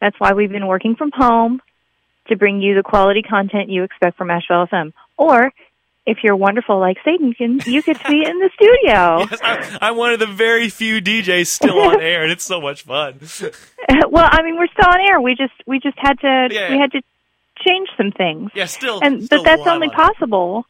That's 0.01 0.19
why 0.19 0.33
we've 0.33 0.51
been 0.51 0.67
working 0.67 0.97
from 0.97 1.11
home 1.15 1.61
to 2.29 2.37
bring 2.37 2.63
you 2.63 2.75
the 2.75 2.83
quality 2.83 3.23
content 3.23 3.69
you 3.69 3.83
expect 3.83 4.17
from 4.17 4.31
Asheville 4.31 4.67
FM. 4.67 4.93
Or 5.19 5.53
if 6.11 6.19
you're 6.25 6.37
wonderful 6.37 6.79
like 6.81 6.97
Sagan, 7.05 7.29
you 7.29 7.35
can 7.35 7.61
you 7.73 7.83
could 7.83 7.99
to 8.01 8.09
be 8.09 8.25
in 8.25 8.39
the 8.39 8.51
studio. 8.55 9.25
Yes, 9.31 9.41
I'm, 9.43 9.79
I'm 9.81 9.97
one 9.97 10.13
of 10.13 10.19
the 10.19 10.27
very 10.27 10.69
few 10.69 11.01
DJs 11.01 11.47
still 11.47 11.79
on 11.81 12.01
air, 12.13 12.23
and 12.23 12.33
it's 12.33 12.45
so 12.45 12.61
much 12.61 12.83
fun. 12.83 13.21
well, 14.11 14.29
I 14.31 14.43
mean, 14.43 14.57
we're 14.57 14.67
still 14.69 14.89
on 14.89 15.01
air. 15.09 15.21
We 15.21 15.35
just 15.37 15.53
we 15.67 15.79
just 15.79 15.99
had 15.99 16.19
to 16.21 16.49
Yeah. 16.51 16.71
we 16.73 16.79
had 16.79 16.93
to 16.93 17.01
change 17.67 17.89
some 17.97 18.11
things. 18.13 18.51
Yeah, 18.55 18.67
still. 18.67 19.01
and 19.03 19.23
still 19.25 19.43
but 19.43 19.45
that's 19.45 19.67
only 19.69 19.89
on 19.89 19.93
it. 19.95 19.97
possible. 19.97 20.65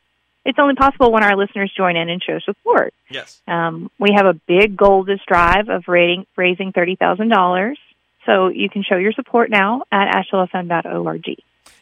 It's 0.45 0.59
only 0.59 0.75
possible 0.75 1.13
when 1.13 1.23
our 1.23 1.37
listeners 1.37 1.71
join 1.77 1.97
in 1.97 2.09
and 2.09 2.23
show 2.23 2.39
support. 2.41 2.95
Yes. 3.11 3.41
Um, 3.47 3.91
we 3.99 4.13
have 4.17 4.27
a 4.27 4.35
big 4.35 4.77
goal 4.77 5.05
this 5.05 5.21
drive 5.27 5.69
of 5.69 5.85
rating, 5.89 6.27
raising 6.37 6.73
thirty 6.73 6.97
thousand 6.97 7.29
dollars. 7.29 7.79
So 8.27 8.49
you 8.49 8.69
can 8.69 8.83
show 8.83 8.97
your 8.97 9.13
support 9.13 9.51
now 9.51 9.83
at 9.91 10.13
ashevillefm.org. 10.15 11.25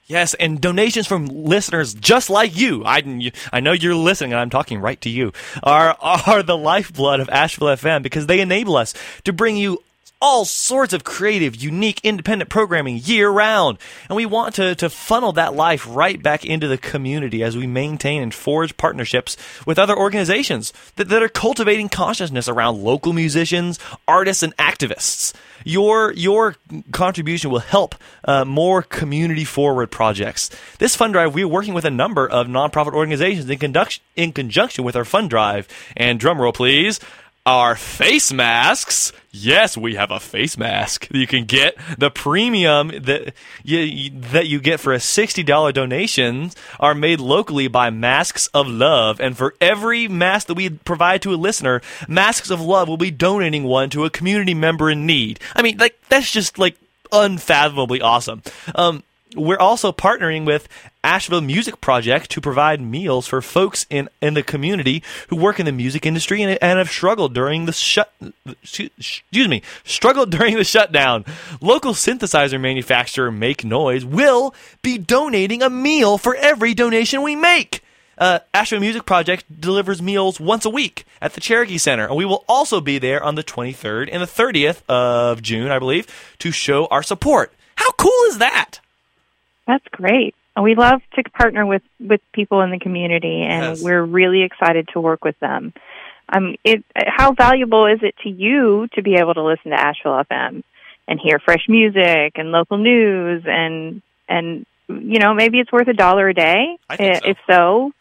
Yes, 0.08 0.32
and 0.32 0.58
donations 0.58 1.06
from 1.06 1.26
listeners 1.26 1.92
just 1.92 2.30
like 2.30 2.56
you. 2.56 2.82
I, 2.82 3.30
I 3.52 3.60
know 3.60 3.72
you're 3.72 3.94
listening, 3.94 4.32
and 4.32 4.40
I'm 4.40 4.48
talking 4.48 4.80
right 4.80 4.98
to 5.02 5.10
you. 5.10 5.34
Are 5.62 5.94
are 6.00 6.42
the 6.42 6.56
lifeblood 6.56 7.20
of 7.20 7.28
Asheville 7.28 7.68
FM 7.68 8.02
because 8.02 8.26
they 8.26 8.40
enable 8.40 8.76
us 8.76 8.94
to 9.24 9.34
bring 9.34 9.58
you 9.58 9.82
all 10.20 10.44
sorts 10.44 10.92
of 10.92 11.04
creative, 11.04 11.54
unique, 11.54 12.00
independent 12.02 12.50
programming 12.50 12.96
year 12.96 13.30
round. 13.30 13.78
And 14.08 14.16
we 14.16 14.26
want 14.26 14.54
to, 14.56 14.74
to 14.76 14.90
funnel 14.90 15.32
that 15.32 15.54
life 15.54 15.86
right 15.88 16.20
back 16.20 16.44
into 16.44 16.66
the 16.66 16.78
community 16.78 17.42
as 17.42 17.56
we 17.56 17.66
maintain 17.66 18.22
and 18.22 18.34
forge 18.34 18.76
partnerships 18.76 19.36
with 19.64 19.78
other 19.78 19.96
organizations 19.96 20.72
that, 20.96 21.08
that 21.08 21.22
are 21.22 21.28
cultivating 21.28 21.88
consciousness 21.88 22.48
around 22.48 22.82
local 22.82 23.12
musicians, 23.12 23.78
artists, 24.08 24.42
and 24.42 24.56
activists. 24.56 25.34
Your 25.68 26.14
your 26.14 26.56
contribution 26.92 27.50
will 27.50 27.58
help 27.58 27.94
uh, 28.24 28.46
more 28.46 28.80
community 28.80 29.44
forward 29.44 29.90
projects. 29.90 30.48
This 30.78 30.96
fund 30.96 31.12
drive, 31.12 31.34
we're 31.34 31.46
working 31.46 31.74
with 31.74 31.84
a 31.84 31.90
number 31.90 32.26
of 32.26 32.46
nonprofit 32.46 32.94
organizations 32.94 33.50
in, 33.50 33.58
conduct- 33.58 34.00
in 34.16 34.32
conjunction 34.32 34.82
with 34.82 34.96
our 34.96 35.04
fund 35.04 35.28
drive. 35.28 35.68
And 35.94 36.18
drum 36.18 36.40
roll, 36.40 36.54
please 36.54 37.00
our 37.44 37.76
face 37.76 38.32
masks. 38.32 39.12
Yes, 39.30 39.76
we 39.76 39.94
have 39.94 40.10
a 40.10 40.20
face 40.20 40.56
mask. 40.56 41.06
You 41.10 41.26
can 41.26 41.44
get 41.44 41.76
the 41.98 42.10
premium 42.10 42.88
that 42.88 43.34
you, 43.62 44.10
that 44.10 44.46
you 44.46 44.58
get 44.58 44.80
for 44.80 44.92
a 44.92 45.00
sixty 45.00 45.42
dollar 45.42 45.70
donation 45.70 46.50
are 46.80 46.94
made 46.94 47.20
locally 47.20 47.68
by 47.68 47.90
Masks 47.90 48.46
of 48.48 48.66
Love, 48.66 49.20
and 49.20 49.36
for 49.36 49.54
every 49.60 50.08
mask 50.08 50.46
that 50.46 50.54
we 50.54 50.70
provide 50.70 51.20
to 51.22 51.34
a 51.34 51.36
listener, 51.36 51.82
Masks 52.08 52.50
of 52.50 52.60
Love 52.62 52.88
will 52.88 52.96
be 52.96 53.10
donating 53.10 53.64
one 53.64 53.90
to 53.90 54.06
a 54.06 54.10
community 54.10 54.54
member 54.54 54.88
in 54.88 55.04
need. 55.04 55.40
I 55.54 55.60
mean, 55.60 55.76
like 55.76 56.00
that's 56.08 56.30
just 56.30 56.58
like 56.58 56.76
unfathomably 57.12 58.00
awesome. 58.00 58.42
Um, 58.74 59.02
we're 59.36 59.58
also 59.58 59.92
partnering 59.92 60.46
with 60.46 60.68
Asheville 61.04 61.40
Music 61.40 61.80
Project 61.80 62.30
to 62.30 62.40
provide 62.40 62.80
meals 62.80 63.26
for 63.26 63.42
folks 63.42 63.86
in, 63.90 64.08
in 64.20 64.34
the 64.34 64.42
community 64.42 65.02
who 65.28 65.36
work 65.36 65.60
in 65.60 65.66
the 65.66 65.72
music 65.72 66.06
industry 66.06 66.42
and, 66.42 66.58
and 66.62 66.78
have 66.78 66.90
struggled 66.90 67.34
during 67.34 67.66
the 67.66 67.72
shut 67.72 68.12
excuse 68.46 69.48
me 69.48 69.62
struggled 69.84 70.30
during 70.36 70.56
the 70.56 70.64
shutdown. 70.64 71.24
Local 71.60 71.92
synthesizer 71.92 72.60
manufacturer 72.60 73.30
Make 73.30 73.64
Noise 73.64 74.04
will 74.04 74.54
be 74.82 74.98
donating 74.98 75.62
a 75.62 75.70
meal 75.70 76.18
for 76.18 76.34
every 76.34 76.74
donation 76.74 77.22
we 77.22 77.36
make. 77.36 77.82
Uh, 78.16 78.40
Asheville 78.52 78.80
Music 78.80 79.06
Project 79.06 79.60
delivers 79.60 80.02
meals 80.02 80.40
once 80.40 80.64
a 80.64 80.70
week 80.70 81.06
at 81.22 81.34
the 81.34 81.40
Cherokee 81.40 81.78
Center, 81.78 82.06
and 82.06 82.16
we 82.16 82.24
will 82.24 82.44
also 82.48 82.80
be 82.80 82.98
there 82.98 83.22
on 83.22 83.36
the 83.36 83.44
23rd 83.44 84.08
and 84.10 84.20
the 84.20 84.26
30th 84.26 84.82
of 84.88 85.40
June, 85.40 85.70
I 85.70 85.78
believe, 85.78 86.06
to 86.40 86.50
show 86.50 86.86
our 86.86 87.04
support. 87.04 87.52
How 87.76 87.92
cool 87.92 88.24
is 88.26 88.38
that? 88.38 88.80
That's 89.68 89.84
great. 89.92 90.34
We 90.60 90.74
love 90.74 91.00
to 91.14 91.22
partner 91.30 91.64
with 91.64 91.82
with 92.00 92.20
people 92.32 92.62
in 92.62 92.72
the 92.72 92.80
community, 92.80 93.42
and 93.42 93.62
Yes. 93.76 93.82
we're 93.82 94.02
really 94.02 94.42
excited 94.42 94.88
to 94.94 95.00
work 95.00 95.24
with 95.24 95.38
them. 95.38 95.72
Um, 96.30 96.56
it, 96.64 96.84
how 96.96 97.32
valuable 97.32 97.86
is 97.86 98.00
it 98.02 98.14
to 98.24 98.28
you 98.28 98.88
to 98.94 99.02
be 99.02 99.14
able 99.14 99.34
to 99.34 99.42
listen 99.44 99.70
to 99.70 99.78
Asheville 99.80 100.24
FM 100.28 100.64
and 101.06 101.20
hear 101.22 101.38
fresh 101.38 101.64
music 101.68 102.32
and 102.34 102.50
local 102.50 102.76
news 102.78 103.44
and 103.46 104.02
and 104.28 104.66
you 104.88 105.20
know 105.20 105.32
maybe 105.32 105.60
it's 105.60 105.70
worth 105.70 105.86
a 105.88 105.92
dollar 105.94 106.28
a 106.28 106.34
day. 106.34 106.76
I 106.90 106.96
think 106.96 107.16
Uh, 107.16 107.20
so. 107.20 107.28
If 107.30 107.36
so, 107.48 107.92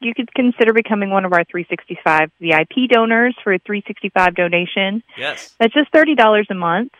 you 0.00 0.14
could 0.14 0.32
consider 0.34 0.72
becoming 0.72 1.10
one 1.10 1.24
of 1.24 1.32
our 1.32 1.42
365 1.44 2.30
VIP 2.40 2.88
donors 2.88 3.34
for 3.42 3.52
a 3.54 3.58
365 3.58 4.34
donation. 4.36 5.02
Yes. 5.16 5.54
That's 5.58 5.74
just 5.74 5.90
thirty 5.90 6.14
dollars 6.14 6.46
a 6.50 6.54
month. 6.54 6.92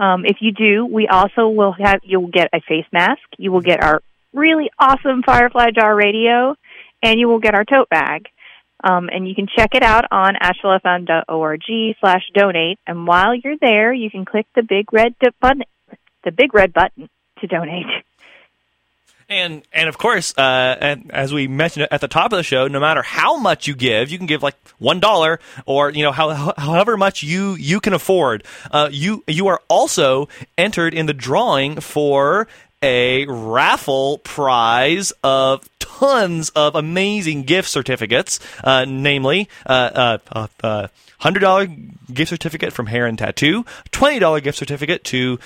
Um, 0.00 0.24
if 0.24 0.38
you 0.40 0.52
do, 0.52 0.86
we 0.86 1.06
also 1.08 1.48
will 1.48 1.72
have 1.72 2.00
you'll 2.02 2.28
get 2.28 2.48
a 2.54 2.60
face 2.66 2.86
mask. 2.90 3.20
You 3.36 3.52
will 3.52 3.60
get 3.60 3.84
our 3.84 4.02
really 4.32 4.70
awesome 4.78 5.22
Firefly 5.22 5.72
Jar 5.72 5.94
radio, 5.94 6.56
and 7.02 7.20
you 7.20 7.28
will 7.28 7.38
get 7.38 7.54
our 7.54 7.64
tote 7.64 7.90
bag. 7.90 8.26
Um, 8.82 9.10
and 9.12 9.28
you 9.28 9.34
can 9.34 9.46
check 9.46 9.74
it 9.74 9.82
out 9.82 10.06
on 10.10 10.36
ashevillefm.org 10.36 11.96
slash 12.00 12.22
donate. 12.32 12.78
And 12.86 13.06
while 13.06 13.34
you're 13.34 13.58
there, 13.60 13.92
you 13.92 14.10
can 14.10 14.24
click 14.24 14.46
the 14.54 14.62
big 14.62 14.90
red 14.90 15.14
button, 15.38 15.64
the 16.24 16.32
big 16.32 16.54
red 16.54 16.72
button 16.72 17.10
to 17.40 17.46
donate. 17.46 17.84
And 19.30 19.62
and 19.72 19.88
of 19.88 19.96
course, 19.96 20.36
uh, 20.36 20.76
and 20.80 21.08
as 21.14 21.32
we 21.32 21.46
mentioned 21.46 21.86
at 21.92 22.00
the 22.00 22.08
top 22.08 22.32
of 22.32 22.36
the 22.36 22.42
show, 22.42 22.66
no 22.66 22.80
matter 22.80 23.00
how 23.00 23.36
much 23.36 23.68
you 23.68 23.76
give, 23.76 24.10
you 24.10 24.18
can 24.18 24.26
give 24.26 24.42
like 24.42 24.56
one 24.78 24.98
dollar 24.98 25.38
or 25.66 25.90
you 25.90 26.02
know 26.02 26.10
how, 26.10 26.52
however 26.58 26.96
much 26.96 27.22
you 27.22 27.54
you 27.54 27.78
can 27.78 27.92
afford. 27.92 28.42
Uh, 28.72 28.88
you 28.90 29.22
you 29.28 29.46
are 29.46 29.62
also 29.68 30.28
entered 30.58 30.94
in 30.94 31.06
the 31.06 31.14
drawing 31.14 31.80
for 31.80 32.48
a 32.82 33.24
raffle 33.26 34.18
prize 34.18 35.12
of 35.22 35.68
tons 35.78 36.50
of 36.50 36.74
amazing 36.74 37.44
gift 37.44 37.68
certificates, 37.68 38.40
uh, 38.64 38.84
namely 38.88 39.48
uh, 39.64 39.90
uh, 39.94 40.18
uh, 40.32 40.46
uh, 40.64 40.88
hundred 41.20 41.40
dollar 41.40 41.66
gift 42.12 42.30
certificate 42.30 42.72
from 42.72 42.86
Hair 42.86 43.06
and 43.06 43.16
Tattoo, 43.16 43.64
twenty 43.92 44.18
dollar 44.18 44.40
gift 44.40 44.58
certificate 44.58 45.04
to. 45.04 45.38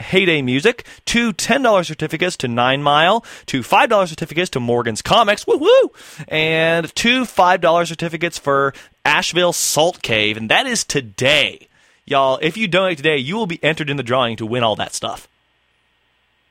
Heyday 0.00 0.42
Music, 0.42 0.86
two 1.04 1.32
$10 1.32 1.86
certificates 1.86 2.36
to 2.38 2.48
Nine 2.48 2.82
Mile, 2.82 3.24
two 3.46 3.60
$5 3.60 4.08
certificates 4.08 4.50
to 4.50 4.60
Morgan's 4.60 5.02
Comics, 5.02 5.46
woo, 5.46 5.92
and 6.28 6.94
two 6.94 7.22
$5 7.22 7.86
certificates 7.86 8.38
for 8.38 8.72
Asheville 9.04 9.52
Salt 9.52 10.02
Cave, 10.02 10.36
and 10.36 10.50
that 10.50 10.66
is 10.66 10.84
today. 10.84 11.68
Y'all, 12.06 12.38
if 12.42 12.56
you 12.56 12.66
donate 12.66 12.96
today, 12.96 13.18
you 13.18 13.36
will 13.36 13.46
be 13.46 13.62
entered 13.62 13.88
in 13.88 13.96
the 13.96 14.02
drawing 14.02 14.36
to 14.36 14.46
win 14.46 14.64
all 14.64 14.76
that 14.76 14.94
stuff. 14.94 15.28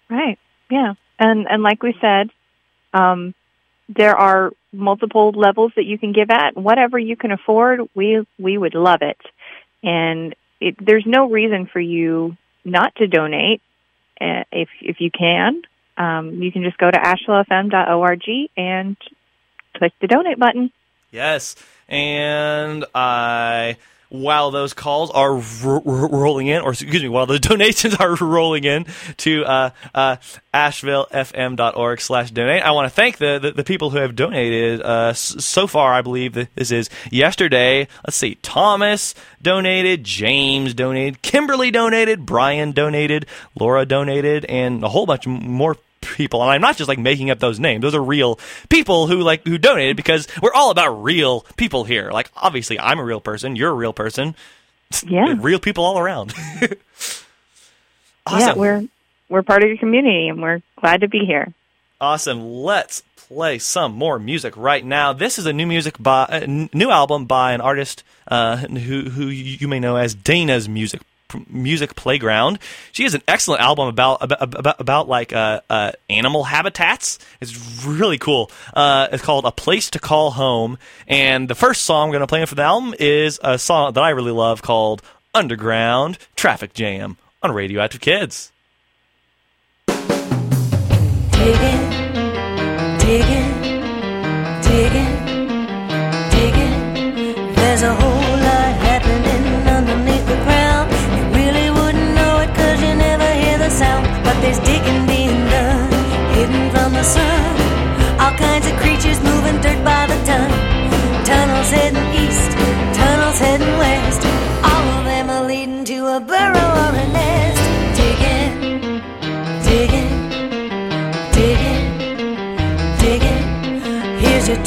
Right. 0.09 0.39
Yeah. 0.71 0.93
And 1.19 1.47
and 1.49 1.61
like 1.61 1.83
we 1.83 1.93
said, 1.99 2.29
um, 2.93 3.35
there 3.89 4.15
are 4.15 4.51
multiple 4.71 5.31
levels 5.31 5.73
that 5.75 5.83
you 5.83 5.97
can 5.97 6.13
give 6.13 6.29
at. 6.29 6.55
Whatever 6.55 6.97
you 6.97 7.17
can 7.17 7.31
afford, 7.31 7.81
we 7.93 8.25
we 8.37 8.57
would 8.57 8.73
love 8.73 9.01
it. 9.01 9.19
And 9.83 10.35
it, 10.61 10.75
there's 10.79 11.05
no 11.05 11.29
reason 11.29 11.67
for 11.71 11.79
you 11.79 12.37
not 12.63 12.95
to 12.95 13.07
donate 13.07 13.61
uh, 14.19 14.43
if 14.51 14.69
if 14.81 14.99
you 14.99 15.11
can. 15.11 15.61
Um, 15.97 16.41
you 16.41 16.51
can 16.51 16.63
just 16.63 16.77
go 16.77 16.89
to 16.89 16.97
ashevillefm.org 16.97 18.49
and 18.55 18.95
click 19.75 19.93
the 19.99 20.07
donate 20.07 20.39
button. 20.39 20.71
Yes, 21.11 21.55
and 21.87 22.85
I. 22.95 23.77
While 24.11 24.49
those 24.49 24.73
calls 24.73 25.11
are 25.11 25.35
ro- 25.35 25.81
ro- 25.85 26.09
rolling 26.09 26.47
in, 26.47 26.61
or 26.63 26.71
excuse 26.71 27.03
me, 27.03 27.09
while 27.09 27.27
the 27.27 27.37
donations 27.49 27.93
are 27.95 28.15
rolling 28.15 28.63
in 28.63 28.85
to 29.17 29.45
uh, 29.45 29.69
uh, 29.93 30.15
AshevilleFM.org 30.53 32.01
slash 32.01 32.31
donate, 32.31 32.63
I 32.63 32.71
want 32.71 32.85
to 32.87 32.89
thank 32.89 33.17
the, 33.17 33.39
the, 33.39 33.51
the 33.51 33.63
people 33.63 33.89
who 33.89 33.97
have 33.99 34.15
donated 34.15 34.81
uh, 34.81 35.09
s- 35.09 35.35
so 35.45 35.67
far. 35.67 35.93
I 35.93 36.01
believe 36.01 36.33
this 36.55 36.71
is 36.71 36.89
yesterday. 37.11 37.87
Let's 38.05 38.17
see, 38.17 38.35
Thomas 38.41 39.13
donated, 39.41 40.03
James 40.03 40.73
donated, 40.73 41.21
Kimberly 41.21 41.71
donated, 41.71 42.25
Brian 42.25 42.71
donated, 42.71 43.25
Laura 43.59 43.85
donated, 43.85 44.45
and 44.45 44.83
a 44.83 44.89
whole 44.89 45.05
bunch 45.05 45.27
more 45.27 45.77
people. 46.15 46.41
And 46.41 46.51
i'm 46.51 46.61
not 46.61 46.77
just 46.77 46.87
like 46.87 46.99
making 46.99 47.29
up 47.31 47.39
those 47.39 47.59
names. 47.59 47.81
Those 47.81 47.95
are 47.95 48.03
real 48.03 48.39
people 48.69 49.07
who 49.07 49.21
like 49.21 49.45
who 49.47 49.57
donated 49.57 49.95
because 49.97 50.27
we're 50.41 50.53
all 50.53 50.71
about 50.71 51.03
real 51.03 51.41
people 51.57 51.83
here. 51.83 52.11
Like 52.11 52.29
obviously 52.35 52.79
i'm 52.79 52.99
a 52.99 53.03
real 53.03 53.21
person. 53.21 53.55
You're 53.55 53.71
a 53.71 53.73
real 53.75 53.93
person. 53.93 54.35
Yeah. 55.05 55.35
real 55.39 55.59
people 55.59 55.83
all 55.83 55.99
around. 55.99 56.33
Yeah, 58.31 58.53
we're 58.53 58.87
we're 59.27 59.41
part 59.43 59.63
of 59.63 59.69
your 59.69 59.77
community 59.77 60.27
and 60.27 60.41
we're 60.41 60.61
glad 60.79 61.01
to 61.01 61.07
be 61.07 61.25
here. 61.25 61.51
awesome. 61.99 62.41
Let's 62.43 63.01
play 63.15 63.57
some 63.59 63.93
more 63.93 64.19
music 64.19 64.55
right 64.55 64.85
now. 64.85 65.13
This 65.13 65.39
is 65.39 65.45
a 65.47 65.53
new 65.53 65.65
music 65.65 65.95
by 65.99 66.25
a 66.29 66.41
n- 66.43 66.69
new 66.73 66.91
album 66.91 67.25
by 67.25 67.53
an 67.53 67.61
artist 67.61 68.03
uh, 68.27 68.57
who 68.57 69.09
who 69.09 69.27
you 69.27 69.67
may 69.67 69.79
know 69.79 69.95
as 69.95 70.13
dana's 70.13 70.69
music 70.69 71.01
music 71.49 71.95
playground. 71.95 72.59
She 72.91 73.03
has 73.03 73.13
an 73.13 73.21
excellent 73.27 73.61
album 73.61 73.87
about 73.87 74.21
about 74.21 74.41
about, 74.41 74.79
about 74.79 75.07
like 75.07 75.33
uh, 75.33 75.61
uh, 75.69 75.91
animal 76.09 76.43
habitats. 76.43 77.19
It's 77.41 77.85
really 77.85 78.17
cool. 78.17 78.51
Uh, 78.73 79.07
it's 79.11 79.23
called 79.23 79.45
a 79.45 79.51
place 79.51 79.89
to 79.91 79.99
call 79.99 80.31
home. 80.31 80.77
And 81.07 81.47
the 81.47 81.55
first 81.55 81.83
song 81.83 82.09
we're 82.09 82.13
going 82.13 82.21
to 82.21 82.27
play 82.27 82.45
for 82.45 82.55
the 82.55 82.63
album 82.63 82.95
is 82.99 83.39
a 83.43 83.59
song 83.59 83.93
that 83.93 84.03
i 84.03 84.09
really 84.09 84.31
love 84.31 84.61
called 84.61 85.01
underground 85.33 86.17
traffic 86.35 86.73
jam 86.73 87.17
on 87.41 87.51
radioactive 87.51 88.01
kids. 88.01 88.51
Digging, 89.87 91.89
digging, 92.99 93.51
digging, 94.61 95.15
digging. 96.31 97.53
There's 97.55 97.81
a 97.81 97.95
whole 97.95 98.18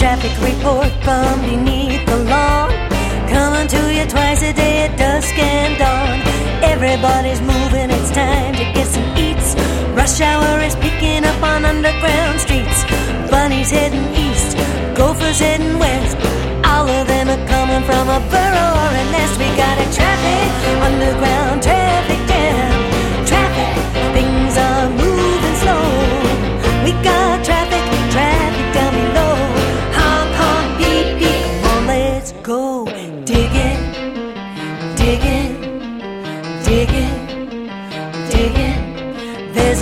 traffic 0.03 0.35
report 0.43 0.91
from 1.07 1.41
beneath 1.43 2.05
the 2.07 2.17
lawn. 2.25 2.71
Coming 3.31 3.69
to 3.69 3.83
you 3.95 4.05
twice 4.07 4.43
a 4.43 4.53
day 4.53 4.87
at 4.87 4.99
dusk 4.99 5.39
and 5.39 5.79
dawn. 5.79 6.19
Everybody's 6.61 7.41
moving, 7.41 7.89
it's 7.89 8.11
time 8.11 8.53
to 8.55 8.65
get 8.75 8.89
some 8.89 9.07
eats. 9.17 9.55
Rush 9.95 10.21
hour 10.21 10.59
is 10.59 10.75
picking 10.75 11.23
up 11.25 11.41
on 11.41 11.65
underground 11.65 12.41
streets. 12.41 12.83
Bunnies 13.31 13.71
heading 13.71 14.09
east, 14.27 14.57
gophers 14.99 15.39
heading 15.39 15.79
west. 15.79 16.17
All 16.67 16.89
of 16.89 17.07
them 17.07 17.31
are 17.31 17.47
coming 17.47 17.85
from 17.87 18.05
a 18.11 18.19
burrow 18.27 18.71
or 18.83 18.91
a 19.03 19.05
nest. 19.15 19.39
We 19.39 19.47
got 19.55 19.79
a 19.79 19.87
traffic, 19.95 20.51
underground 20.83 21.63
traffic 21.63 22.21
jam. 22.27 22.75
Traffic, 23.31 23.71
things 24.19 24.59
are 24.59 25.02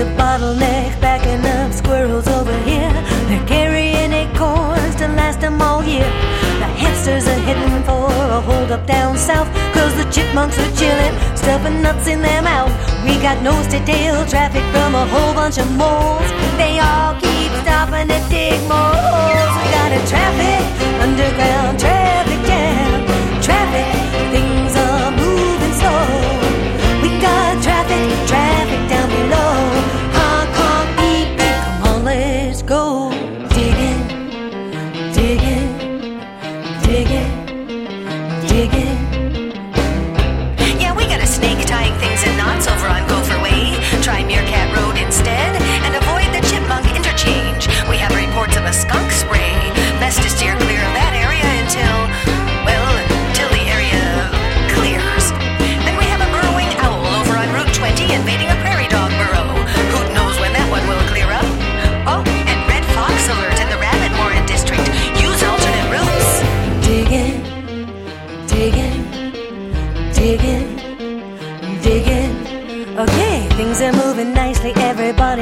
There's 0.00 0.12
a 0.12 0.16
bottleneck 0.16 0.98
backing 0.98 1.44
up 1.44 1.74
squirrels 1.74 2.26
over 2.26 2.56
here. 2.62 2.90
They're 3.28 3.46
carrying 3.46 4.14
acorns 4.14 4.94
to 4.96 5.06
last 5.08 5.42
them 5.42 5.60
all 5.60 5.84
year. 5.84 6.08
The 6.56 6.68
hamsters 6.80 7.28
are 7.28 7.40
heading 7.44 7.84
for 7.84 8.08
a 8.08 8.40
hold 8.40 8.72
up 8.72 8.86
down 8.86 9.18
south. 9.18 9.46
Cause 9.74 9.94
the 10.02 10.10
chipmunks 10.10 10.58
are 10.58 10.72
chilling, 10.74 11.14
stuffing 11.36 11.82
nuts 11.82 12.08
in 12.08 12.22
their 12.22 12.40
mouth. 12.40 12.72
We 13.04 13.20
got 13.20 13.42
nose 13.42 13.66
to 13.74 13.84
tail 13.84 14.24
traffic 14.24 14.64
from 14.72 14.94
a 14.94 15.04
whole 15.04 15.34
bunch 15.34 15.58
of 15.58 15.70
moles. 15.76 16.28
They 16.56 16.80
all 16.80 17.12
keep 17.20 17.52
stopping 17.60 18.08
to 18.08 18.20
dig 18.32 18.56
more 18.72 18.96
holes. 19.04 19.52
We 19.52 19.64
got 19.68 19.92
a 19.92 20.00
traffic, 20.08 20.64
underground 21.04 21.78
traffic 21.78 22.40
jam. 22.48 23.42
Traffic. 23.42 24.09
digging. 38.50 38.99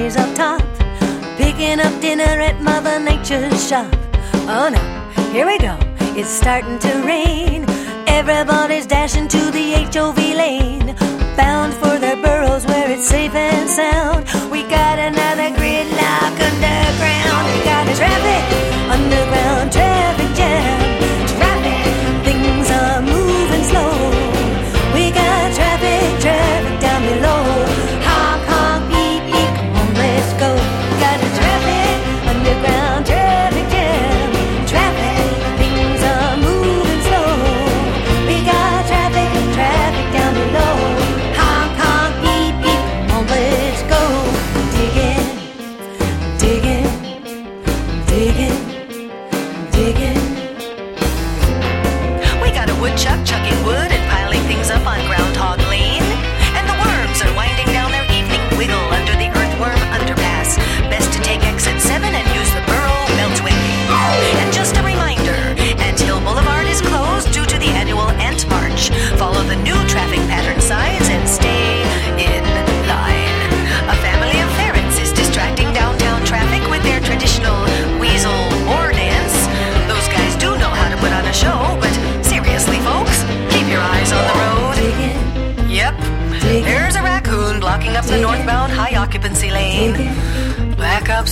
always 0.09 0.17
up 0.17 0.35
top, 0.35 0.63
picking 1.37 1.81
up 1.81 2.01
dinner 2.01 2.23
at 2.23 2.63
Mother 2.63 2.99
Nature's 2.99 3.69
shop. 3.69 3.93
Oh 4.49 4.71
no, 4.73 4.81
here 5.33 5.47
we 5.47 5.59
go, 5.59 5.77
it's 6.17 6.31
starting 6.31 6.79
to 6.79 7.03
rain. 7.05 7.67
Everybody's 8.07 8.87
dashing 8.87 9.29
to 9.29 9.51
the 9.51 9.87
HOV 9.93 10.17
lane, 10.17 10.97
bound 11.37 11.75
for 11.75 11.99
their 11.99 12.17
burrows 12.17 12.65
where 12.67 12.91
it's 12.91 13.07
safe 13.07 13.35
and 13.35 13.69
sound. 13.69 14.25
We 14.51 14.63
got 14.63 14.99
another 14.99 15.51
gridlock 15.59 16.35
underground, 16.49 17.45
we 17.53 17.65
got 17.65 17.87
a 17.87 17.95
traffic, 17.95 18.45
underground 18.89 19.73
traffic 19.73 20.38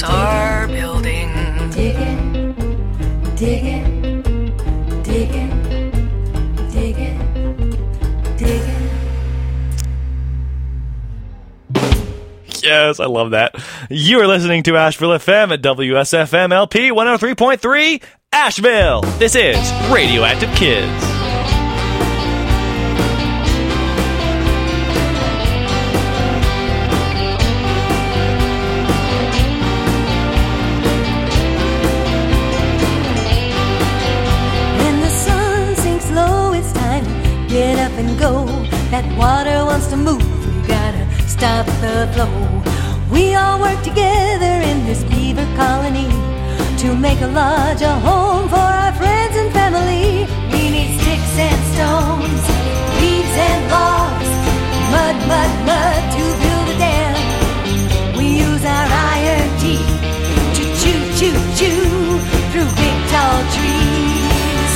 are 0.03 0.67
building. 0.69 1.33
Digging, 1.71 2.55
digging, 3.37 4.23
digging, 5.03 5.51
digging, 6.73 7.21
digging. 8.39 8.91
Yes, 12.63 12.99
I 12.99 13.07
love 13.07 13.31
that. 13.31 13.55
You 13.91 14.21
are 14.21 14.27
listening 14.27 14.63
to 14.65 14.77
Asheville 14.77 15.11
FM 15.11 15.53
at 15.53 15.63
WSFM 15.63 16.53
LP 16.53 16.91
103.3 16.91 18.03
Asheville. 18.33 19.03
This 19.19 19.35
is 19.35 19.57
Radioactive 19.93 20.51
Kids. 20.57 21.06
stop 41.37 41.67
the 41.85 42.09
flow. 42.15 42.33
We 43.11 43.35
all 43.35 43.61
work 43.61 43.81
together 43.83 44.55
in 44.71 44.87
this 44.87 45.05
beaver 45.05 45.47
colony 45.57 46.09
to 46.83 46.95
make 46.95 47.21
a 47.21 47.27
lodge 47.27 47.83
a 47.83 47.95
home 48.09 48.49
for 48.49 48.69
our 48.83 48.93
friends 48.95 49.35
and 49.41 49.53
family. 49.53 50.25
We 50.53 50.63
need 50.75 50.91
sticks 51.01 51.35
and 51.49 51.61
stones, 51.75 52.43
leaves 53.01 53.37
and 53.49 53.63
logs, 53.77 54.31
mud, 54.95 55.17
mud, 55.31 55.53
mud 55.69 56.01
to 56.17 56.25
build 56.43 56.69
a 56.75 56.77
dam. 56.85 57.17
We 58.17 58.27
use 58.49 58.65
our 58.65 58.89
iron 59.17 59.49
teeth 59.63 59.93
to 60.57 60.63
chew, 60.81 61.01
chew, 61.19 61.37
chew 61.59 61.85
through 62.51 62.71
big 62.83 62.97
tall 63.13 63.41
trees. 63.57 64.73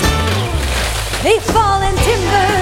They 1.25 1.39
fall 1.53 1.81
in 1.89 1.97
timber. 1.97 2.60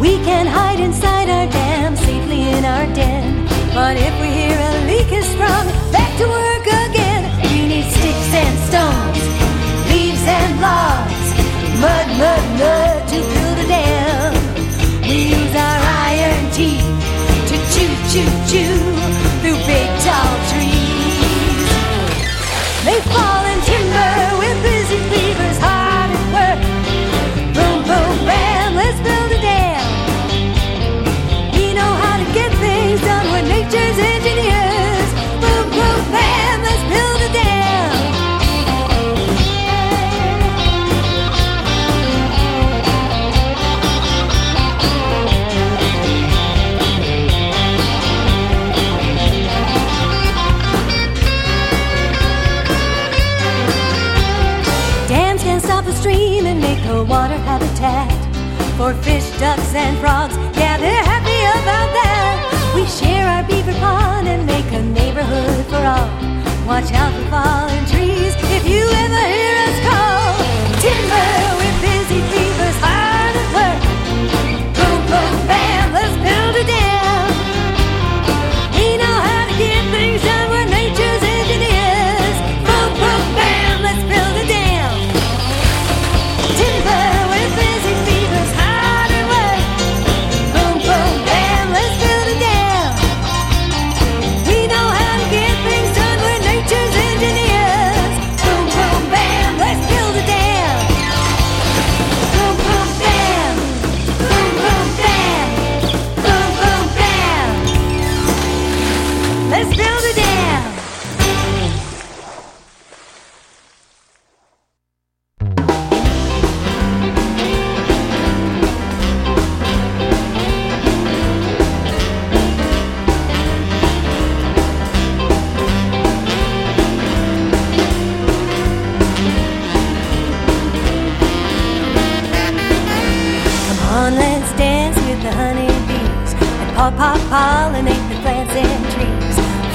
We 0.00 0.16
can 0.24 0.46
hide 0.46 0.80
inside 0.80 1.28
our 1.28 1.46
dam, 1.46 1.94
safely 1.94 2.48
in 2.48 2.64
our 2.64 2.86
den. 2.94 3.46
But 3.74 3.98
if 3.98 4.18
we 4.18 4.28
hear 4.28 4.56
a 4.58 4.72
leak 4.86 5.12
is 5.12 5.26
sprung, 5.26 5.66
back 5.92 6.10
to 6.16 6.26
work 6.26 6.66
again. 6.88 7.22
We 7.42 7.68
need 7.68 7.84
sticks 7.84 8.32
and 8.42 8.56
stones, 8.68 9.20
leaves 9.92 10.24
and 10.24 10.52
logs, 10.58 11.26
mud, 11.84 12.06
mud, 12.16 12.44
mud 12.58 13.08
to 13.12 13.18
build 13.20 13.58
a 13.58 13.68
dam. 13.68 14.32
We 15.02 15.36
use 15.36 15.54
our 15.54 15.80
iron 16.08 16.50
teeth 16.52 16.88
to 17.48 17.56
chew, 17.72 17.92
chew, 18.10 18.30
chew. 18.50 18.89
Fish, 59.02 59.28
ducks, 59.38 59.74
and 59.74 59.98
frogs. 59.98 60.36
Yeah, 60.56 60.76
they're 60.76 61.04
happy 61.04 61.40
about 61.58 61.90
that. 61.98 62.72
We 62.74 62.86
share 62.86 63.26
our 63.26 63.44
beaver 63.44 63.78
pond 63.80 64.28
and 64.28 64.46
make 64.46 64.70
a 64.72 64.82
neighborhood 64.82 65.66
for 65.66 65.82
all. 65.94 66.08
Watch 66.66 66.92
out 66.92 67.12
for 67.12 67.26
fallen 67.30 67.84
trees 67.86 68.34
if 68.56 68.66
you 68.68 68.82
ever 69.04 69.39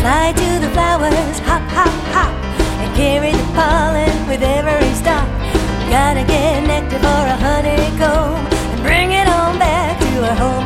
Fly 0.06 0.34
to 0.34 0.60
the 0.60 0.70
flowers, 0.70 1.40
hop, 1.50 1.64
hop, 1.74 1.90
hop, 2.14 2.32
and 2.78 2.96
carry 2.96 3.32
the 3.32 3.44
pollen 3.58 4.14
with 4.28 4.44
every 4.44 4.94
stop. 4.94 5.28
Gotta 5.90 6.24
get 6.24 6.62
nectar 6.62 7.00
for 7.00 7.24
a 7.34 7.36
honeycomb 7.36 8.46
and 8.46 8.82
bring 8.84 9.14
it 9.14 9.28
on 9.28 9.58
back 9.58 9.98
to 10.00 10.30
our 10.30 10.36
home, 10.36 10.54
home. 10.54 10.65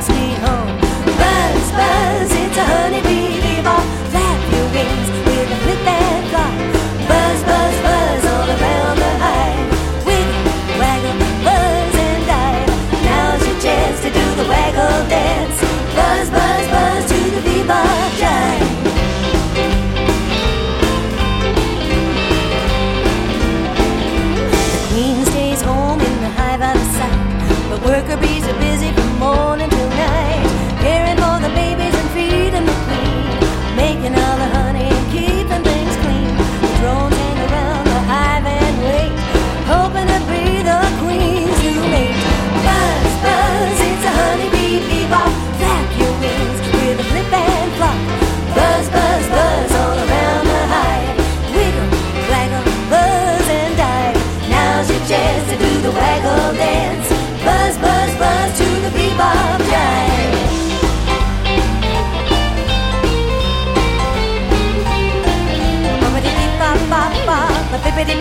Bobbidi 68.00 68.16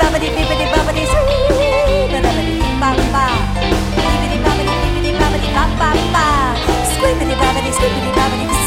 bop 5.55 5.71
bop 5.81 5.99
bop, 6.15 6.57
squibbity 6.93 7.35
bobbidi 7.41 7.71
squibbity 7.77 8.11
bobbidi. 8.17 8.58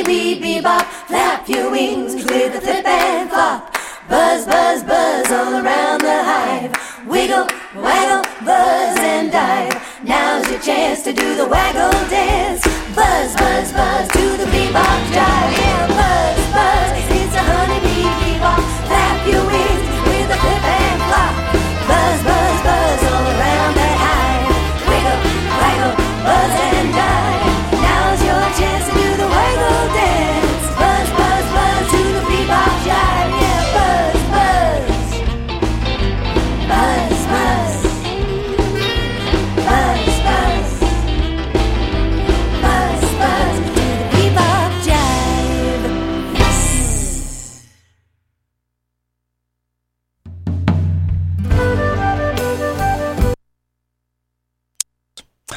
A 0.00 0.02
honeybee 0.02 0.40
bebop. 0.40 0.82
Flap 1.06 1.48
your 1.48 1.70
wings 1.70 2.14
with 2.14 2.54
a 2.54 2.60
flip 2.60 2.86
and 2.86 3.28
flop. 3.28 3.76
Buzz, 4.08 4.46
buzz, 4.46 4.82
buzz 4.82 5.30
all 5.30 5.54
around 5.54 6.00
the 6.00 6.24
hive. 6.24 6.72
Wiggle, 7.06 7.46
waggle, 7.76 8.22
buzz 8.44 8.98
and 8.98 9.30
dive. 9.30 9.74
Now's 10.04 10.50
your 10.50 10.60
chance 10.60 11.02
to 11.02 11.12
do 11.12 11.34
the 11.34 11.46
waggle 11.46 11.92
dance. 12.08 12.62
Buzz, 12.94 13.34
buzz, 13.36 13.72
buzz 13.72 14.08
to 14.08 14.36
the 14.36 14.46
bebop 14.52 15.00
jive. 15.14 15.52
Yeah, 15.58 15.86
buzz, 15.98 16.40
buzz, 16.54 16.92
it's 17.18 17.34
a 17.36 17.42
honeybee 17.50 18.10
bebop. 18.20 18.62
Flap 18.86 19.26
your 19.26 19.46
wings 19.46 19.89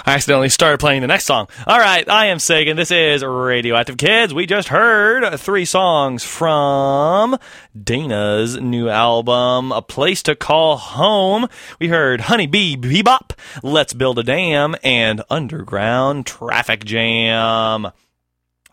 I 0.06 0.16
accidentally 0.16 0.50
started 0.50 0.80
playing 0.80 1.00
the 1.00 1.08
next 1.08 1.26
song. 1.26 1.48
All 1.66 1.80
right, 1.80 2.08
I 2.10 2.26
am 2.26 2.38
Sagan. 2.38 2.76
This 2.76 2.92
is 2.92 3.24
Radioactive 3.24 3.96
Kids. 3.96 4.34
We 4.34 4.46
just 4.46 4.68
heard 4.68 5.40
three 5.40 5.64
songs 5.64 6.26
from 6.26 7.38
Dana's 7.82 8.60
new 8.60 8.90
album, 8.90 9.72
A 9.72 9.82
Place 9.82 10.22
to 10.24 10.36
Call 10.36 10.76
Home. 10.76 11.48
We 11.80 11.88
heard 11.88 12.22
Honey 12.22 12.48
Bee 12.48 12.76
Bebop, 12.76 13.32
Let's 13.64 13.94
Build 13.94 14.20
a 14.20 14.24
Dam, 14.24 14.76
and 14.84 15.24
Underground 15.30 16.26
Traffic 16.26 16.84
Jam. 16.84 17.88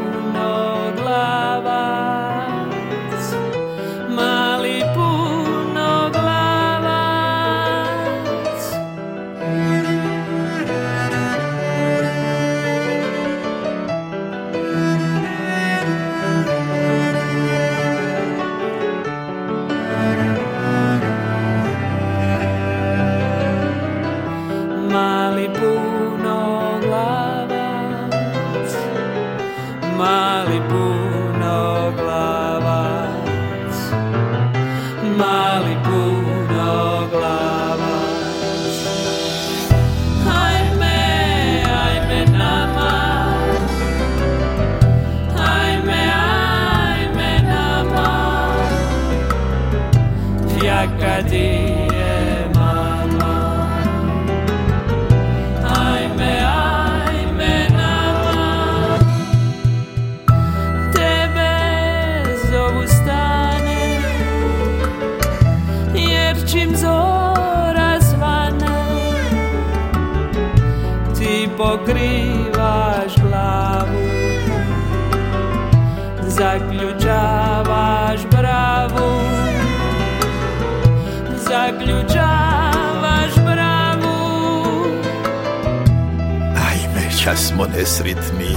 Čas 87.24 87.48
smo 87.48 87.66
nesritni. 87.78 88.56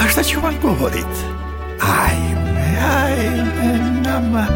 A 0.00 0.08
šta 0.08 0.22
ću 0.22 0.40
vam 0.40 0.54
govorit? 0.62 1.14
Ajme, 1.80 2.78
ajme, 3.04 3.78
nama. 4.04 4.46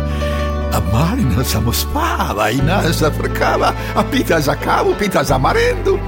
A 0.72 0.80
Malina 0.92 1.44
samo 1.44 1.72
spava 1.72 2.50
i 2.50 2.56
nas 2.56 2.98
zafrkava, 2.98 3.72
a 3.96 4.02
pita 4.12 4.40
za 4.40 4.54
kavu, 4.54 4.94
pita 4.98 5.24
za 5.24 5.38
marendu. 5.38 5.98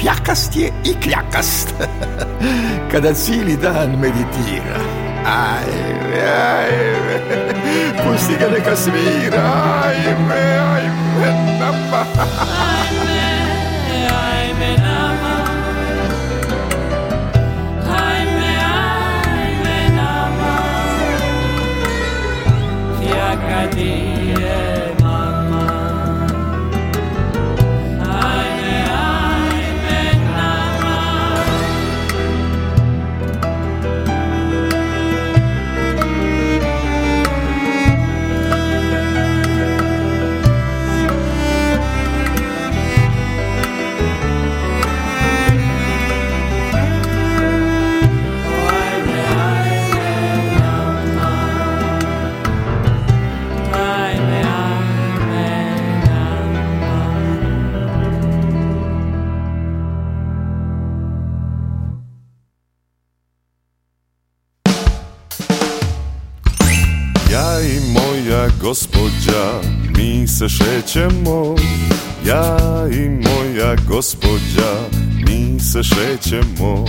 Fjakast 0.00 0.56
je 0.56 0.72
i 0.84 0.94
kljakast. 1.02 1.74
Kada 2.92 3.14
cijeli 3.14 3.56
dan 3.56 3.90
meditira. 3.90 4.80
Ajme, 5.26 6.22
ajme, 6.58 7.20
pusti 8.04 8.36
ga 8.40 8.48
neka 8.58 8.76
svira. 8.76 9.52
Ajme, 9.84 10.58
ajme, 10.58 11.58
nama. 11.60 12.04
šećemo. 70.80 71.56
Ja 72.26 72.58
i 72.92 73.08
moja 73.08 73.74
gospođa, 73.88 74.72
mi 75.26 75.60
se 75.60 75.82
šećemo 75.82 76.84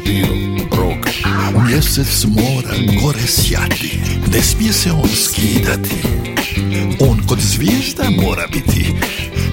Špiro, 0.00 0.34
roka 0.70 1.10
Mjesec 1.66 2.24
mora 2.24 2.74
gore 3.02 3.26
sjati, 3.26 4.00
ne 4.32 4.42
smije 4.42 4.72
se 4.72 4.92
on 4.92 5.08
skidati. 5.08 5.96
On 7.00 7.26
kod 7.26 7.38
zvijezda 7.40 8.04
mora 8.22 8.46
biti, 8.52 8.86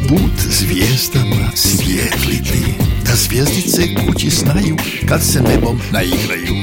put 0.08 0.32
zvijezdama 0.50 1.52
svijetliti. 1.56 2.60
Da 3.06 3.16
zvijezdice 3.16 3.82
kući 3.96 4.30
znaju 4.30 4.78
kad 5.06 5.24
se 5.24 5.42
nebom 5.42 5.82
naigraju. 5.92 6.56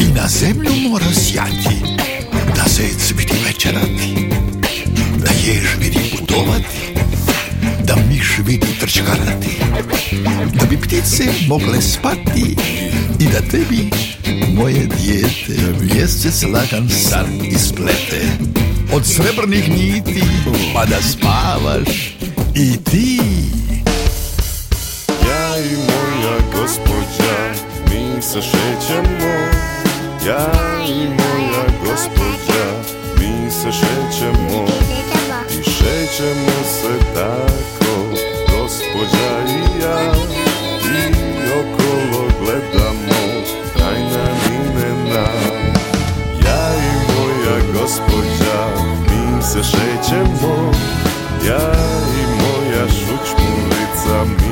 I 0.00 0.12
na 0.14 0.28
zemlju 0.28 0.70
mora 0.88 1.12
sjati, 1.14 1.76
da 2.56 2.64
zec 2.68 3.12
vidi 3.18 3.34
večerati. 3.46 4.28
Da 5.18 5.30
jež 5.46 5.66
vidi 5.80 5.98
putovati, 6.10 6.95
da 7.86 7.96
miš 8.08 8.38
vidi 8.46 8.66
trčkarati. 8.80 9.56
Da 10.54 10.66
bi 10.66 10.76
ptice 10.76 11.24
mogle 11.48 11.82
spati 11.82 12.56
i 13.20 13.24
da 13.24 13.40
tebi, 13.50 13.90
moje 14.54 14.88
dijete, 15.00 15.62
mjesec 15.80 16.42
lagan 16.42 16.88
san 16.90 17.26
isplete. 17.42 18.20
Od 18.92 19.06
srebrnih 19.06 19.68
niti 19.68 20.22
pa 20.74 20.84
da 20.84 21.02
spavaš 21.02 22.16
i 22.54 22.76
ti. 22.84 23.20
Ja 25.28 25.58
i 25.58 25.76
moja 25.76 26.38
gospođa 26.52 27.54
Mi 27.90 28.22
se 28.22 28.42
šećemo 28.42 29.34
Ja 30.26 30.52
i 30.88 31.08
moja 31.08 31.64
gospođa 31.84 32.64
Mi 33.18 33.50
se 33.50 33.72
šećemo 33.72 34.66
I 35.50 35.62
šećemo 35.70 36.64
se 36.80 36.98
tako 37.14 37.55
Słyszejcie, 49.56 50.24
bo 50.40 50.70
ja 51.48 51.60
i 52.18 52.42
moja 52.42 52.88
rzuć 52.88 53.30
mu 53.38 53.68
rycami 53.68 54.45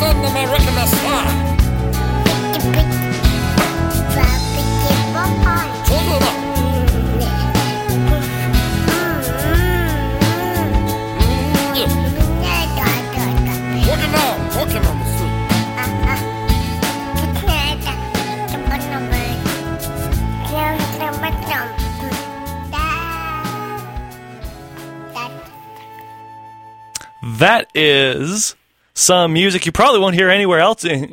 reckon 0.00 0.24
I 0.24 0.28
signed 0.28 0.34
my 0.34 0.44
reckon 0.50 0.76
I 0.76 0.86
signed. 0.86 1.60
Up. 5.96 6.36
Mm. 11.08 11.46
Walking 13.86 14.14
on, 14.14 14.34
walking 14.56 14.84
on 14.86 14.96
the 14.98 15.04
street. 15.14 15.36
That 27.38 27.70
is 27.74 28.55
some 28.98 29.34
music 29.34 29.66
you 29.66 29.72
probably 29.72 30.00
won't 30.00 30.14
hear 30.14 30.30
anywhere 30.30 30.58
else 30.58 30.82
in, 30.82 31.12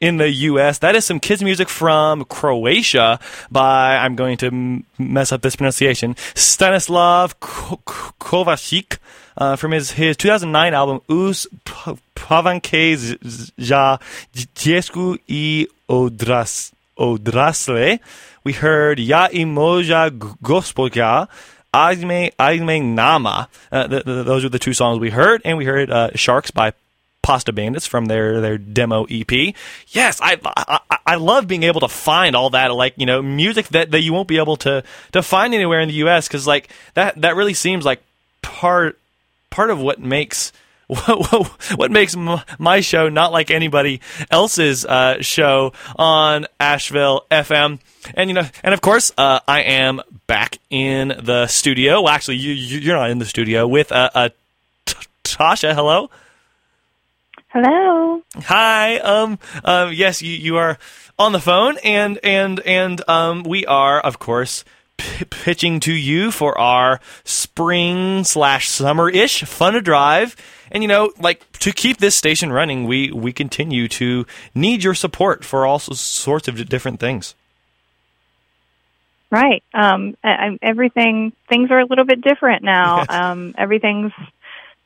in 0.00 0.16
the 0.16 0.30
U.S. 0.50 0.78
That 0.78 0.96
is 0.96 1.04
some 1.04 1.20
kids' 1.20 1.42
music 1.42 1.68
from 1.68 2.24
Croatia 2.24 3.20
by, 3.50 3.96
I'm 3.98 4.16
going 4.16 4.38
to 4.38 4.46
m- 4.46 4.84
mess 4.98 5.30
up 5.30 5.42
this 5.42 5.54
pronunciation, 5.54 6.16
Stanislav 6.34 7.38
Ko- 7.38 7.78
Ko- 7.84 8.12
Kovačić 8.18 8.96
uh, 9.36 9.56
from 9.56 9.72
his, 9.72 9.90
his 9.92 10.16
2009 10.16 10.72
album 10.72 11.00
Us 11.10 11.46
Pavanke 12.16 12.96
za 13.58 13.98
Dziecku 14.34 15.16
i 15.28 15.66
odras- 15.90 16.72
odrasle. 16.96 17.98
We 18.44 18.52
heard 18.54 18.98
Ja 18.98 19.28
i 19.32 19.44
moja 19.44 20.08
g- 20.10 20.16
gospodja, 20.42 21.26
Ajme, 21.72 22.30
Ajme 22.38 22.80
Nama. 22.80 23.46
Uh, 23.70 23.86
th- 23.88 24.04
th- 24.04 24.24
those 24.24 24.42
are 24.44 24.48
the 24.48 24.58
two 24.58 24.72
songs 24.72 24.98
we 24.98 25.10
heard, 25.10 25.42
and 25.44 25.58
we 25.58 25.66
heard 25.66 25.90
uh, 25.90 26.08
Sharks 26.14 26.50
by 26.50 26.72
Pasta 27.30 27.52
Bandits 27.52 27.86
from 27.86 28.06
their 28.06 28.40
their 28.40 28.58
demo 28.58 29.06
EP. 29.08 29.54
Yes, 29.90 30.18
I, 30.20 30.36
I 30.44 30.98
I 31.06 31.14
love 31.14 31.46
being 31.46 31.62
able 31.62 31.78
to 31.82 31.88
find 31.88 32.34
all 32.34 32.50
that 32.50 32.74
like 32.74 32.94
you 32.96 33.06
know 33.06 33.22
music 33.22 33.68
that, 33.68 33.92
that 33.92 34.00
you 34.00 34.12
won't 34.12 34.26
be 34.26 34.38
able 34.38 34.56
to 34.56 34.82
to 35.12 35.22
find 35.22 35.54
anywhere 35.54 35.78
in 35.78 35.86
the 35.86 35.94
U.S. 36.06 36.26
because 36.26 36.48
like 36.48 36.70
that 36.94 37.20
that 37.20 37.36
really 37.36 37.54
seems 37.54 37.84
like 37.84 38.02
part 38.42 38.98
part 39.48 39.70
of 39.70 39.78
what 39.78 40.00
makes 40.00 40.50
what, 40.88 41.92
makes 41.92 42.16
my 42.58 42.80
show 42.80 43.08
not 43.08 43.30
like 43.30 43.52
anybody 43.52 44.00
else's 44.28 44.84
uh, 44.84 45.22
show 45.22 45.72
on 45.94 46.48
Asheville 46.58 47.26
FM. 47.30 47.78
And 48.14 48.28
you 48.28 48.34
know, 48.34 48.48
and 48.64 48.74
of 48.74 48.80
course, 48.80 49.12
uh, 49.16 49.38
I 49.46 49.60
am 49.60 50.00
back 50.26 50.58
in 50.68 51.14
the 51.22 51.46
studio. 51.46 52.02
Well, 52.02 52.12
actually, 52.12 52.38
you 52.38 52.54
you're 52.54 52.96
not 52.96 53.10
in 53.10 53.20
the 53.20 53.24
studio 53.24 53.68
with 53.68 53.92
uh, 53.92 54.10
uh, 54.16 54.28
Tasha. 55.22 55.76
Hello. 55.76 56.10
Hello. 57.52 58.22
Hi. 58.44 58.98
Um. 58.98 59.38
Um. 59.64 59.92
Yes, 59.92 60.22
you 60.22 60.32
you 60.32 60.56
are 60.56 60.78
on 61.18 61.32
the 61.32 61.40
phone, 61.40 61.78
and 61.82 62.18
and 62.22 62.60
and 62.60 63.08
um. 63.08 63.42
We 63.42 63.66
are, 63.66 63.98
of 64.00 64.20
course, 64.20 64.64
p- 64.96 65.24
pitching 65.24 65.80
to 65.80 65.92
you 65.92 66.30
for 66.30 66.56
our 66.56 67.00
spring 67.24 68.22
slash 68.22 68.68
summer 68.68 69.10
ish 69.10 69.42
fun 69.42 69.72
to 69.72 69.80
drive. 69.80 70.36
And 70.70 70.84
you 70.84 70.88
know, 70.88 71.12
like 71.18 71.50
to 71.58 71.72
keep 71.72 71.96
this 71.98 72.14
station 72.14 72.52
running, 72.52 72.84
we 72.84 73.10
we 73.10 73.32
continue 73.32 73.88
to 73.88 74.26
need 74.54 74.84
your 74.84 74.94
support 74.94 75.44
for 75.44 75.66
all 75.66 75.80
sorts 75.80 76.46
of 76.46 76.68
different 76.68 77.00
things. 77.00 77.34
Right. 79.30 79.62
Um, 79.72 80.16
I, 80.22 80.58
everything 80.60 81.32
things 81.48 81.70
are 81.70 81.78
a 81.78 81.84
little 81.84 82.04
bit 82.04 82.20
different 82.20 82.62
now. 82.62 83.04
Um, 83.10 83.54
everything's 83.58 84.12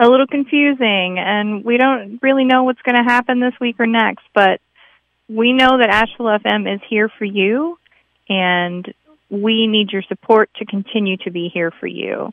a 0.00 0.08
little 0.08 0.26
confusing, 0.26 1.18
and 1.18 1.64
we 1.64 1.76
don't 1.76 2.18
really 2.22 2.44
know 2.44 2.64
what's 2.64 2.82
going 2.82 2.96
to 2.96 3.04
happen 3.04 3.40
this 3.40 3.54
week 3.60 3.76
or 3.78 3.86
next. 3.86 4.24
But 4.34 4.60
we 5.28 5.52
know 5.52 5.78
that 5.78 5.88
Asheville 5.88 6.38
FM 6.38 6.72
is 6.72 6.80
here 6.88 7.08
for 7.08 7.24
you, 7.24 7.78
and 8.28 8.92
we 9.30 9.66
need 9.66 9.90
your 9.92 10.02
support 10.02 10.50
to 10.56 10.64
continue 10.64 11.16
to 11.18 11.30
be 11.30 11.50
here 11.52 11.70
for 11.70 11.86
you. 11.86 12.32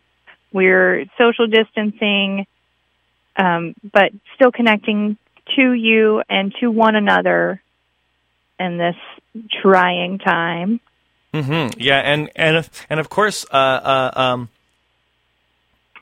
We're 0.51 1.05
social 1.17 1.47
distancing, 1.47 2.45
um, 3.37 3.75
but 3.91 4.11
still 4.35 4.51
connecting 4.51 5.17
to 5.55 5.73
you 5.73 6.21
and 6.29 6.53
to 6.59 6.67
one 6.69 6.95
another 6.95 7.61
in 8.59 8.77
this 8.77 8.95
trying 9.61 10.19
time. 10.19 10.79
hmm 11.33 11.67
Yeah, 11.77 11.99
and 11.99 12.29
and 12.35 12.69
and 12.89 12.99
of 12.99 13.09
course, 13.09 13.45
uh, 13.51 13.55
uh, 13.55 14.11
um, 14.15 14.49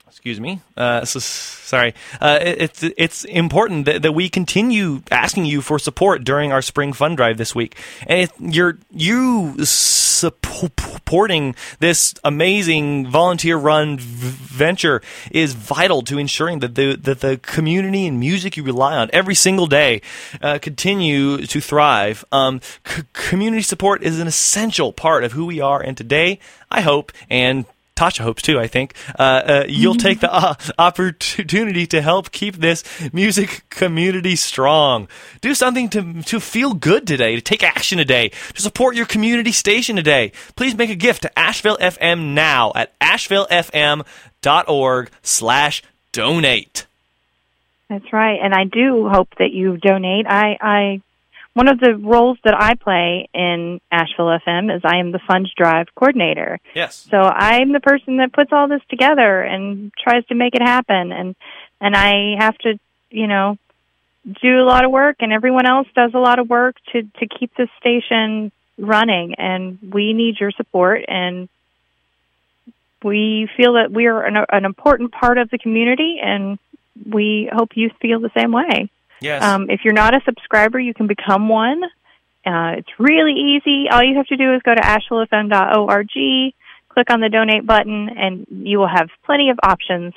excuse 0.10 0.40
me. 0.40 0.60
Uh, 0.76 1.06
so, 1.06 1.20
sorry. 1.20 1.94
Uh, 2.20 2.40
it, 2.42 2.62
it's 2.62 2.84
it's 2.98 3.26
important 3.26 3.86
that, 3.86 4.02
that 4.02 4.12
we 4.12 4.30
continue 4.30 5.02
asking 5.12 5.46
you 5.46 5.62
for 5.62 5.80
support 5.80 6.24
during 6.24 6.52
our 6.52 6.62
spring 6.62 6.94
fund 6.94 7.18
drive 7.18 7.38
this 7.38 7.56
week, 7.56 7.78
and 8.08 8.22
it, 8.22 8.32
you're 8.40 8.78
you 8.92 9.56
supporting 9.64 11.56
this 11.80 12.14
amazing 12.24 13.08
volunteer-run 13.08 13.98
venture 13.98 15.02
is 15.32 15.54
vital 15.54 16.02
to 16.02 16.18
ensuring 16.18 16.60
that 16.60 16.76
the 16.76 16.96
that 16.96 17.22
the 17.22 17.38
community 17.38 18.06
and 18.08 18.20
music 18.20 18.58
you 18.58 18.64
rely 18.64 18.98
on 18.98 19.10
every 19.14 19.36
single 19.36 19.68
day 19.68 20.02
uh, 20.42 20.60
continue 20.62 21.46
to 21.46 21.62
thrive. 21.62 22.26
Um, 22.32 22.62
c- 22.86 23.04
community 23.14 23.64
support 23.64 24.04
is 24.04 24.20
an 24.20 24.28
essential 24.28 24.92
part 24.92 25.24
of 25.24 25.32
who 25.34 25.46
we 25.46 25.62
are, 25.62 25.82
and 25.82 25.96
today 25.96 26.40
I 26.70 26.82
hope 26.82 27.12
and 27.30 27.66
Tasha 28.00 28.22
hopes 28.22 28.42
too, 28.42 28.58
I 28.58 28.68
think, 28.68 28.94
uh, 29.20 29.24
uh, 29.24 29.66
you'll 29.68 29.96
take 30.08 30.22
the 30.22 30.34
uh, 30.34 30.54
opportunity 30.78 31.86
to 31.88 32.02
help 32.02 32.32
keep 32.32 32.56
this 32.56 32.86
music 33.12 33.66
community 33.70 34.38
strong. 34.38 35.10
Do 35.42 35.54
something 35.54 35.90
to, 35.90 36.24
to 36.24 36.40
feel 36.40 36.74
good 36.74 37.06
today, 37.06 37.36
to 37.36 37.42
take 37.42 37.62
action 37.62 37.98
today, 37.98 38.30
to 38.54 38.62
support 38.62 38.96
your 38.96 39.06
community 39.06 39.52
station 39.52 39.98
today. 39.98 40.32
Please 40.56 40.76
make 40.76 40.90
a 40.90 40.96
gift 40.96 41.24
to 41.24 41.38
Asheville 41.38 41.76
FM 41.78 42.34
now 42.34 42.72
at 42.74 42.98
ashevillefm.org 43.00 45.12
slash 45.22 45.84
donate. 46.14 46.86
That's 47.90 48.14
right, 48.14 48.40
and 48.42 48.54
I 48.54 48.64
do 48.64 49.10
hope 49.10 49.28
that 49.40 49.52
you 49.52 49.76
donate. 49.76 50.26
I, 50.26 50.58
I, 50.62 51.02
one 51.60 51.68
of 51.68 51.82
the 51.82 51.94
roles 51.94 52.38
that 52.46 52.56
I 52.58 52.76
play 52.76 53.28
in 53.34 53.82
Asheville 53.92 54.40
FM 54.48 54.74
is 54.74 54.82
I 54.86 55.00
am 55.00 55.12
the 55.12 55.20
Fund 55.20 55.50
Drive 55.58 55.88
coordinator. 55.94 56.58
Yes. 56.74 57.06
So 57.12 57.18
I'm 57.18 57.74
the 57.74 57.82
person 57.82 58.16
that 58.18 58.32
puts 58.32 58.54
all 58.54 58.70
this 58.70 58.82
together 58.90 59.42
and 59.42 59.92
tries 60.02 60.26
to 60.28 60.36
make 60.36 60.56
it 60.56 60.62
happen, 60.62 61.12
and 61.12 61.36
and 61.82 61.98
I 61.98 62.38
have 62.40 62.58
to, 62.60 62.80
you 63.10 63.28
know, 63.28 63.58
do 64.42 64.62
a 64.62 64.64
lot 64.64 64.86
of 64.86 64.92
work, 64.92 65.18
and 65.20 65.34
everyone 65.34 65.66
else 65.66 65.90
does 65.94 66.14
a 66.14 66.18
lot 66.18 66.40
of 66.40 66.50
work 66.50 66.78
to 66.94 67.02
to 67.02 67.28
keep 67.28 67.54
this 67.56 67.70
station 67.78 68.54
running, 68.78 69.36
and 69.36 69.80
we 69.82 70.14
need 70.14 70.40
your 70.40 70.52
support 70.52 71.04
and. 71.10 71.50
We 73.02 73.48
feel 73.56 73.76
that 73.76 73.94
we 73.94 74.08
are 74.08 74.26
an, 74.26 74.36
an 74.52 74.66
important 74.66 75.14
part 75.14 75.38
of 75.38 75.50
the 75.50 75.58
community, 75.58 76.20
and 76.22 76.60
we 77.10 77.50
hope 77.50 77.70
you 77.76 77.90
feel 78.02 78.20
the 78.20 78.32
same 78.36 78.52
way. 78.52 78.90
Yes. 79.22 79.44
Um, 79.44 79.70
if 79.70 79.82
you're 79.84 79.94
not 79.94 80.14
a 80.14 80.22
subscriber, 80.26 80.80
you 80.80 80.94
can 80.94 81.08
become 81.08 81.50
one. 81.50 81.84
Uh, 82.46 82.76
it's 82.78 82.90
really 82.98 83.34
easy. 83.34 83.88
All 83.92 84.04
you 84.04 84.16
have 84.16 84.28
to 84.28 84.38
do 84.38 84.54
is 84.54 84.62
go 84.64 84.74
to 84.74 84.82
ashevillefm.org, 84.82 86.54
click 86.90 87.10
on 87.12 87.20
the 87.20 87.30
donate 87.30 87.66
button, 87.66 88.10
and 88.10 88.48
you 88.50 88.80
will 88.80 88.88
have 88.88 89.10
plenty 89.26 89.50
of 89.50 89.60
options 89.62 90.14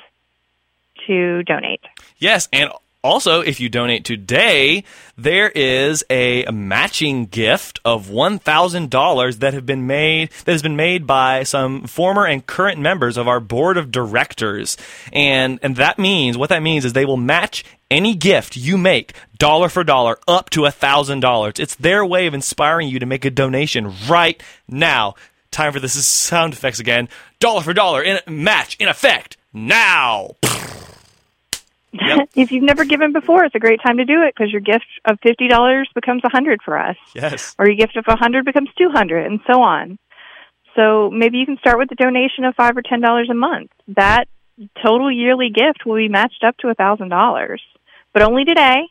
to 1.07 1.43
donate. 1.43 1.81
Yes, 2.17 2.47
and 2.53 2.71
also, 3.03 3.41
if 3.41 3.59
you 3.59 3.67
donate 3.67 4.05
today, 4.05 4.85
there 5.17 5.49
is 5.49 6.05
a 6.09 6.49
matching 6.49 7.25
gift 7.25 7.81
of 7.83 8.09
one 8.09 8.39
thousand 8.39 8.89
dollars 8.89 9.39
that 9.39 9.53
have 9.53 9.65
been 9.65 9.85
made 9.85 10.29
that 10.45 10.53
has 10.53 10.61
been 10.61 10.77
made 10.77 11.05
by 11.05 11.43
some 11.43 11.85
former 11.85 12.25
and 12.25 12.47
current 12.47 12.79
members 12.79 13.17
of 13.17 13.27
our 13.27 13.41
board 13.41 13.75
of 13.75 13.91
directors, 13.91 14.77
and 15.11 15.59
and 15.61 15.75
that 15.75 15.99
means 15.99 16.37
what 16.37 16.47
that 16.47 16.63
means 16.63 16.85
is 16.85 16.93
they 16.93 17.03
will 17.03 17.17
match 17.17 17.65
any 17.93 18.15
gift 18.15 18.57
you 18.57 18.77
make 18.77 19.13
dollar 19.37 19.69
for 19.69 19.83
dollar 19.83 20.19
up 20.27 20.49
to 20.51 20.65
a 20.65 20.71
thousand 20.71 21.19
dollars. 21.21 21.53
It's 21.59 21.75
their 21.75 22.05
way 22.05 22.27
of 22.27 22.33
inspiring 22.33 22.89
you 22.89 22.99
to 22.99 23.05
make 23.05 23.23
a 23.25 23.29
donation 23.29 23.93
right 24.09 24.41
now. 24.67 25.15
Time 25.51 25.71
for 25.71 25.79
this 25.79 25.95
is 25.95 26.07
sound 26.07 26.53
effects 26.53 26.79
again. 26.79 27.07
Dollar 27.39 27.61
for 27.61 27.73
dollar 27.73 28.01
in 28.01 28.19
match 28.27 28.75
in 28.79 28.87
effect 28.87 29.37
now. 29.53 30.31
if 32.35 32.51
you've 32.51 32.63
never 32.63 32.85
given 32.85 33.13
before, 33.13 33.45
it's 33.45 33.53
a 33.55 33.59
great 33.59 33.79
time 33.85 33.97
to 33.97 34.05
do 34.05 34.23
it 34.23 34.33
because 34.35 34.51
your 34.51 34.61
gift 34.61 34.85
of 35.05 35.19
fifty 35.21 35.47
dollars 35.47 35.87
becomes 35.93 36.23
a 36.23 36.29
hundred 36.29 36.61
for 36.63 36.77
us, 36.77 36.97
Yes. 37.13 37.55
or 37.59 37.67
your 37.67 37.75
gift 37.75 37.95
of 37.97 38.05
a 38.07 38.15
hundred 38.15 38.45
becomes 38.45 38.69
two 38.77 38.89
hundred, 38.89 39.27
and 39.27 39.39
so 39.45 39.61
on. 39.61 39.99
So 40.75 41.11
maybe 41.11 41.37
you 41.37 41.45
can 41.45 41.57
start 41.59 41.77
with 41.77 41.91
a 41.91 41.95
donation 41.95 42.45
of 42.45 42.55
five 42.55 42.75
or 42.75 42.81
ten 42.81 42.99
dollars 42.99 43.29
a 43.29 43.35
month. 43.35 43.69
That 43.89 44.25
total 44.83 45.11
yearly 45.11 45.49
gift 45.49 45.85
will 45.85 45.97
be 45.97 46.09
matched 46.09 46.43
up 46.43 46.57
to 46.57 46.69
a 46.69 46.73
thousand 46.73 47.09
dollars, 47.09 47.61
but 48.13 48.21
only 48.21 48.45
today. 48.45 48.87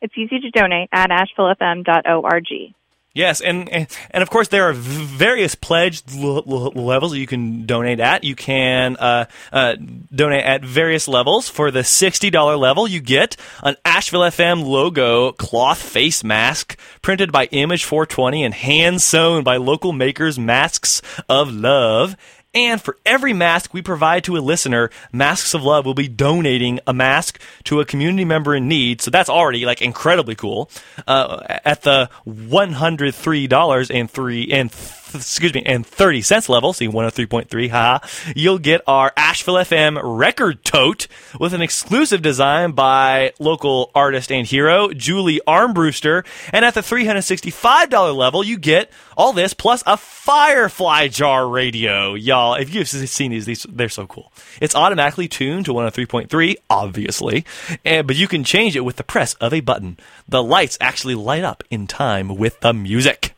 It's 0.00 0.14
easy 0.16 0.40
to 0.40 0.50
donate 0.50 0.88
at 0.92 1.10
ashevillefm.org. 1.10 2.74
Yes, 3.14 3.40
and, 3.40 3.68
and 3.70 4.22
of 4.22 4.30
course 4.30 4.46
there 4.46 4.68
are 4.68 4.72
various 4.72 5.56
pledge 5.56 6.02
l- 6.14 6.44
l- 6.46 6.70
levels 6.72 7.16
you 7.16 7.26
can 7.26 7.66
donate 7.66 7.98
at. 7.98 8.22
You 8.22 8.36
can 8.36 8.96
uh, 8.96 9.24
uh, 9.50 9.74
donate 10.14 10.44
at 10.44 10.64
various 10.64 11.08
levels. 11.08 11.48
For 11.48 11.72
the 11.72 11.82
sixty 11.82 12.30
dollar 12.30 12.56
level, 12.56 12.86
you 12.86 13.00
get 13.00 13.36
an 13.64 13.74
Asheville 13.84 14.20
FM 14.20 14.64
logo 14.64 15.32
cloth 15.32 15.82
face 15.82 16.22
mask 16.22 16.78
printed 17.02 17.32
by 17.32 17.46
Image 17.46 17.84
420 17.84 18.44
and 18.44 18.54
hand 18.54 19.02
sewn 19.02 19.42
by 19.42 19.56
local 19.56 19.92
makers 19.92 20.38
Masks 20.38 21.02
of 21.28 21.50
Love. 21.50 22.14
And 22.54 22.80
for 22.80 22.96
every 23.04 23.34
mask 23.34 23.74
we 23.74 23.82
provide 23.82 24.24
to 24.24 24.36
a 24.36 24.40
listener, 24.40 24.90
Masks 25.12 25.52
of 25.52 25.62
Love 25.62 25.84
will 25.84 25.94
be 25.94 26.08
donating 26.08 26.80
a 26.86 26.94
mask 26.94 27.38
to 27.64 27.80
a 27.80 27.84
community 27.84 28.24
member 28.24 28.54
in 28.54 28.68
need. 28.68 29.02
So 29.02 29.10
that's 29.10 29.28
already 29.28 29.66
like 29.66 29.82
incredibly 29.82 30.34
cool. 30.34 30.70
Uh, 31.06 31.42
at 31.64 31.82
the 31.82 32.08
one 32.24 32.72
hundred 32.72 33.14
three 33.14 33.46
dollars 33.46 33.90
and 33.90 34.10
three 34.10 34.50
and 34.50 34.72
excuse 35.14 35.54
me 35.54 35.62
and 35.66 35.86
thirty 35.86 36.22
cents 36.22 36.48
level, 36.48 36.72
see 36.72 36.88
one 36.88 37.04
hundred 37.04 37.12
three 37.12 37.26
point 37.26 37.48
three, 37.48 37.68
ha, 37.68 38.00
you'll 38.34 38.58
get 38.58 38.80
our 38.86 39.12
Asheville 39.16 39.56
FM 39.56 40.00
record 40.02 40.64
tote 40.64 41.06
with 41.38 41.54
an 41.54 41.62
exclusive 41.62 42.22
design 42.22 42.72
by 42.72 43.32
local 43.38 43.90
artist 43.94 44.30
and 44.32 44.46
hero 44.46 44.88
Julie 44.92 45.40
Armbruster. 45.46 46.24
And 46.52 46.64
at 46.64 46.74
the 46.74 46.82
three 46.82 47.06
hundred 47.06 47.22
sixty 47.22 47.50
five 47.50 47.90
dollar 47.90 48.12
level, 48.12 48.44
you 48.44 48.58
get 48.58 48.90
all 49.16 49.32
this 49.32 49.52
plus 49.54 49.82
a 49.86 49.96
Firefly 49.96 51.08
jar 51.08 51.48
radio, 51.48 52.14
y'all. 52.14 52.54
If 52.54 52.74
you've 52.74 52.88
seen 52.88 53.30
these, 53.30 53.46
these 53.46 53.66
they're 53.68 53.88
so 53.88 54.06
cool. 54.06 54.30
It's 54.60 54.74
automatically 54.74 55.26
tuned 55.26 55.64
to 55.66 55.72
103.3, 55.72 56.56
obviously, 56.68 57.44
and, 57.84 58.06
but 58.06 58.16
you 58.16 58.28
can 58.28 58.44
change 58.44 58.76
it 58.76 58.84
with 58.84 58.96
the 58.96 59.04
press 59.04 59.34
of 59.34 59.54
a 59.54 59.60
button. 59.60 59.96
The 60.28 60.42
lights 60.42 60.76
actually 60.80 61.14
light 61.14 61.44
up 61.44 61.64
in 61.70 61.86
time 61.86 62.36
with 62.36 62.60
the 62.60 62.74
music. 62.74 63.34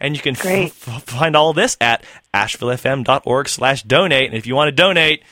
And 0.00 0.16
you 0.16 0.22
can 0.22 0.36
f- 0.36 0.46
f- 0.46 1.02
find 1.04 1.34
all 1.36 1.52
this 1.52 1.76
at 1.80 2.04
ashevillefm.org 2.32 3.48
slash 3.48 3.82
donate. 3.82 4.26
And 4.26 4.34
if 4.36 4.46
you 4.46 4.54
want 4.54 4.68
to 4.68 4.72
donate, 4.72 5.22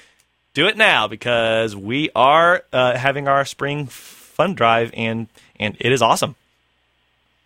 do 0.54 0.66
it 0.66 0.76
now 0.76 1.06
because 1.06 1.76
we 1.76 2.10
are 2.14 2.62
uh, 2.72 2.96
having 2.96 3.28
our 3.28 3.44
spring 3.44 3.86
fund 3.86 4.56
drive 4.56 4.90
and, 4.94 5.28
and 5.60 5.76
it 5.80 5.92
is 5.92 6.02
awesome. 6.02 6.34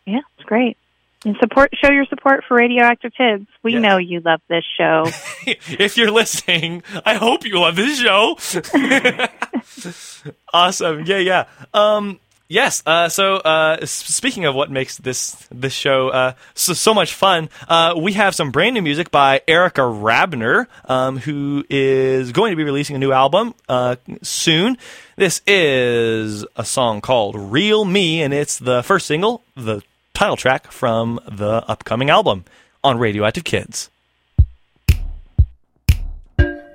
Yeah, 0.07 0.21
it's 0.39 0.47
great. 0.47 0.77
And 1.25 1.37
support, 1.39 1.71
show 1.75 1.93
your 1.93 2.07
support 2.07 2.45
for 2.49 2.57
Radioactive 2.57 3.13
Kids. 3.15 3.47
We 3.63 3.75
know 3.75 3.99
you 3.99 4.21
love 4.21 4.41
this 4.49 4.65
show. 4.79 5.05
if 5.47 5.99
you're 5.99 6.11
listening, 6.11 6.83
I 7.05 7.15
hope 7.15 7.45
you 7.45 7.61
love 7.61 7.77
this 7.77 8.01
show. 8.01 8.39
awesome. 10.55 11.05
Yeah, 11.05 11.19
yeah. 11.19 11.45
Um, 11.75 12.21
yes. 12.51 12.83
Uh, 12.85 13.09
so, 13.09 13.37
uh, 13.37 13.87
speaking 13.87 14.45
of 14.45 14.55
what 14.55 14.71
makes 14.71 14.99
this 14.99 15.47
this 15.51 15.73
show 15.73 16.09
uh, 16.09 16.35
so, 16.55 16.75
so 16.75 16.93
much 16.93 17.15
fun, 17.15 17.49
uh, 17.69 17.95
we 17.97 18.13
have 18.13 18.35
some 18.35 18.51
brand 18.51 18.75
new 18.75 18.83
music 18.83 19.11
by 19.11 19.41
Erica 19.49 19.81
Rabner, 19.81 20.67
um, 20.85 21.17
who 21.17 21.65
is 21.71 22.33
going 22.33 22.51
to 22.51 22.57
be 22.57 22.65
releasing 22.65 22.97
a 22.97 22.99
new 22.99 23.13
album 23.13 23.55
uh, 23.69 23.97
soon. 24.21 24.77
This 25.17 25.41
is 25.47 26.45
a 26.57 26.65
song 26.65 27.01
called 27.01 27.37
"Real 27.37 27.87
Me," 27.87 28.21
and 28.21 28.35
it's 28.35 28.59
the 28.59 28.83
first 28.83 29.07
single, 29.07 29.43
the 29.57 29.83
title 30.13 30.37
track 30.37 30.71
from 30.71 31.21
the 31.27 31.65
upcoming 31.67 32.11
album 32.11 32.45
on 32.85 32.99
Radioactive 32.99 33.45
Kids. 33.45 33.89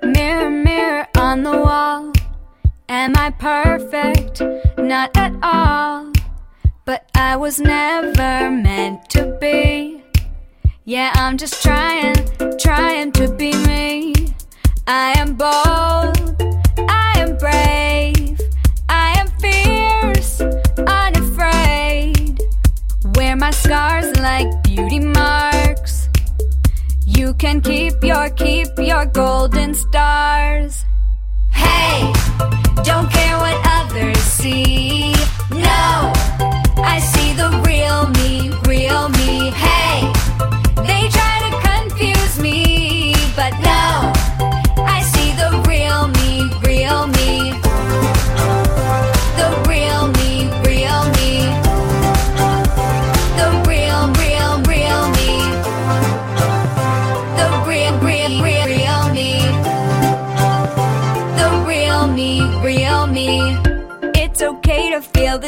Mirror, 0.02 0.50
mirror 0.50 1.06
on 1.16 1.42
the 1.42 1.56
wall. 1.56 2.15
Am 2.88 3.14
I 3.16 3.30
perfect? 3.30 4.40
Not 4.78 5.16
at 5.16 5.34
all. 5.42 6.12
But 6.84 7.10
I 7.16 7.34
was 7.34 7.58
never 7.58 8.48
meant 8.48 9.10
to 9.10 9.36
be. 9.40 10.04
Yeah, 10.84 11.10
I'm 11.14 11.36
just 11.36 11.64
trying, 11.64 12.14
trying 12.58 13.10
to 13.12 13.28
be 13.32 13.52
me. 13.66 14.14
I 14.86 15.18
am 15.18 15.34
bold, 15.34 16.40
I 16.88 17.14
am 17.16 17.36
brave, 17.38 18.40
I 18.88 19.18
am 19.18 19.26
fierce, 19.40 20.40
unafraid. 20.86 22.40
Wear 23.16 23.34
my 23.34 23.50
scars 23.50 24.16
like 24.20 24.62
beauty 24.62 25.00
marks. 25.00 26.08
You 27.04 27.34
can 27.34 27.60
keep 27.60 27.94
your, 28.04 28.30
keep 28.30 28.68
your 28.78 29.06
golden 29.06 29.74
stars. 29.74 30.84
Hey, 39.54 40.12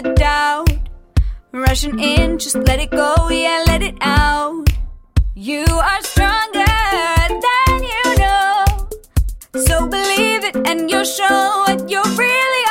the 0.03 0.15
doubt 0.15 0.71
rushing 1.53 1.99
in, 1.99 2.39
just 2.39 2.57
let 2.57 2.79
it 2.79 2.91
go, 2.91 3.29
yeah, 3.31 3.65
let 3.67 3.83
it 3.83 3.97
out. 4.01 4.69
You 5.35 5.65
are 5.69 6.03
stronger 6.03 6.75
than 7.45 7.83
you 7.83 8.17
know, 8.19 8.65
so 9.67 9.89
believe 9.89 10.45
it 10.45 10.57
and 10.69 10.89
you'll 10.91 11.05
show 11.05 11.65
what 11.67 11.91
you're 11.91 12.05
really. 12.05 12.68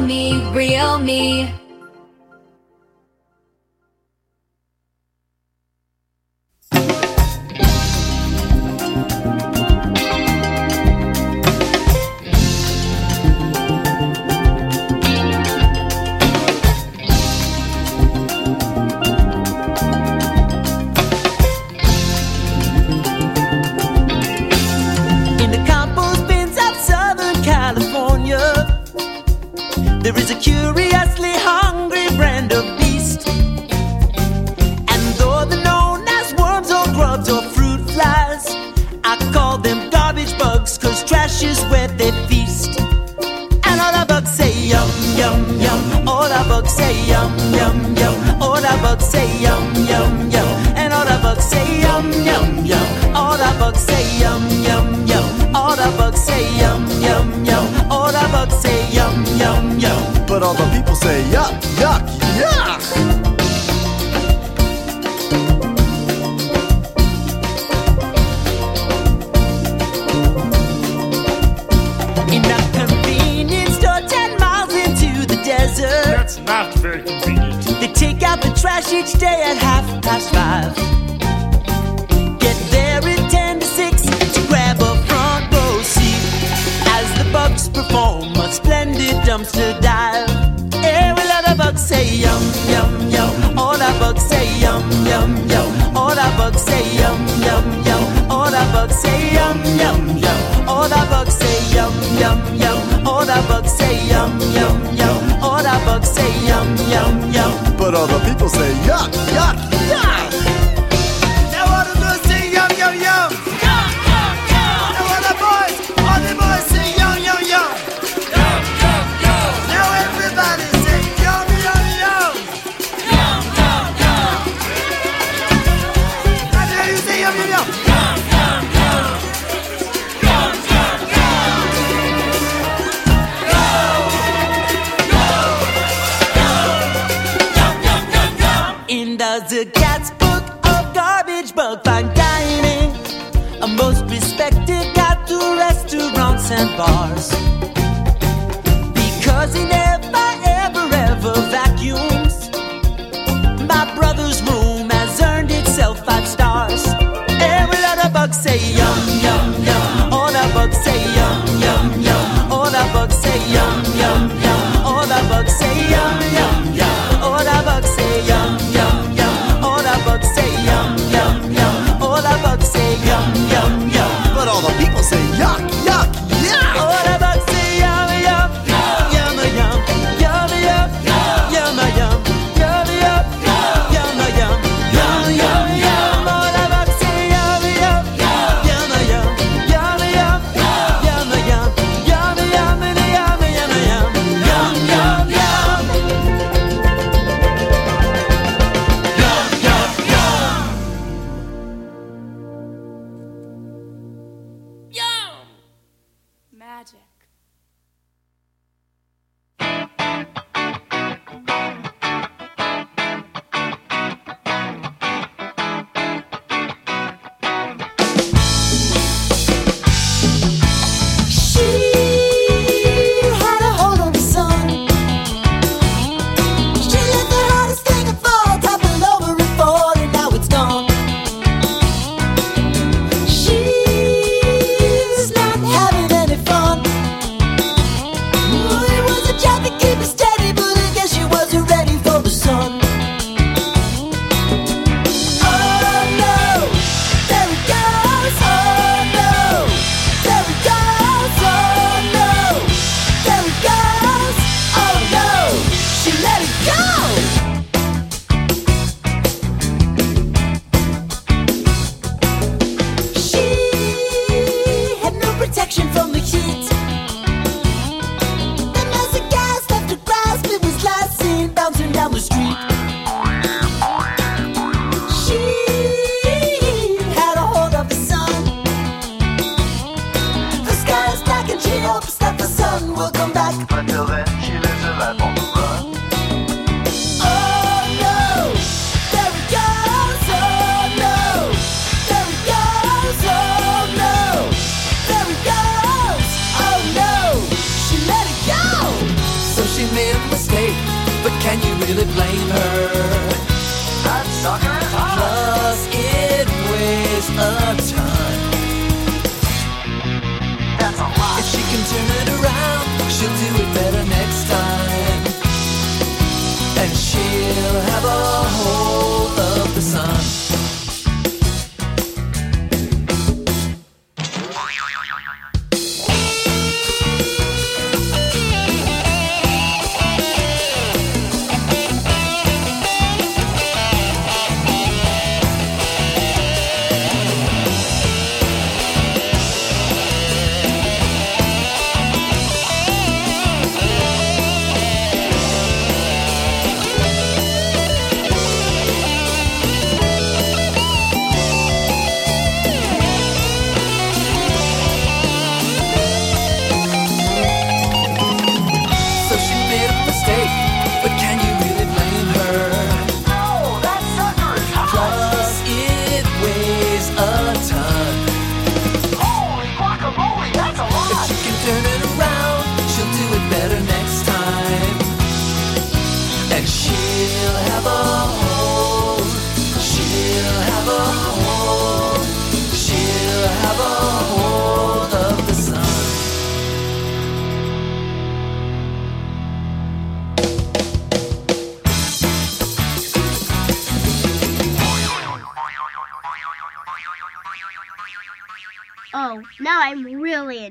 me, 0.00 0.40
real 0.52 0.98
me. 0.98 1.67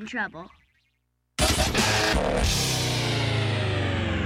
trouble. 0.07 0.49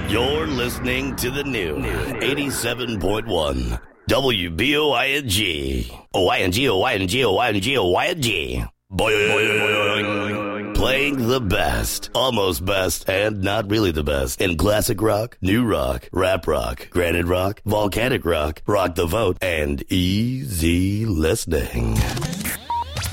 You're 0.08 0.46
listening 0.46 1.16
to 1.16 1.30
the 1.30 1.44
new 1.44 1.76
87.1 1.76 3.80
WBOING. 4.08 5.98
O-I-N-G, 6.14 6.68
O-I-N-G, 6.68 7.24
O-I-N-G, 7.24 7.78
O-I-N-G. 7.78 8.64
Boing. 8.92 10.74
Playing 10.74 11.28
the 11.28 11.40
best, 11.40 12.10
almost 12.14 12.64
best, 12.64 13.08
and 13.08 13.42
not 13.42 13.70
really 13.70 13.90
the 13.90 14.04
best 14.04 14.40
in 14.40 14.58
classic 14.58 15.00
rock, 15.00 15.38
new 15.40 15.64
rock, 15.64 16.08
rap 16.12 16.46
rock, 16.46 16.88
granite 16.90 17.26
rock, 17.26 17.62
volcanic 17.64 18.26
rock, 18.26 18.60
rock 18.66 18.94
the 18.94 19.06
vote, 19.06 19.38
and 19.40 19.82
easy 19.90 21.06
listening. 21.06 21.96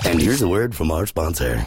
And 0.04 0.22
here's 0.22 0.42
a 0.42 0.50
word 0.50 0.76
from 0.76 0.92
our 0.92 1.06
sponsor. 1.06 1.66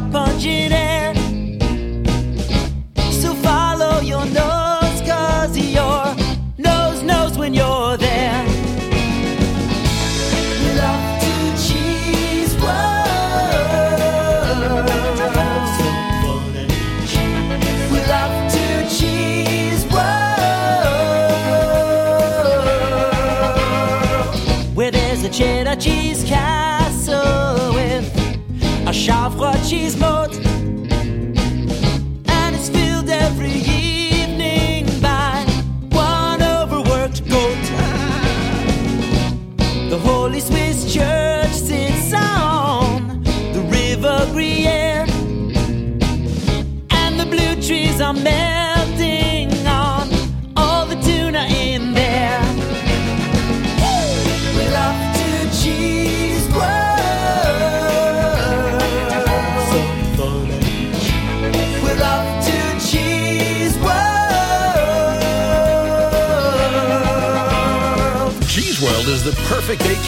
rock 0.00 0.38
direito. 0.38 0.77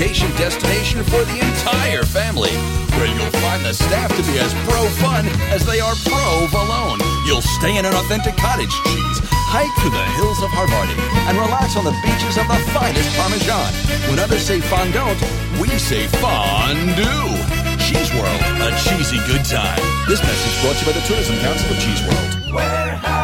Vacation 0.01 0.31
destination 0.40 1.05
for 1.05 1.20
the 1.28 1.39
entire 1.44 2.02
family, 2.02 2.56
where 2.97 3.05
you'll 3.05 3.36
find 3.44 3.60
the 3.62 3.74
staff 3.74 4.09
to 4.16 4.22
be 4.32 4.39
as 4.40 4.55
pro 4.64 4.81
fun 4.97 5.28
as 5.52 5.60
they 5.66 5.78
are 5.78 5.93
pro 6.09 6.48
Valone. 6.48 7.05
You'll 7.27 7.44
stay 7.60 7.77
in 7.77 7.85
an 7.85 7.93
authentic 7.93 8.35
cottage 8.39 8.72
cheese, 8.89 9.20
hike 9.52 9.68
through 9.77 9.93
the 9.93 10.06
hills 10.16 10.40
of 10.40 10.48
Havarti, 10.56 10.97
and 11.28 11.36
relax 11.36 11.77
on 11.77 11.85
the 11.85 11.93
beaches 12.01 12.40
of 12.40 12.48
the 12.48 12.56
finest 12.72 13.12
Parmesan. 13.12 13.68
When 14.09 14.18
others 14.18 14.40
say 14.40 14.60
fondant, 14.72 15.20
we 15.60 15.68
say 15.77 16.09
fondue. 16.16 17.36
Cheese 17.77 18.09
World, 18.16 18.40
a 18.64 18.72
cheesy 18.81 19.20
good 19.28 19.44
time. 19.44 19.85
This 20.09 20.24
message 20.24 20.55
brought 20.64 20.81
to 20.81 20.89
you 20.89 20.93
by 20.93 20.97
the 20.97 21.05
Tourism 21.05 21.36
Council 21.44 21.68
of 21.68 21.77
Cheese 21.77 22.01
World. 22.09 22.56
Where 22.56 23.19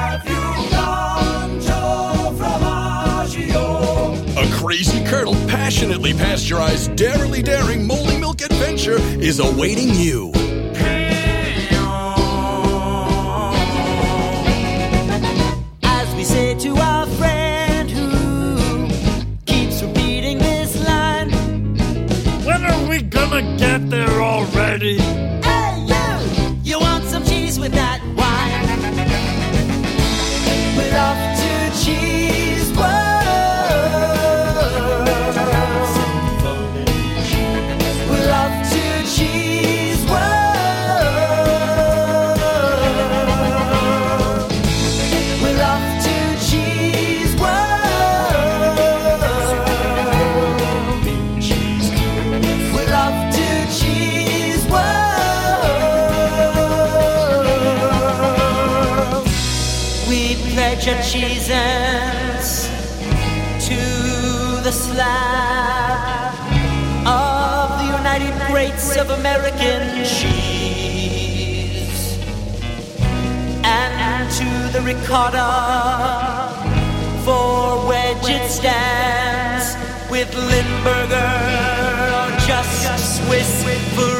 crazy 4.66 5.04
curdled, 5.04 5.36
passionately 5.48 6.12
pasteurized, 6.12 6.96
darily 6.96 7.40
daring 7.40 7.86
moldy 7.86 8.18
milk 8.18 8.40
adventure 8.42 8.98
is 9.20 9.38
awaiting 9.38 9.94
you. 9.94 10.35
The 74.76 74.82
ricotta 74.82 75.48
for 77.24 77.88
wedge 77.88 78.28
it 78.28 78.50
stands 78.50 79.74
with 80.10 80.28
Limburger 80.34 81.16
or 82.16 82.28
just 82.46 83.16
Swiss 83.16 83.64
for 83.94 84.16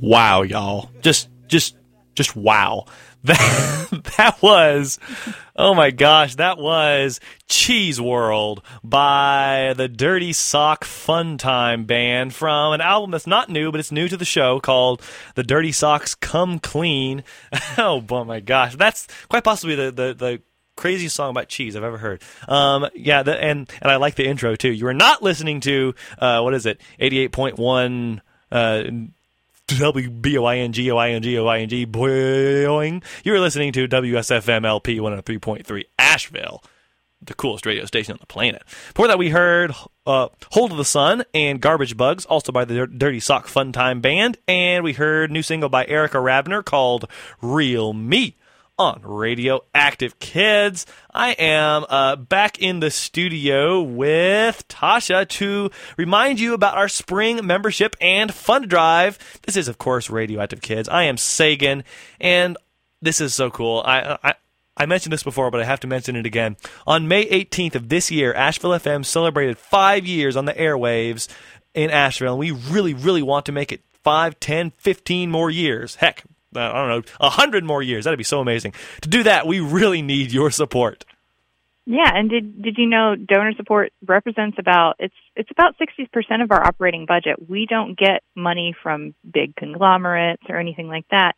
Wow, 0.00 0.42
y'all. 0.42 0.90
Just 1.02 1.28
just 1.48 1.76
just 2.14 2.34
wow. 2.34 2.86
That 3.24 3.88
that 4.16 4.40
was 4.42 4.98
oh 5.56 5.74
my 5.74 5.90
gosh, 5.90 6.36
that 6.36 6.56
was 6.58 7.20
Cheese 7.48 8.00
World 8.00 8.62
by 8.84 9.74
the 9.76 9.88
Dirty 9.88 10.32
Sock 10.32 10.84
Funtime 10.84 11.86
Band 11.86 12.32
from 12.32 12.72
an 12.72 12.80
album 12.80 13.10
that's 13.10 13.26
not 13.26 13.48
new, 13.48 13.70
but 13.72 13.80
it's 13.80 13.92
new 13.92 14.08
to 14.08 14.16
the 14.16 14.24
show 14.24 14.60
called 14.60 15.02
The 15.34 15.42
Dirty 15.42 15.72
Socks 15.72 16.14
Come 16.14 16.60
Clean. 16.60 17.24
oh, 17.78 18.04
oh 18.08 18.24
my 18.24 18.40
gosh. 18.40 18.76
That's 18.76 19.08
quite 19.28 19.44
possibly 19.44 19.74
the 19.74 19.90
the, 19.90 20.14
the 20.14 20.42
craziest 20.76 21.16
song 21.16 21.30
about 21.30 21.48
cheese 21.48 21.74
I've 21.74 21.82
ever 21.82 21.98
heard. 21.98 22.22
Um, 22.46 22.86
yeah, 22.94 23.24
the, 23.24 23.36
and 23.36 23.70
and 23.82 23.90
I 23.90 23.96
like 23.96 24.14
the 24.14 24.26
intro 24.26 24.54
too. 24.54 24.72
You 24.72 24.86
are 24.86 24.94
not 24.94 25.22
listening 25.22 25.60
to 25.60 25.94
uh, 26.18 26.40
what 26.40 26.54
is 26.54 26.66
it, 26.66 26.80
eighty 26.98 27.18
eight 27.18 27.32
point 27.32 27.58
one. 27.58 28.22
W 29.68 30.10
B 30.10 30.38
O 30.38 30.44
I 30.44 30.56
N 30.56 30.72
G 30.72 30.90
O 30.90 30.96
I 30.96 31.10
N 31.10 31.22
G 31.22 31.38
O 31.38 31.46
I 31.46 31.58
N 31.58 31.68
G 31.68 31.86
boing. 31.86 33.04
You 33.22 33.34
are 33.34 33.40
listening 33.40 33.72
to 33.72 33.86
WSFM 33.86 34.64
LP 34.64 34.98
103.3 34.98 35.84
Asheville, 35.98 36.64
the 37.20 37.34
coolest 37.34 37.66
radio 37.66 37.84
station 37.84 38.12
on 38.12 38.18
the 38.18 38.26
planet. 38.26 38.62
Before 38.88 39.06
that, 39.08 39.18
we 39.18 39.28
heard 39.28 39.72
uh, 40.06 40.28
Hold 40.52 40.72
of 40.72 40.78
the 40.78 40.86
Sun 40.86 41.24
and 41.34 41.60
Garbage 41.60 41.98
Bugs, 41.98 42.24
also 42.24 42.50
by 42.50 42.64
the 42.64 42.74
Dir- 42.74 42.86
Dirty 42.86 43.20
Sock 43.20 43.46
Funtime 43.46 44.00
Band. 44.00 44.38
And 44.48 44.82
we 44.84 44.94
heard 44.94 45.30
new 45.30 45.42
single 45.42 45.68
by 45.68 45.84
Erica 45.86 46.16
Rabner 46.16 46.64
called 46.64 47.04
Real 47.42 47.92
Me 47.92 48.36
on 48.78 49.00
Radioactive 49.02 50.18
Kids. 50.20 50.86
I 51.12 51.32
am 51.32 51.84
uh, 51.88 52.16
back 52.16 52.60
in 52.60 52.80
the 52.80 52.90
studio 52.90 53.82
with 53.82 54.66
Tasha 54.68 55.28
to 55.28 55.70
remind 55.96 56.38
you 56.38 56.54
about 56.54 56.76
our 56.76 56.88
spring 56.88 57.44
membership 57.44 57.96
and 58.00 58.32
fund 58.32 58.68
drive. 58.68 59.18
This 59.42 59.56
is, 59.56 59.66
of 59.66 59.78
course, 59.78 60.08
Radioactive 60.08 60.60
Kids. 60.60 60.88
I 60.88 61.04
am 61.04 61.16
Sagan, 61.16 61.82
and 62.20 62.56
this 63.02 63.20
is 63.20 63.34
so 63.34 63.50
cool. 63.50 63.82
I, 63.84 64.18
I 64.22 64.34
I 64.80 64.86
mentioned 64.86 65.12
this 65.12 65.24
before, 65.24 65.50
but 65.50 65.60
I 65.60 65.64
have 65.64 65.80
to 65.80 65.88
mention 65.88 66.14
it 66.14 66.24
again. 66.24 66.56
On 66.86 67.08
May 67.08 67.26
18th 67.26 67.74
of 67.74 67.88
this 67.88 68.12
year, 68.12 68.32
Asheville 68.32 68.70
FM 68.70 69.04
celebrated 69.04 69.58
five 69.58 70.06
years 70.06 70.36
on 70.36 70.44
the 70.44 70.52
airwaves 70.52 71.26
in 71.74 71.90
Asheville, 71.90 72.34
and 72.34 72.38
we 72.38 72.52
really, 72.52 72.94
really 72.94 73.22
want 73.22 73.44
to 73.46 73.52
make 73.52 73.72
it 73.72 73.82
five, 74.04 74.38
ten, 74.38 74.70
fifteen 74.78 75.32
more 75.32 75.50
years. 75.50 75.96
Heck, 75.96 76.22
I 76.58 76.86
don't 76.86 76.88
know, 76.88 77.12
a 77.20 77.30
hundred 77.30 77.64
more 77.64 77.82
years. 77.82 78.04
That'd 78.04 78.18
be 78.18 78.24
so 78.24 78.40
amazing. 78.40 78.74
To 79.02 79.08
do 79.08 79.22
that, 79.24 79.46
we 79.46 79.60
really 79.60 80.02
need 80.02 80.32
your 80.32 80.50
support. 80.50 81.04
Yeah, 81.90 82.10
and 82.14 82.28
did 82.28 82.60
did 82.62 82.76
you 82.76 82.86
know 82.86 83.16
donor 83.16 83.54
support 83.56 83.94
represents 84.06 84.58
about 84.58 84.96
it's 84.98 85.14
it's 85.34 85.50
about 85.50 85.74
sixty 85.78 86.06
percent 86.12 86.42
of 86.42 86.50
our 86.50 86.62
operating 86.62 87.06
budget. 87.06 87.48
We 87.48 87.64
don't 87.64 87.98
get 87.98 88.22
money 88.36 88.74
from 88.82 89.14
big 89.24 89.56
conglomerates 89.56 90.42
or 90.50 90.56
anything 90.56 90.88
like 90.88 91.06
that. 91.10 91.32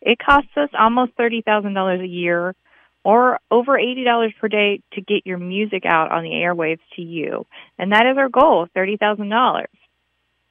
It 0.00 0.18
costs 0.24 0.56
us 0.56 0.68
almost 0.78 1.14
thirty 1.16 1.42
thousand 1.42 1.74
dollars 1.74 2.00
a 2.00 2.06
year, 2.06 2.54
or 3.02 3.40
over 3.50 3.76
eighty 3.76 4.04
dollars 4.04 4.32
per 4.40 4.46
day 4.46 4.80
to 4.92 5.00
get 5.00 5.26
your 5.26 5.38
music 5.38 5.82
out 5.84 6.12
on 6.12 6.22
the 6.22 6.30
airwaves 6.30 6.78
to 6.94 7.02
you, 7.02 7.44
and 7.76 7.90
that 7.90 8.06
is 8.06 8.16
our 8.16 8.28
goal, 8.28 8.68
thirty 8.72 8.96
thousand 8.96 9.28
dollars. 9.28 9.66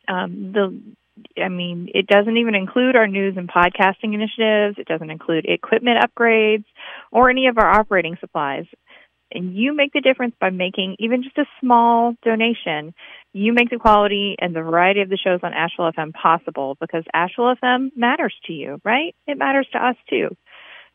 Um, 0.09 0.51
the 0.51 0.81
I 1.41 1.49
mean, 1.49 1.89
it 1.93 2.07
doesn't 2.07 2.37
even 2.37 2.55
include 2.55 2.95
our 2.95 3.07
news 3.07 3.35
and 3.37 3.49
podcasting 3.49 4.13
initiatives. 4.13 4.77
It 4.77 4.87
doesn't 4.87 5.09
include 5.09 5.45
equipment 5.45 5.97
upgrades 6.03 6.65
or 7.11 7.29
any 7.29 7.47
of 7.47 7.57
our 7.57 7.69
operating 7.69 8.17
supplies. 8.19 8.65
And 9.31 9.55
you 9.55 9.75
make 9.75 9.93
the 9.93 10.01
difference 10.01 10.33
by 10.39 10.49
making 10.49 10.95
even 10.97 11.21
just 11.21 11.37
a 11.37 11.45
small 11.59 12.15
donation. 12.23 12.93
You 13.31 13.53
make 13.53 13.69
the 13.69 13.77
quality 13.77 14.35
and 14.39 14.55
the 14.55 14.63
variety 14.63 15.01
of 15.01 15.09
the 15.09 15.17
shows 15.23 15.41
on 15.43 15.53
Asheville 15.53 15.91
FM 15.91 16.13
possible 16.13 16.77
because 16.79 17.03
Asheville 17.13 17.53
FM 17.61 17.91
matters 17.95 18.33
to 18.45 18.53
you, 18.53 18.81
right? 18.83 19.15
It 19.27 19.37
matters 19.37 19.67
to 19.73 19.85
us 19.85 19.95
too. 20.09 20.35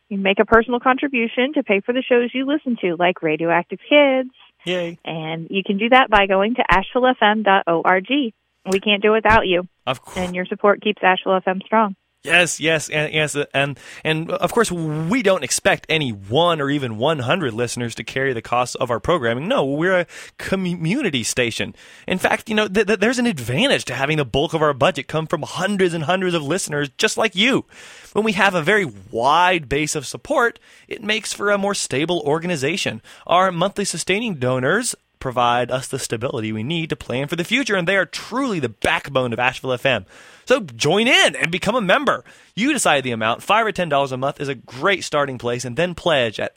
You 0.09 0.19
make 0.19 0.41
a 0.41 0.45
personal 0.45 0.81
contribution 0.81 1.53
to 1.55 1.63
pay 1.63 1.81
for 1.81 1.93
the 1.93 2.03
shows 2.03 2.31
you 2.35 2.45
listen 2.45 2.77
to, 2.81 2.97
like 2.99 3.23
Radioactive 3.23 3.79
Kids. 3.89 4.31
Yay. 4.65 4.99
And 5.05 5.47
you 5.51 5.63
can 5.65 5.79
do 5.79 5.89
that 5.91 6.11
by 6.11 6.27
going 6.27 6.57
to 6.57 6.65
ashevillefm.org. 6.71 8.35
We 8.71 8.81
can't 8.81 9.03
do 9.03 9.13
it 9.13 9.23
without 9.25 9.47
you. 9.47 9.69
Of 9.87 10.03
course. 10.03 10.17
And 10.17 10.35
your 10.35 10.47
support 10.47 10.81
keeps 10.83 11.03
Asheville 11.03 11.41
FM 11.41 11.63
strong. 11.65 11.97
Yes, 12.25 12.59
yes, 12.59 12.89
and 12.89 13.13
yes, 13.13 13.37
and 13.53 13.79
and 14.03 14.31
of 14.31 14.51
course 14.51 14.73
we 14.73 15.23
don't 15.23 15.45
expect 15.45 15.85
any 15.91 16.09
one 16.11 16.59
or 16.59 16.71
even 16.71 16.97
100 16.97 17.53
listeners 17.53 17.95
to 17.97 18.03
carry 18.03 18.33
the 18.33 18.41
costs 18.41 18.75
of 18.77 18.91
our 18.91 18.99
programming. 18.99 19.47
No, 19.47 19.63
we're 19.67 20.01
a 20.01 20.07
community 20.39 21.23
station. 21.23 21.75
In 22.09 22.17
fact, 22.17 22.49
you 22.49 22.55
know, 22.55 22.67
th- 22.67 22.87
th- 22.87 22.99
there's 22.99 23.19
an 23.19 23.27
advantage 23.27 23.85
to 23.87 23.95
having 23.95 24.17
the 24.17 24.25
bulk 24.25 24.55
of 24.55 24.63
our 24.63 24.73
budget 24.73 25.07
come 25.07 25.27
from 25.27 25.43
hundreds 25.43 25.93
and 25.93 26.05
hundreds 26.05 26.35
of 26.35 26.43
listeners 26.43 26.89
just 26.97 27.19
like 27.19 27.37
you. 27.37 27.67
When 28.15 28.25
we 28.25 28.33
have 28.33 28.55
a 28.55 28.63
very 28.63 28.87
wide 29.11 29.69
base 29.69 29.95
of 29.95 30.07
support, 30.07 30.59
it 30.89 31.03
makes 31.03 31.35
for 31.35 31.51
a 31.51 31.59
more 31.59 31.75
stable 31.75 32.23
organization. 32.25 33.03
Our 33.27 33.53
monthly 33.53 33.85
sustaining 33.85 34.37
donors 34.37 34.95
provide 35.25 35.71
us 35.71 35.89
the 35.89 35.99
stability 35.99 36.53
we 36.53 36.63
need 36.63 36.91
to 36.91 36.97
plan 36.97 37.29
for 37.29 37.35
the 37.35 37.45
future, 37.45 37.77
and 37.77 37.89
they 37.89 37.97
are 37.97 38.05
truly 38.05 38.61
the 38.61 38.69
backbone 38.69 39.33
of 39.33 39.39
Asheville 39.39 39.71
FM. 39.71 40.05
So 40.45 40.61
join 40.61 41.09
in 41.09 41.35
and 41.35 41.51
become 41.51 41.75
a 41.75 41.81
member. 41.81 42.25
You 42.55 42.75
decide 42.75 43.05
the 43.05 43.11
amount. 43.11 43.43
Five 43.43 43.65
or 43.65 43.73
ten 43.73 43.89
dollars 43.89 44.13
a 44.13 44.19
month 44.19 44.39
is 44.39 44.49
a 44.49 44.55
great 44.55 45.03
starting 45.03 45.39
place, 45.39 45.65
and 45.65 45.77
then 45.77 45.95
pledge 45.95 46.39
at 46.39 46.55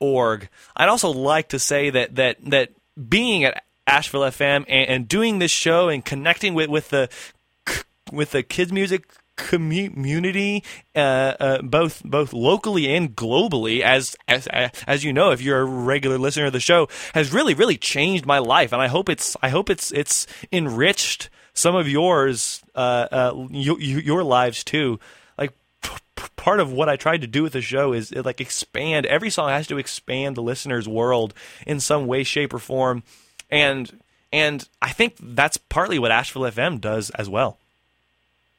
org. 0.00 0.48
I'd 0.74 0.88
also 0.88 1.10
like 1.10 1.48
to 1.50 1.58
say 1.58 1.90
that 1.90 2.14
that 2.14 2.38
that 2.46 2.70
being 3.08 3.44
at 3.44 3.62
Asheville 3.86 4.22
FM 4.22 4.64
and, 4.68 4.88
and 4.88 5.06
doing 5.06 5.40
this 5.40 5.50
show 5.50 5.90
and 5.90 6.02
connecting 6.02 6.54
with 6.54 6.70
with 6.70 6.88
the 6.88 7.10
with 8.10 8.30
the 8.30 8.42
kids 8.42 8.72
music 8.72 9.12
community 9.42 10.62
uh, 10.94 10.98
uh, 10.98 11.62
both 11.62 12.02
both 12.04 12.32
locally 12.32 12.94
and 12.94 13.14
globally. 13.14 13.80
As, 13.80 14.16
as 14.28 14.46
as 14.86 15.04
you 15.04 15.12
know 15.12 15.30
if 15.30 15.42
you're 15.42 15.60
a 15.60 15.64
regular 15.64 16.18
listener 16.18 16.46
of 16.46 16.52
the 16.52 16.60
show 16.60 16.88
has 17.14 17.32
really 17.32 17.54
really 17.54 17.76
changed 17.76 18.24
my 18.24 18.38
life. 18.38 18.72
And 18.72 18.80
I 18.80 18.86
hope 18.86 19.08
it's 19.08 19.36
I 19.42 19.48
hope 19.48 19.68
it's 19.70 19.92
it's 19.92 20.26
enriched 20.50 21.28
some 21.54 21.74
of 21.74 21.88
yours 21.88 22.62
uh, 22.74 23.06
uh, 23.10 23.32
y- 23.34 23.48
y- 23.68 23.76
your 23.78 24.24
lives 24.24 24.64
too. 24.64 24.98
Like 25.36 25.52
p- 25.82 25.96
part 26.36 26.60
of 26.60 26.72
what 26.72 26.88
I 26.88 26.96
tried 26.96 27.20
to 27.22 27.26
do 27.26 27.42
with 27.42 27.52
the 27.52 27.60
show 27.60 27.92
is 27.92 28.14
like 28.14 28.40
expand. 28.40 29.06
Every 29.06 29.30
song 29.30 29.50
has 29.50 29.66
to 29.66 29.78
expand 29.78 30.36
the 30.36 30.42
listener's 30.42 30.88
world 30.88 31.34
in 31.66 31.80
some 31.80 32.06
way 32.06 32.24
shape 32.24 32.54
or 32.54 32.58
form. 32.58 33.02
And 33.50 34.00
and 34.32 34.66
I 34.80 34.90
think 34.90 35.16
that's 35.20 35.58
partly 35.58 35.98
what 35.98 36.10
Asheville 36.12 36.42
FM 36.50 36.80
does 36.80 37.10
as 37.10 37.28
well 37.28 37.58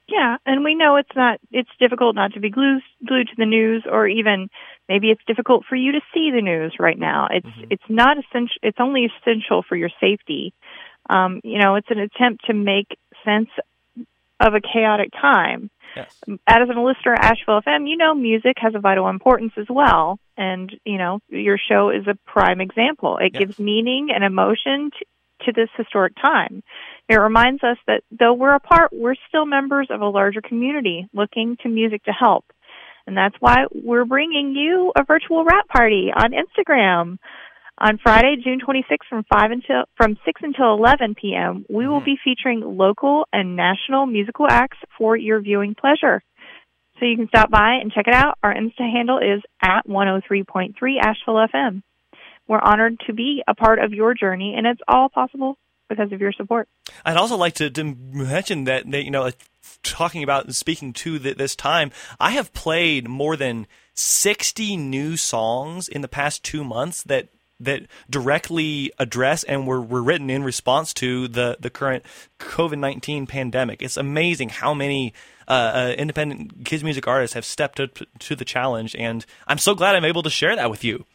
Yeah, 0.07 0.37
and 0.45 0.63
we 0.63 0.75
know 0.75 0.97
it's 0.97 1.15
not 1.15 1.39
it's 1.51 1.69
difficult 1.79 2.15
not 2.15 2.33
to 2.33 2.39
be 2.39 2.49
glued 2.49 2.81
glued 3.05 3.29
to 3.29 3.35
the 3.37 3.45
news 3.45 3.85
or 3.89 4.07
even 4.07 4.49
maybe 4.89 5.09
it's 5.09 5.23
difficult 5.25 5.63
for 5.67 5.75
you 5.75 5.93
to 5.93 6.01
see 6.13 6.29
the 6.31 6.41
news 6.41 6.75
right 6.79 6.99
now. 6.99 7.27
It's 7.31 7.47
it's 7.69 7.89
not 7.89 8.17
essential 8.17 8.57
it's 8.61 8.79
only 8.79 9.05
essential 9.05 9.63
for 9.63 9.75
your 9.75 9.89
safety. 10.01 10.53
Um, 11.09 11.41
you 11.43 11.57
know, 11.57 11.75
it's 11.75 11.89
an 11.89 11.99
attempt 11.99 12.45
to 12.45 12.53
make 12.53 12.97
sense 13.23 13.49
of 14.39 14.53
a 14.53 14.61
chaotic 14.61 15.11
time. 15.11 15.69
Yes. 15.95 16.15
As 16.47 16.69
a 16.69 16.79
listener 16.79 17.13
at 17.13 17.23
Asheville 17.23 17.61
FM, 17.61 17.87
you 17.87 17.97
know 17.97 18.13
music 18.13 18.57
has 18.57 18.73
a 18.75 18.79
vital 18.79 19.07
importance 19.09 19.53
as 19.57 19.67
well. 19.69 20.19
And, 20.37 20.75
you 20.85 20.97
know, 20.97 21.19
your 21.29 21.57
show 21.57 21.91
is 21.91 22.07
a 22.07 22.15
prime 22.25 22.59
example. 22.59 23.17
It 23.17 23.33
gives 23.33 23.59
meaning 23.59 24.09
and 24.13 24.23
emotion 24.23 24.89
to, 24.91 25.05
to 25.45 25.51
this 25.51 25.69
historic 25.77 26.13
time. 26.21 26.63
It 27.09 27.15
reminds 27.15 27.63
us 27.63 27.77
that 27.87 28.03
though 28.17 28.33
we're 28.33 28.55
apart, 28.55 28.91
we're 28.93 29.15
still 29.27 29.45
members 29.45 29.87
of 29.89 30.01
a 30.01 30.07
larger 30.07 30.41
community 30.41 31.07
looking 31.13 31.57
to 31.63 31.69
music 31.69 32.03
to 32.05 32.11
help. 32.11 32.45
And 33.05 33.17
that's 33.17 33.35
why 33.39 33.65
we're 33.73 34.05
bringing 34.05 34.53
you 34.55 34.91
a 34.95 35.03
virtual 35.03 35.43
wrap 35.43 35.67
party 35.67 36.09
on 36.15 36.31
Instagram. 36.31 37.17
On 37.79 37.97
Friday, 38.01 38.37
June 38.41 38.59
26th 38.65 39.07
from 39.09 39.25
5 39.33 39.51
until 39.51 39.83
from 39.97 40.17
6 40.25 40.41
until 40.43 40.73
11 40.75 41.15
p.m., 41.15 41.65
we 41.69 41.87
will 41.87 42.01
mm. 42.01 42.05
be 42.05 42.17
featuring 42.23 42.61
local 42.61 43.27
and 43.33 43.55
national 43.55 44.05
musical 44.05 44.45
acts 44.49 44.77
for 44.97 45.17
your 45.17 45.41
viewing 45.41 45.75
pleasure. 45.75 46.21
So 46.99 47.05
you 47.05 47.17
can 47.17 47.27
stop 47.27 47.49
by 47.49 47.79
and 47.81 47.91
check 47.91 48.07
it 48.07 48.13
out. 48.13 48.37
Our 48.43 48.53
Insta 48.53 48.89
handle 48.89 49.17
is 49.17 49.41
at 49.61 49.87
103.3 49.87 50.73
Asheville 51.01 51.47
FM. 51.53 51.81
We're 52.47 52.59
honored 52.59 52.99
to 53.07 53.13
be 53.13 53.43
a 53.47 53.55
part 53.55 53.79
of 53.79 53.93
your 53.93 54.13
journey, 54.13 54.55
and 54.57 54.67
it's 54.67 54.81
all 54.87 55.09
possible 55.09 55.57
because 55.89 56.11
of 56.11 56.21
your 56.21 56.31
support. 56.31 56.67
I'd 57.05 57.17
also 57.17 57.37
like 57.37 57.55
to, 57.55 57.69
to 57.69 57.83
mention 57.83 58.65
that, 58.65 58.89
that 58.91 59.03
you 59.03 59.11
know, 59.11 59.31
talking 59.83 60.23
about 60.23 60.45
and 60.45 60.55
speaking 60.55 60.93
to 60.93 61.19
th- 61.19 61.37
this 61.37 61.55
time, 61.55 61.91
I 62.19 62.31
have 62.31 62.53
played 62.53 63.07
more 63.07 63.35
than 63.35 63.67
60 63.93 64.77
new 64.77 65.17
songs 65.17 65.87
in 65.87 66.01
the 66.01 66.07
past 66.07 66.43
two 66.43 66.63
months 66.63 67.03
that 67.03 67.29
that 67.59 67.83
directly 68.09 68.91
address 68.99 69.43
and 69.43 69.65
were, 69.65 69.79
were 69.79 70.01
written 70.01 70.29
in 70.29 70.43
response 70.43 70.93
to 70.93 71.27
the, 71.27 71.55
the 71.59 71.69
current 71.69 72.03
COVID 72.39 72.77
19 72.77 73.25
pandemic. 73.27 73.81
It's 73.81 73.95
amazing 73.95 74.49
how 74.49 74.73
many 74.73 75.13
uh, 75.47 75.51
uh, 75.51 75.95
independent 75.97 76.65
kids 76.65 76.83
music 76.83 77.07
artists 77.07 77.35
have 77.35 77.45
stepped 77.45 77.79
up 77.79 77.99
to 78.19 78.35
the 78.35 78.43
challenge, 78.43 78.95
and 78.95 79.25
I'm 79.47 79.57
so 79.57 79.75
glad 79.75 79.95
I'm 79.95 80.03
able 80.05 80.23
to 80.23 80.29
share 80.29 80.55
that 80.55 80.69
with 80.69 80.83
you. 80.83 81.05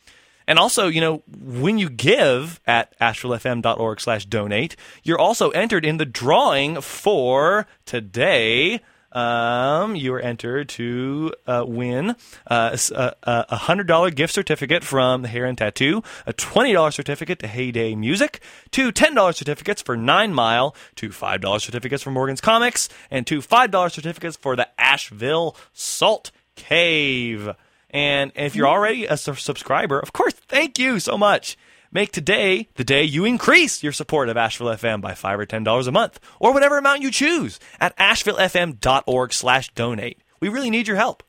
And 0.48 0.58
also, 0.58 0.88
you 0.88 1.00
know, 1.00 1.22
when 1.40 1.78
you 1.78 1.88
give 1.88 2.58
at 2.66 2.98
ashevillefm.org 2.98 4.00
slash 4.00 4.24
donate, 4.24 4.74
you're 5.04 5.18
also 5.20 5.50
entered 5.50 5.84
in 5.84 5.98
the 5.98 6.06
drawing 6.06 6.80
for 6.80 7.66
today. 7.84 8.80
Um, 9.12 9.96
you 9.96 10.12
are 10.14 10.20
entered 10.20 10.68
to 10.70 11.32
uh, 11.46 11.64
win 11.66 12.14
uh, 12.46 12.70
s- 12.74 12.90
a 12.90 13.14
a 13.22 13.56
hundred 13.56 13.86
dollar 13.86 14.10
gift 14.10 14.34
certificate 14.34 14.84
from 14.84 15.22
the 15.22 15.28
Hair 15.28 15.46
and 15.46 15.56
Tattoo, 15.56 16.02
a 16.26 16.34
twenty 16.34 16.74
dollar 16.74 16.90
certificate 16.90 17.38
to 17.38 17.46
Heyday 17.46 17.94
Music, 17.94 18.40
two 18.70 18.92
ten 18.92 19.14
dollar 19.14 19.32
certificates 19.32 19.80
for 19.80 19.96
Nine 19.96 20.34
Mile, 20.34 20.74
two 20.94 21.10
five 21.10 21.40
dollar 21.40 21.58
certificates 21.58 22.02
for 22.02 22.10
Morgan's 22.10 22.42
Comics, 22.42 22.90
and 23.10 23.26
two 23.26 23.40
five 23.40 23.70
dollar 23.70 23.88
certificates 23.88 24.36
for 24.36 24.56
the 24.56 24.68
Asheville 24.78 25.56
Salt 25.72 26.30
Cave. 26.54 27.54
And 27.90 28.32
if 28.34 28.54
you're 28.54 28.68
already 28.68 29.06
a 29.06 29.16
su- 29.16 29.32
subscriber, 29.34 29.98
of 29.98 30.12
course, 30.12 30.34
thank 30.34 30.78
you 30.78 31.00
so 31.00 31.16
much. 31.16 31.56
Make 31.90 32.12
today 32.12 32.68
the 32.74 32.84
day 32.84 33.02
you 33.02 33.24
increase 33.24 33.82
your 33.82 33.92
support 33.92 34.28
of 34.28 34.36
Asheville 34.36 34.68
FM 34.68 35.00
by 35.00 35.14
five 35.14 35.40
or 35.40 35.46
ten 35.46 35.64
dollars 35.64 35.86
a 35.86 35.92
month, 35.92 36.20
or 36.38 36.52
whatever 36.52 36.76
amount 36.76 37.00
you 37.00 37.10
choose 37.10 37.58
at 37.80 37.96
ashevillefm.org/donate. 37.96 40.18
We 40.40 40.50
really 40.50 40.68
need 40.70 40.86
your 40.86 40.98
help. 40.98 41.22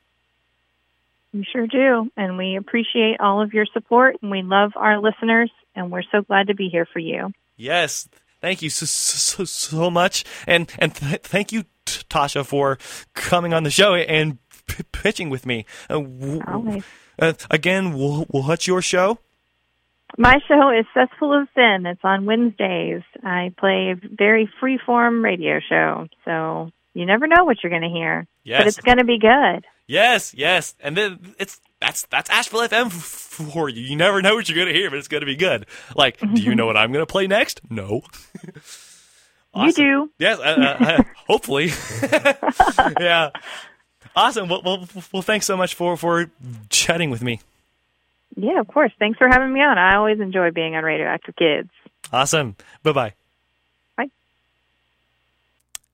We 1.34 1.45
sure 1.49 1.65
do. 1.68 2.11
And 2.18 2.38
we 2.38 2.57
appreciate 2.57 3.22
all 3.22 3.41
of 3.41 3.53
your 3.53 3.65
support, 3.68 4.18
and 4.22 4.30
we 4.31 4.41
love 4.41 4.73
our 4.76 4.99
listeners, 4.99 5.49
and 5.76 5.91
we're 5.91 6.03
so 6.11 6.23
glad 6.23 6.48
to 6.48 6.56
be 6.56 6.68
here 6.69 6.88
for 6.91 6.99
you. 6.99 7.31
Yes, 7.56 8.10
thank 8.41 8.61
you 8.61 8.69
so 8.69 8.86
so, 8.86 9.45
so 9.45 9.90
much, 9.90 10.26
and 10.45 10.69
and 10.80 10.94
th- 10.94 11.22
thank 11.22 11.53
you, 11.53 11.64
Tasha, 11.86 12.45
for 12.45 12.77
coming 13.14 13.53
on 13.53 13.64
the 13.64 13.72
show 13.72 13.95
and 13.95 14.40
p- 14.70 14.84
pitching 14.91 15.30
with 15.30 15.46
me. 15.46 15.66
Uh, 15.90 15.96
w- 15.96 16.41
Always. 16.48 16.84
uh, 17.20 17.34
again, 17.52 17.91
wh- 17.94 18.24
what's 18.34 18.68
your 18.68 18.82
show? 18.82 19.20
My 20.18 20.40
show 20.48 20.70
is 20.72 20.86
Cesspool 20.94 21.34
of 21.41 21.48
Sin. 21.56 21.86
It's 21.86 22.00
on 22.04 22.26
Wednesdays. 22.26 23.04
I 23.24 23.54
play 23.58 23.91
a 23.91 23.96
very 23.96 24.50
free-form 24.60 25.24
radio 25.24 25.60
show, 25.60 26.08
so 26.26 26.72
you 26.94 27.06
never 27.06 27.28
know 27.28 27.44
what 27.44 27.64
you're 27.64 27.70
going 27.70 27.84
to 27.84 27.90
hear. 27.90 28.26
Yes. 28.44 28.60
But 28.62 28.68
it's 28.68 28.78
going 28.80 28.98
to 28.98 29.04
be 29.04 29.20
good. 29.20 29.66
Yes, 29.86 30.34
yes, 30.36 30.76
and 30.82 30.96
then 30.96 31.34
it's 31.40 31.60
that's 31.82 32.04
that's 32.12 32.30
Asheville 32.30 32.62
FM 32.62 32.91
for 32.91 33.70
you. 33.70 33.82
You 33.82 33.96
never 33.96 34.22
know 34.22 34.36
what 34.36 34.48
you're 34.48 34.56
gonna 34.64 34.72
hear, 34.78 34.91
but 34.91 35.00
it's 35.00 35.08
gonna 35.08 35.26
be 35.26 35.36
good. 35.36 35.66
Like, 35.96 36.20
do 36.20 36.44
you 36.44 36.54
know 36.54 36.68
what 36.68 36.78
I'm 36.78 36.91
gonna 36.91 37.08
play 37.08 37.26
next? 37.26 37.62
No. 37.72 38.02
You 39.56 39.74
do. 39.74 40.12
Yes, 40.20 40.38
uh, 40.38 40.44
uh, 40.44 40.84
uh, 40.86 41.04
hopefully. 41.28 41.72
yeah. 43.00 43.32
Awesome. 44.15 44.49
Well, 44.49 44.61
well, 44.64 44.88
well, 45.14 45.22
thanks 45.22 45.45
so 45.45 45.56
much 45.56 45.76
for 45.76 45.95
for 45.98 46.30
chatting 46.69 47.10
with 47.10 47.22
me. 47.23 47.40
Yeah, 48.36 48.60
of 48.60 48.68
course. 48.68 48.91
Thanks 48.99 49.18
for 49.18 49.27
having 49.27 49.52
me 49.53 49.61
on. 49.61 49.77
I 49.77 49.95
always 49.95 50.19
enjoy 50.19 50.52
being 50.52 50.76
on 50.76 50.84
Radioactive 50.84 51.36
Kids. 51.36 51.69
Awesome. 52.11 52.56
Bye 52.84 52.91
bye. 52.91 53.14
Bye. 53.98 54.10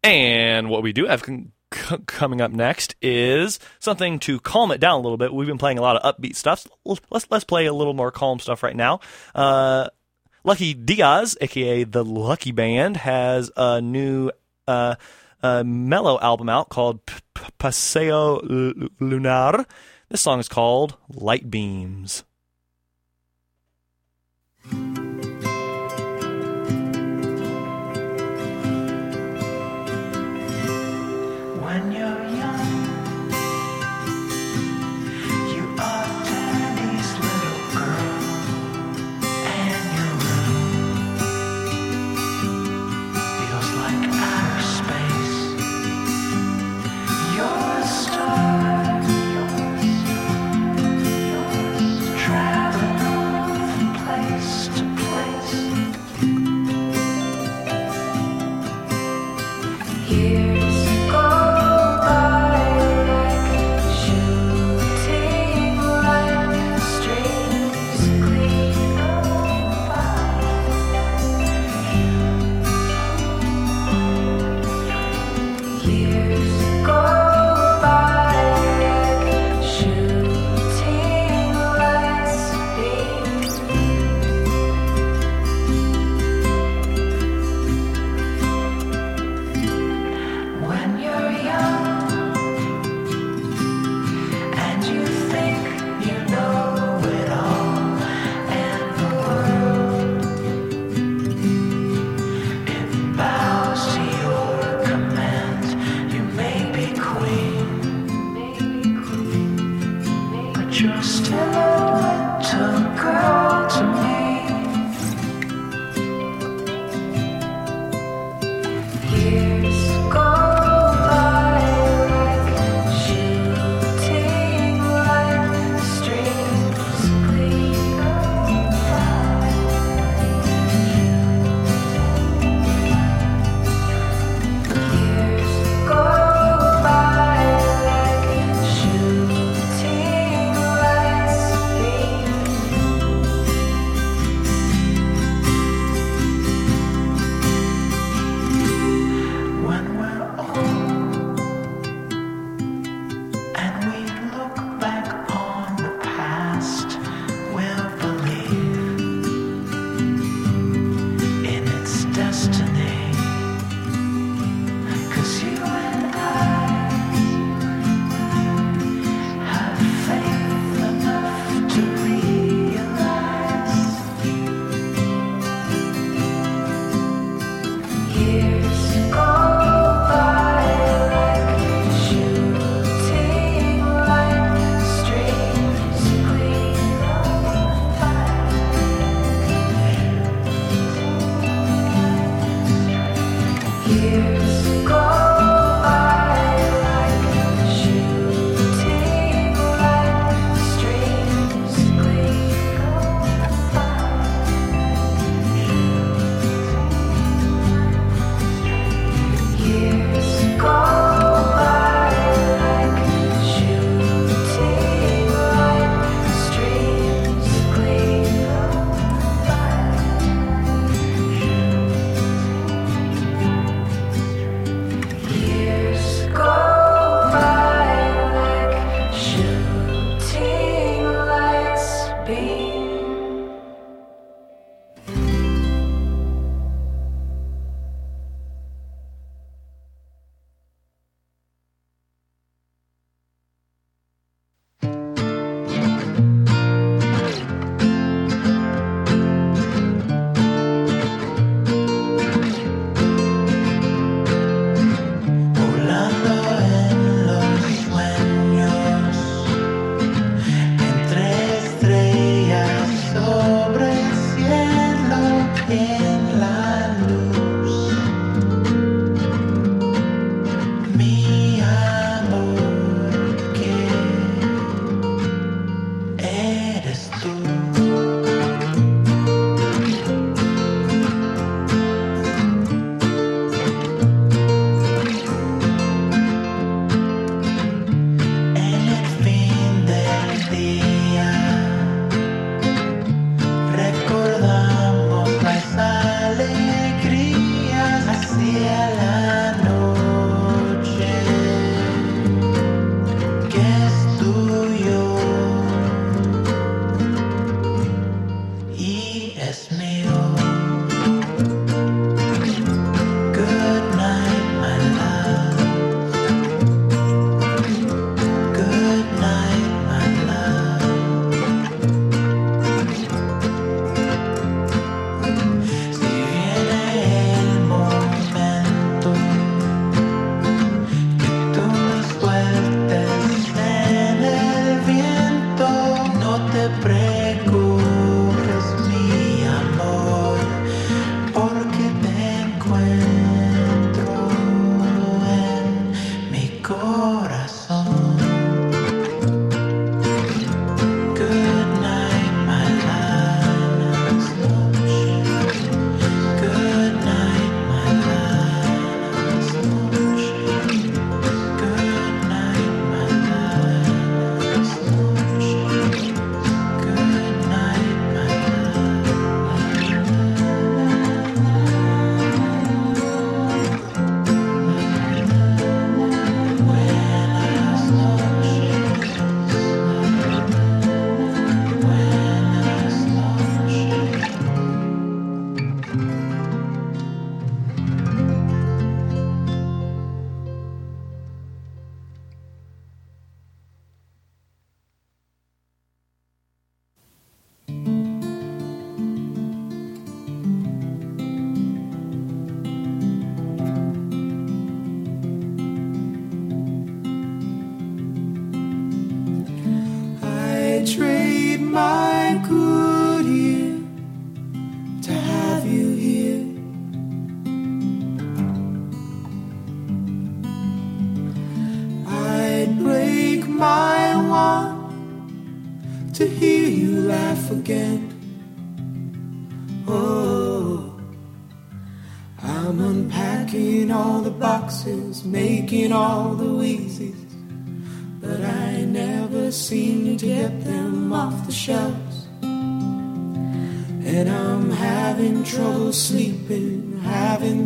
And 0.04 0.70
what 0.70 0.84
we 0.84 0.94
do 0.94 1.06
have 1.08 1.24
con- 1.24 1.52
c- 1.74 1.98
coming 2.06 2.42
up 2.42 2.52
next 2.52 2.96
is 3.02 3.60
something 3.80 4.20
to 4.20 4.40
calm 4.40 4.72
it 4.72 4.80
down 4.80 5.00
a 5.00 5.02
little 5.02 5.18
bit. 5.18 5.34
We've 5.34 5.48
been 5.48 5.58
playing 5.58 5.78
a 5.80 5.82
lot 5.82 5.96
of 5.98 6.16
upbeat 6.16 6.36
stuff. 6.36 6.68
L- 6.88 7.00
Let's 7.10 7.28
let's 7.30 7.44
play 7.44 7.66
a 7.66 7.74
little 7.74 7.94
more 7.94 8.12
calm 8.12 8.40
stuff 8.40 8.64
right 8.64 8.76
now. 8.76 9.00
Uh, 9.34 9.90
Lucky 10.44 10.74
Diaz, 10.76 11.36
aka 11.42 11.84
the 11.84 12.06
Lucky 12.06 12.52
Band, 12.52 12.98
has 12.98 13.50
a 13.58 13.82
new 13.82 14.30
uh, 14.68 14.96
mellow 15.66 16.20
album 16.20 16.50
out 16.50 16.70
called 16.70 17.06
P- 17.06 17.16
P- 17.34 17.44
Paseo 17.58 18.38
L- 18.40 18.90
Lunar. 19.00 19.66
This 20.10 20.22
song 20.22 20.40
is 20.40 20.48
called 20.48 20.98
Light 21.10 21.50
Beams. 21.50 22.24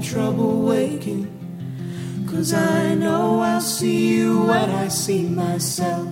Trouble 0.10 0.64
waking. 0.64 1.28
Cause 2.28 2.52
I 2.52 2.96
know 2.96 3.42
I'll 3.42 3.62
see 3.62 4.16
you 4.16 4.42
when 4.42 4.72
I 4.72 4.88
see 4.88 5.28
myself. 5.30 6.08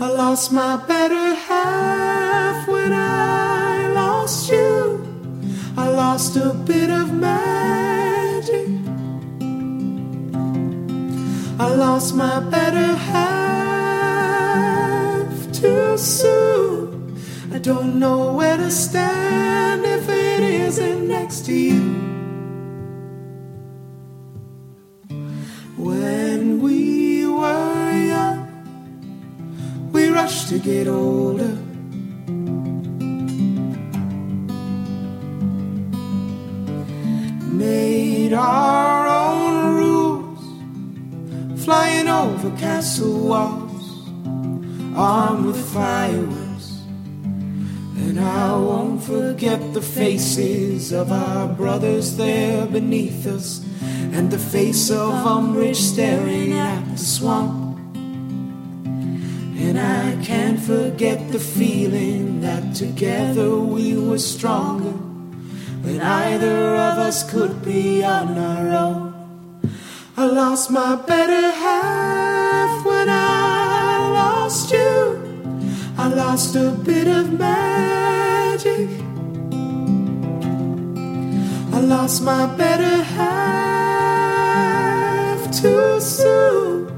I 0.00 0.08
lost 0.08 0.52
my 0.52 0.76
better 0.86 1.34
half 1.34 2.68
when 2.68 2.92
I 2.92 3.88
lost 3.88 4.48
you. 4.48 5.04
I 5.76 5.88
lost 5.88 6.36
a 6.36 6.54
bit 6.54 6.90
of 6.90 7.12
magic. 7.12 8.68
I 11.58 11.74
lost 11.74 12.14
my 12.14 12.38
better 12.38 12.94
half 13.10 13.98
too 15.52 15.98
soon. 15.98 17.18
I 17.52 17.58
don't 17.58 17.98
know 17.98 18.34
where 18.34 18.56
to 18.56 18.70
stand 18.70 19.84
if 19.84 20.08
it 20.08 20.40
isn't 20.44 21.08
next 21.08 21.44
to 21.46 21.52
you. 21.52 21.97
Get 30.68 30.86
older. 30.86 31.56
Made 37.64 38.34
our 38.34 39.06
own 39.06 39.74
rules, 39.82 40.44
flying 41.64 42.08
over 42.08 42.50
castle 42.58 43.18
walls, 43.30 43.86
armed 44.94 45.46
with 45.46 45.72
fireworks. 45.72 46.68
And 48.04 48.20
I 48.20 48.52
won't 48.52 49.02
forget 49.02 49.60
the 49.72 49.86
faces 50.00 50.92
of 50.92 51.10
our 51.10 51.48
brothers 51.48 52.16
there 52.16 52.66
beneath 52.66 53.26
us, 53.26 53.64
and 54.16 54.30
the 54.30 54.42
face 54.54 54.90
of 54.90 55.14
Umbridge 55.36 55.82
staring 55.92 56.52
at 56.52 56.82
the 56.90 56.98
swamp. 56.98 57.57
I 59.78 60.16
can't 60.24 60.60
forget 60.60 61.30
the 61.32 61.38
feeling 61.38 62.40
that 62.40 62.74
together 62.74 63.56
we 63.56 63.96
were 63.96 64.18
stronger 64.18 64.96
than 65.82 66.00
either 66.00 66.74
of 66.74 66.98
us 66.98 67.22
could 67.30 67.64
be 67.64 68.02
on 68.02 68.36
our 68.36 68.68
own. 68.84 69.14
I 70.16 70.26
lost 70.26 70.70
my 70.70 70.96
better 70.96 71.50
half 71.50 72.84
when 72.84 73.08
I 73.08 74.10
lost 74.12 74.72
you. 74.72 75.18
I 75.96 76.08
lost 76.08 76.56
a 76.56 76.70
bit 76.70 77.06
of 77.06 77.38
magic. 77.38 78.88
I 81.72 81.80
lost 81.80 82.22
my 82.22 82.46
better 82.56 83.02
half 83.18 84.18
too 85.52 86.00
soon. 86.00 86.88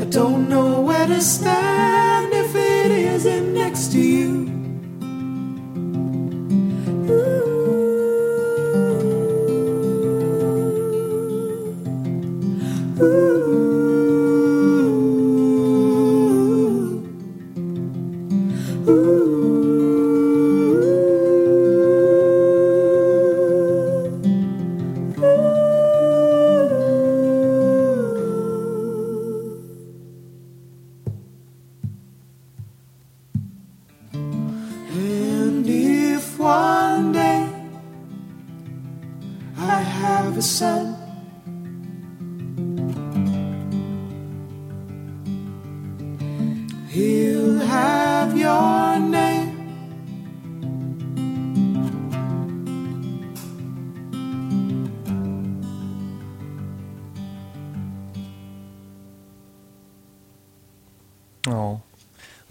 I 0.00 0.04
don't 0.04 0.48
know 0.48 0.80
where 0.80 1.06
to 1.06 1.20
stand 1.20 2.19
to 3.90 3.98
you. 3.98 4.49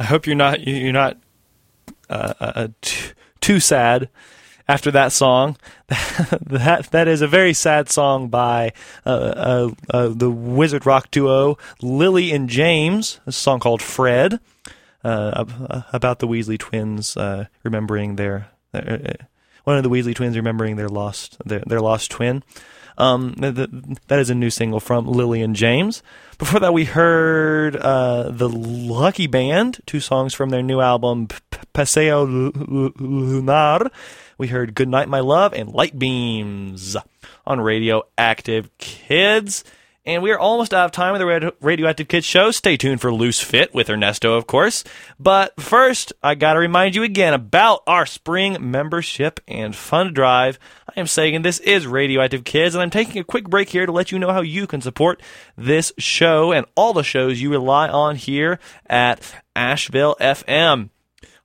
Hope 0.10 0.28
you're 0.28 0.36
not 0.36 0.66
you're 0.68 0.92
not 0.92 1.18
uh, 2.10 2.34
uh, 2.40 2.68
t- 2.82 3.12
too 3.40 3.60
sad 3.60 4.10
after 4.68 4.92
that 4.92 5.12
song. 5.12 5.58
that 5.88 6.90
that 6.92 7.08
is 7.08 7.22
a 7.22 7.28
very 7.28 7.54
sad 7.54 7.90
song 7.90 8.28
by 8.28 8.74
uh, 9.06 9.10
uh, 9.10 9.70
uh, 9.90 10.08
the 10.10 10.30
Wizard 10.30 10.86
Rock 10.86 11.10
duo 11.12 11.58
Lily 11.82 12.32
and 12.32 12.50
James. 12.50 13.20
A 13.26 13.32
song 13.32 13.60
called 13.60 13.82
Fred, 13.82 14.40
uh, 15.04 15.84
about 15.94 16.20
the 16.20 16.28
Weasley 16.28 16.58
twins 16.58 17.16
uh, 17.16 17.46
remembering 17.64 18.16
their. 18.16 18.50
their 18.72 19.18
uh, 19.20 19.26
one 19.66 19.78
of 19.78 19.84
the 19.84 19.90
Weasley 19.90 20.16
twins 20.16 20.36
remembering 20.36 20.78
their 20.78 20.90
lost 20.90 21.38
their, 21.46 21.60
their 21.60 21.82
lost 21.82 22.10
twin. 22.10 22.44
Um, 23.00 23.34
th- 23.36 23.56
th- 23.56 23.70
that 24.08 24.20
is 24.20 24.30
a 24.30 24.36
new 24.36 24.50
single 24.50 24.80
from 24.80 25.08
Lily 25.08 25.42
and 25.42 25.56
James. 25.56 26.04
Before 26.38 26.60
that, 26.60 26.74
we 26.74 26.84
heard 26.86 27.76
uh, 27.78 28.30
the 28.30 28.50
Lucky 28.50 29.26
Band, 29.28 29.80
two 29.86 30.00
songs 30.00 30.34
from 30.34 30.50
their 30.50 30.62
new 30.62 30.82
album 30.82 31.28
Paseo 31.74 32.26
Lu- 32.26 32.52
Lu- 32.56 32.94
Lunar. 33.00 33.90
We 34.38 34.48
heard 34.48 34.76
Good 34.76 34.90
Night, 34.90 35.10
My 35.10 35.20
Love 35.22 35.54
and 35.54 35.70
Light 35.70 35.98
Beams 35.98 36.96
on 37.48 37.60
Radioactive 37.62 38.70
Kids. 38.78 39.64
And 40.10 40.24
we 40.24 40.32
are 40.32 40.40
almost 40.40 40.74
out 40.74 40.86
of 40.86 40.92
time 40.92 41.12
with 41.12 41.20
the 41.20 41.28
Rad- 41.28 41.54
Radioactive 41.62 42.08
Kids 42.08 42.26
show. 42.26 42.50
Stay 42.50 42.78
tuned 42.78 43.00
for 43.00 43.14
Loose 43.14 43.42
Fit 43.42 43.76
with 43.76 43.92
Ernesto, 43.92 44.34
of 44.34 44.48
course. 44.48 44.84
But 45.20 45.62
first, 45.62 46.14
I 46.24 46.34
got 46.34 46.54
to 46.54 46.60
remind 46.60 46.96
you 46.96 47.04
again 47.04 47.36
about 47.36 47.84
our 47.86 48.08
spring 48.08 48.72
membership 48.72 49.40
and 49.48 49.76
fund 49.76 50.16
drive. 50.16 50.58
I 50.88 51.00
am 51.00 51.06
Sagan 51.06 51.44
this 51.44 51.60
is 51.60 51.86
Radioactive 51.86 52.44
Kids, 52.44 52.74
and 52.74 52.82
I'm 52.82 52.90
taking 52.90 53.22
a 53.22 53.24
quick 53.24 53.48
break 53.48 53.70
here 53.70 53.86
to 53.86 53.92
let 53.92 54.12
you 54.12 54.18
know 54.18 54.34
how 54.34 54.42
you 54.42 54.66
can 54.66 54.82
support 54.82 55.22
this 55.56 55.94
show 56.00 56.52
and 56.54 56.66
all 56.76 56.94
the 56.94 57.04
shows 57.04 57.40
you 57.40 57.52
rely 57.52 57.88
on 57.88 58.16
here 58.16 58.58
at 58.88 59.22
Asheville 59.56 60.16
FM. 60.20 60.90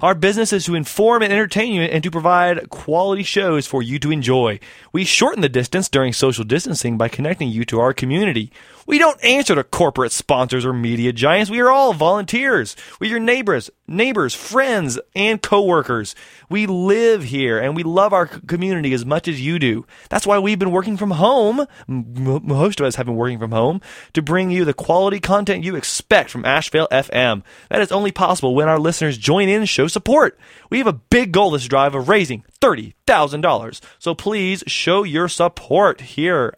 Our 0.01 0.15
business 0.15 0.53
is 0.53 0.65
to 0.65 0.75
inform 0.75 1.23
and 1.23 1.33
entertain 1.33 1.73
you 1.73 1.83
and 1.83 2.03
to 2.03 2.11
provide 2.11 2.69
quality 2.69 3.23
shows 3.23 3.67
for 3.67 3.81
you 3.81 4.01
to 4.01 4.11
enjoy. 4.11 4.59
We 4.93 5.05
shorten 5.05 5.41
the 5.41 5.49
distance 5.49 5.89
during 5.89 6.13
social 6.13 6.45
distancing 6.45 6.99
by 6.99 7.09
connecting 7.09 7.49
you 7.49 7.65
to 7.67 7.79
our 7.79 7.95
community. 7.95 8.51
We 8.87 8.99
don't 8.99 9.23
answer 9.25 9.55
to 9.55 9.65
corporate 9.65 10.13
sponsors 10.13 10.67
or 10.67 10.73
media 10.73 11.13
giants. 11.13 11.51
We 11.51 11.61
are 11.61 11.71
all 11.71 11.95
volunteers. 11.95 12.77
We're 13.01 13.11
your 13.11 13.21
neighbors, 13.21 13.71
neighbors, 13.87 14.35
friends, 14.35 14.99
and 15.15 15.41
coworkers. 15.41 16.15
We 16.51 16.67
live 16.67 17.25
here 17.25 17.59
and 17.59 17.75
we 17.75 17.83
love 17.83 18.13
our 18.13 18.27
community 18.27 18.93
as 18.93 19.07
much 19.07 19.27
as 19.27 19.41
you 19.41 19.59
do. 19.59 19.87
That's 20.11 20.27
why 20.27 20.39
we've 20.39 20.59
been 20.59 20.71
working 20.71 20.97
from 20.97 21.13
home. 21.13 21.67
Most 21.89 22.81
of 22.81 22.87
us 22.87 22.97
have 22.97 23.07
been 23.07 23.17
working 23.17 23.39
from 23.39 23.53
home 23.53 23.81
to 24.13 24.23
bring 24.23 24.51
you 24.51 24.65
the 24.65 24.75
quality 24.75 25.19
content 25.19 25.65
you 25.65 25.77
expect 25.77 26.31
from 26.31 26.45
Asheville 26.45 26.89
FM. 26.91 27.43
That 27.71 27.81
is 27.81 27.93
only 27.93 28.13
possible 28.13 28.55
when 28.55 28.69
our 28.69 28.79
listeners 28.79 29.17
join 29.17 29.49
in 29.49 29.61
and 29.61 29.69
show 29.69 29.87
support. 29.87 30.39
We 30.69 30.79
have 30.79 30.87
a 30.87 30.93
big 30.93 31.33
goal 31.33 31.51
this 31.51 31.67
drive 31.67 31.95
of 31.95 32.09
raising 32.09 32.45
$30,000. 32.61 33.81
So 33.99 34.15
please 34.15 34.63
show 34.67 35.05
your 35.05 35.29
support 35.29 36.01
here 36.03 36.55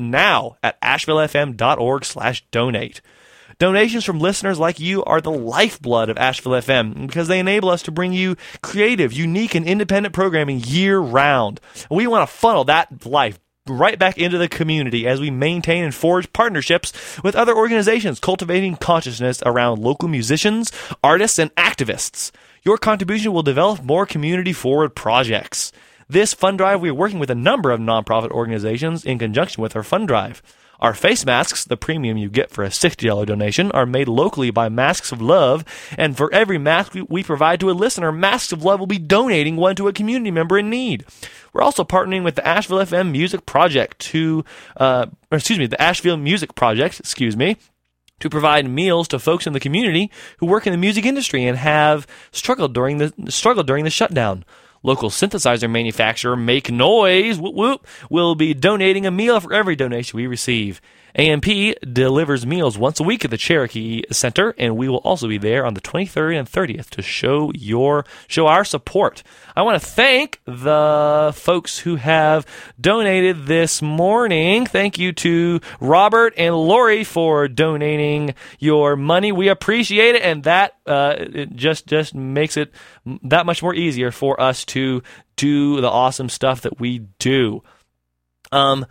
now 0.00 0.56
at 0.62 0.80
ashevillefm.org 0.80 2.04
slash 2.04 2.44
donate. 2.50 3.00
Donations 3.58 4.06
from 4.06 4.20
listeners 4.20 4.58
like 4.58 4.80
you 4.80 5.04
are 5.04 5.20
the 5.20 5.30
lifeblood 5.30 6.08
of 6.08 6.16
Asheville 6.16 6.52
FM 6.52 7.06
because 7.06 7.28
they 7.28 7.38
enable 7.38 7.68
us 7.68 7.82
to 7.82 7.92
bring 7.92 8.14
you 8.14 8.36
creative, 8.62 9.12
unique, 9.12 9.54
and 9.54 9.66
independent 9.66 10.14
programming 10.14 10.60
year 10.60 10.98
round. 10.98 11.60
We 11.90 12.06
want 12.06 12.26
to 12.26 12.34
funnel 12.34 12.64
that 12.64 13.04
life 13.04 13.38
right 13.66 13.98
back 13.98 14.16
into 14.16 14.38
the 14.38 14.48
community 14.48 15.06
as 15.06 15.20
we 15.20 15.30
maintain 15.30 15.84
and 15.84 15.94
forge 15.94 16.32
partnerships 16.32 17.20
with 17.22 17.36
other 17.36 17.54
organizations 17.54 18.18
cultivating 18.18 18.76
consciousness 18.76 19.42
around 19.44 19.82
local 19.82 20.08
musicians, 20.08 20.72
artists, 21.04 21.38
and 21.38 21.54
activists. 21.56 22.30
Your 22.62 22.78
contribution 22.78 23.32
will 23.32 23.42
develop 23.42 23.82
more 23.82 24.06
community 24.06 24.52
forward 24.52 24.94
projects. 24.94 25.72
This 26.10 26.34
fund 26.34 26.58
drive, 26.58 26.80
we 26.80 26.90
are 26.90 26.94
working 26.94 27.20
with 27.20 27.30
a 27.30 27.36
number 27.36 27.70
of 27.70 27.78
nonprofit 27.78 28.32
organizations 28.32 29.04
in 29.04 29.20
conjunction 29.20 29.62
with 29.62 29.76
our 29.76 29.84
fund 29.84 30.08
drive. 30.08 30.42
Our 30.80 30.92
face 30.92 31.24
masks, 31.24 31.64
the 31.64 31.76
premium 31.76 32.16
you 32.16 32.28
get 32.28 32.50
for 32.50 32.64
a 32.64 32.68
$60 32.68 33.24
donation, 33.26 33.70
are 33.70 33.86
made 33.86 34.08
locally 34.08 34.50
by 34.50 34.68
Masks 34.68 35.12
of 35.12 35.22
Love, 35.22 35.64
and 35.96 36.16
for 36.16 36.28
every 36.34 36.58
mask 36.58 36.96
we- 37.08 37.22
provide 37.22 37.60
to 37.60 37.70
a 37.70 37.78
listener, 37.78 38.10
Masks 38.10 38.50
of 38.50 38.64
Love 38.64 38.80
will 38.80 38.88
be 38.88 38.98
donating 38.98 39.54
one 39.54 39.76
to 39.76 39.86
a 39.86 39.92
community 39.92 40.32
member 40.32 40.58
in 40.58 40.68
need. 40.68 41.04
We're 41.52 41.62
also 41.62 41.84
partnering 41.84 42.24
with 42.24 42.34
the 42.34 42.44
Asheville 42.44 42.78
FM 42.78 43.12
Music 43.12 43.46
Project 43.46 44.00
to, 44.10 44.44
uh, 44.78 45.06
excuse 45.30 45.60
me, 45.60 45.66
the 45.66 45.80
Asheville 45.80 46.16
Music 46.16 46.56
Project, 46.56 46.98
excuse 46.98 47.36
me, 47.36 47.56
to 48.18 48.28
provide 48.28 48.68
meals 48.68 49.06
to 49.08 49.20
folks 49.20 49.46
in 49.46 49.52
the 49.52 49.60
community 49.60 50.10
who 50.38 50.46
work 50.46 50.66
in 50.66 50.72
the 50.72 50.76
music 50.76 51.06
industry 51.06 51.44
and 51.46 51.56
have 51.56 52.04
struggled 52.32 52.74
during 52.74 52.98
the 52.98 53.12
struggled 53.28 53.68
during 53.68 53.84
the 53.84 53.90
shutdown. 53.90 54.44
Local 54.82 55.10
synthesizer 55.10 55.70
manufacturer 55.70 56.36
Make 56.36 56.70
Noise 56.70 57.38
whoop, 57.38 57.54
whoop, 57.54 57.86
will 58.08 58.34
be 58.34 58.54
donating 58.54 59.04
a 59.04 59.10
meal 59.10 59.38
for 59.40 59.52
every 59.52 59.76
donation 59.76 60.16
we 60.16 60.26
receive. 60.26 60.80
AMP 61.14 61.46
delivers 61.92 62.46
meals 62.46 62.78
once 62.78 63.00
a 63.00 63.02
week 63.02 63.24
at 63.24 63.30
the 63.30 63.36
Cherokee 63.36 64.02
Center, 64.10 64.54
and 64.58 64.76
we 64.76 64.88
will 64.88 64.98
also 64.98 65.28
be 65.28 65.38
there 65.38 65.66
on 65.66 65.74
the 65.74 65.80
23rd 65.80 66.38
and 66.38 66.50
30th 66.50 66.90
to 66.90 67.02
show 67.02 67.50
your 67.54 68.04
show 68.28 68.46
our 68.46 68.64
support. 68.64 69.22
I 69.56 69.62
want 69.62 69.80
to 69.80 69.86
thank 69.86 70.40
the 70.44 71.32
folks 71.34 71.78
who 71.80 71.96
have 71.96 72.46
donated 72.80 73.46
this 73.46 73.82
morning. 73.82 74.66
Thank 74.66 74.98
you 74.98 75.12
to 75.14 75.60
Robert 75.80 76.34
and 76.36 76.54
Lori 76.54 77.04
for 77.04 77.48
donating 77.48 78.34
your 78.58 78.96
money. 78.96 79.32
We 79.32 79.48
appreciate 79.48 80.14
it, 80.14 80.22
and 80.22 80.44
that 80.44 80.76
uh, 80.86 81.16
it 81.18 81.56
just 81.56 81.86
just 81.86 82.14
makes 82.14 82.56
it 82.56 82.72
that 83.22 83.46
much 83.46 83.62
more 83.62 83.74
easier 83.74 84.10
for 84.10 84.40
us 84.40 84.64
to 84.66 85.02
do 85.36 85.80
the 85.80 85.90
awesome 85.90 86.28
stuff 86.28 86.62
that 86.62 86.78
we 86.78 86.98
do. 87.18 87.62
Um, 88.52 88.86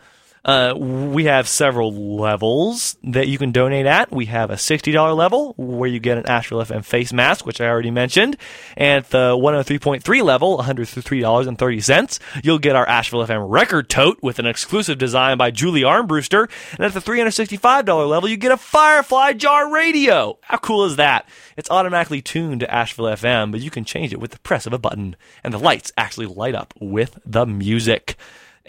uh, 0.46 0.74
we 0.78 1.26
have 1.26 1.48
several 1.48 2.18
levels 2.18 2.98
that 3.04 3.28
you 3.28 3.38
can 3.38 3.52
donate 3.52 3.86
at. 3.86 4.12
We 4.12 4.26
have 4.26 4.50
a 4.50 4.56
$60 4.56 5.16
level 5.16 5.54
where 5.58 5.90
you 5.90 6.00
get 6.00 6.18
an 6.18 6.26
Asheville 6.28 6.64
FM 6.64 6.84
face 6.84 7.12
mask, 7.12 7.46
which 7.46 7.60
I 7.60 7.68
already 7.68 7.92
mentioned. 7.92 8.38
And 8.78 9.04
at 9.04 9.10
the 9.12 9.36
103.3 9.36 10.24
level, 10.24 10.58
$103.30, 10.60 12.20
you'll 12.44 12.60
get 12.60 12.76
our 12.76 12.88
Asheville 12.88 13.26
FM 13.26 13.50
record 13.50 13.90
tote 13.90 14.20
with 14.22 14.40
an 14.40 14.46
exclusive 14.46 14.98
design 14.98 15.38
by 15.38 15.52
Julie 15.52 15.82
Armbruster. 15.82 16.50
And 16.74 16.86
at 16.86 16.94
the 16.94 17.02
$365 17.02 18.10
level, 18.10 18.30
you 18.30 18.38
get 18.38 18.52
a 18.52 18.58
Firefly 18.58 19.34
jar 19.34 19.72
radio. 19.72 20.40
How 20.44 20.58
cool 20.58 20.86
is 20.86 20.96
that? 20.96 21.28
It's 21.58 21.70
automatically 21.70 22.22
tuned 22.22 22.62
to 22.62 22.74
Asheville 22.74 23.06
FM, 23.06 23.52
but 23.52 23.62
you 23.62 23.72
can 23.72 23.84
change 23.84 24.14
it 24.14 24.20
with 24.20 24.32
the 24.32 24.40
press 24.40 24.66
of 24.66 24.74
a 24.74 24.80
button. 24.80 25.16
And 25.44 25.54
the 25.54 25.60
lights 25.60 25.92
actually 25.98 26.28
light 26.28 26.56
up 26.56 26.74
with 26.80 27.20
the 27.26 27.46
music 27.46 28.16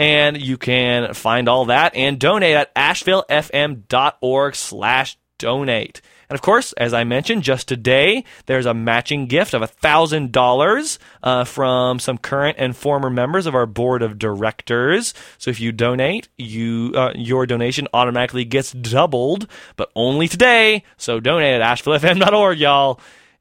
and 0.00 0.40
you 0.40 0.56
can 0.56 1.12
find 1.12 1.46
all 1.46 1.66
that 1.66 1.94
and 1.94 2.18
donate 2.18 2.56
at 2.56 2.74
ashevillefm.org 2.74 4.54
slash 4.56 5.18
donate. 5.38 6.00
And 6.30 6.36
of 6.36 6.42
course, 6.42 6.72
as 6.74 6.94
I 6.94 7.04
mentioned, 7.04 7.42
just 7.42 7.68
today, 7.68 8.24
there's 8.46 8.64
a 8.64 8.72
matching 8.72 9.26
gift 9.26 9.52
of 9.52 9.62
$1,000 9.62 10.98
uh, 11.22 11.44
from 11.44 11.98
some 11.98 12.18
current 12.18 12.56
and 12.58 12.74
former 12.74 13.10
members 13.10 13.46
of 13.46 13.54
our 13.54 13.66
board 13.66 14.00
of 14.00 14.18
directors. 14.18 15.12
So 15.38 15.50
if 15.50 15.60
you 15.60 15.70
donate, 15.72 16.28
you 16.38 16.92
uh, 16.94 17.12
your 17.14 17.46
donation 17.46 17.88
automatically 17.92 18.44
gets 18.44 18.72
doubled, 18.72 19.48
but 19.76 19.90
only 19.94 20.28
today. 20.28 20.84
So 20.96 21.20
donate 21.20 21.60
at 21.60 21.78
ashevillefm.org, 21.78 22.58
y'all. 22.58 23.00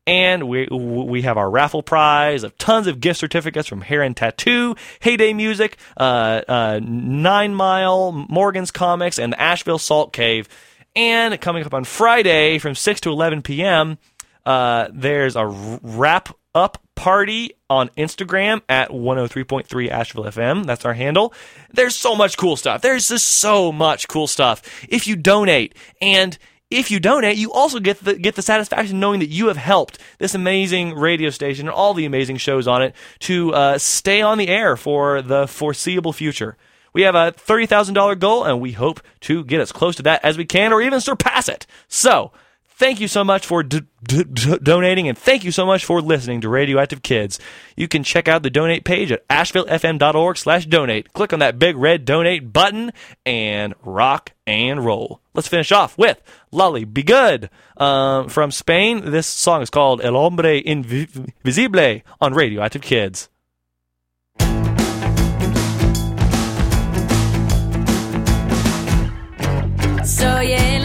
And 0.09 0.49
we 0.49 0.67
we 0.71 1.21
have 1.21 1.37
our 1.37 1.49
raffle 1.49 1.83
prize 1.83 2.43
of 2.43 2.57
tons 2.57 2.87
of 2.87 2.99
gift 2.99 3.19
certificates 3.19 3.67
from 3.67 3.81
Hair 3.81 4.01
and 4.01 4.17
Tattoo, 4.17 4.75
Heyday 5.01 5.33
Music, 5.33 5.77
uh, 5.97 6.41
uh, 6.47 6.79
Nine 6.83 7.53
Mile, 7.53 8.11
Morgan's 8.11 8.71
Comics, 8.71 9.19
and 9.19 9.33
the 9.33 9.39
Asheville 9.39 9.77
Salt 9.77 10.11
Cave. 10.11 10.49
And 10.95 11.39
coming 11.39 11.63
up 11.63 11.75
on 11.75 11.83
Friday 11.83 12.57
from 12.57 12.73
6 12.73 13.01
to 13.01 13.11
11 13.11 13.43
p.m., 13.43 13.99
uh, 14.47 14.87
there's 14.91 15.35
a 15.35 15.45
wrap 15.45 16.35
up 16.55 16.81
party 16.95 17.51
on 17.69 17.89
Instagram 17.89 18.61
at 18.67 18.89
103.3 18.89 19.89
Asheville 19.89 20.23
FM. 20.23 20.65
That's 20.65 20.85
our 20.85 20.95
handle. 20.95 21.33
There's 21.71 21.95
so 21.95 22.15
much 22.15 22.35
cool 22.35 22.55
stuff. 22.57 22.81
There's 22.81 23.09
just 23.09 23.27
so 23.27 23.71
much 23.71 24.07
cool 24.07 24.25
stuff. 24.25 24.63
If 24.89 25.07
you 25.07 25.15
donate 25.15 25.75
and 26.01 26.35
if 26.69 26.91
you 26.91 26.99
donate, 26.99 27.37
you 27.37 27.51
also 27.51 27.79
get 27.79 28.03
the 28.03 28.15
get 28.15 28.35
the 28.35 28.41
satisfaction 28.41 28.99
knowing 28.99 29.19
that 29.19 29.29
you 29.29 29.47
have 29.47 29.57
helped 29.57 29.97
this 30.19 30.35
amazing 30.35 30.93
radio 30.93 31.29
station 31.29 31.67
and 31.67 31.75
all 31.75 31.93
the 31.93 32.05
amazing 32.05 32.37
shows 32.37 32.67
on 32.67 32.83
it 32.83 32.95
to 33.19 33.53
uh, 33.53 33.77
stay 33.77 34.21
on 34.21 34.37
the 34.37 34.47
air 34.47 34.77
for 34.77 35.21
the 35.21 35.47
foreseeable 35.47 36.13
future. 36.13 36.57
We 36.93 37.03
have 37.03 37.15
a 37.15 37.31
thirty 37.31 37.65
thousand 37.65 37.95
dollar 37.95 38.15
goal, 38.15 38.43
and 38.43 38.61
we 38.61 38.73
hope 38.73 39.01
to 39.21 39.43
get 39.43 39.61
as 39.61 39.71
close 39.71 39.95
to 39.97 40.03
that 40.03 40.23
as 40.23 40.37
we 40.37 40.45
can, 40.45 40.71
or 40.73 40.81
even 40.81 41.01
surpass 41.01 41.49
it. 41.49 41.65
So. 41.87 42.31
Thank 42.79 43.01
you 43.01 43.09
so 43.09 43.25
much 43.25 43.45
for 43.45 43.61
d- 43.61 43.81
d- 44.05 44.23
d- 44.23 44.57
donating, 44.63 45.09
and 45.09 45.17
thank 45.17 45.43
you 45.43 45.51
so 45.51 45.65
much 45.65 45.83
for 45.83 46.01
listening 46.01 46.39
to 46.39 46.47
Radioactive 46.47 47.01
Kids. 47.01 47.37
You 47.75 47.89
can 47.89 48.05
check 48.05 48.29
out 48.29 48.41
the 48.41 48.49
donate 48.49 48.85
page 48.85 49.11
at 49.11 49.27
ashevillefm.org 49.27 50.37
slash 50.37 50.65
donate. 50.65 51.11
Click 51.11 51.33
on 51.33 51.39
that 51.39 51.59
big 51.59 51.75
red 51.75 52.05
donate 52.05 52.53
button 52.53 52.93
and 53.25 53.73
rock 53.83 54.31
and 54.47 54.85
roll. 54.85 55.19
Let's 55.33 55.49
finish 55.49 55.73
off 55.73 55.97
with 55.97 56.21
Lolly 56.53 56.85
Be 56.85 57.03
Good 57.03 57.49
um, 57.75 58.29
from 58.29 58.49
Spain. 58.49 59.11
This 59.11 59.27
song 59.27 59.61
is 59.61 59.69
called 59.69 59.99
El 60.01 60.13
Hombre 60.13 60.59
Invisible 60.59 62.01
on 62.21 62.33
Radioactive 62.33 62.81
Kids. 62.81 63.27
Soy 70.05 70.53
el 70.53 70.78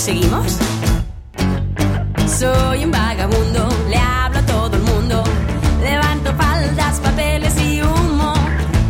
Seguimos. 0.00 0.56
Soy 2.26 2.84
un 2.84 2.90
vagabundo, 2.90 3.68
le 3.90 3.98
hablo 3.98 4.38
a 4.38 4.46
todo 4.46 4.74
el 4.74 4.82
mundo. 4.82 5.22
Levanto 5.82 6.32
faldas, 6.36 6.98
papeles 7.00 7.54
y 7.60 7.82
humo. 7.82 8.32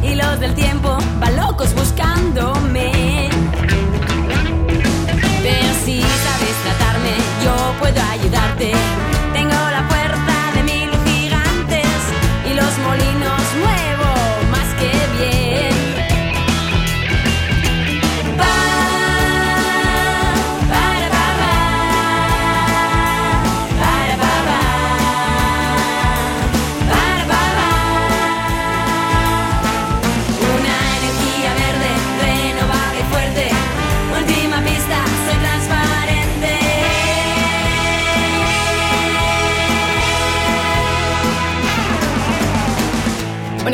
Y 0.05 0.15
los 0.15 0.39
del 0.39 0.55
tiempo 0.55 0.97
van 1.19 1.37
locos 1.37 1.75
buscándome. 1.75 3.29
Pero 5.43 5.75
si 5.85 6.01
sabes 6.01 6.57
tratarme, 6.65 7.17
yo 7.45 7.75
puedo 7.81 8.01
ayudarte. 8.13 9.10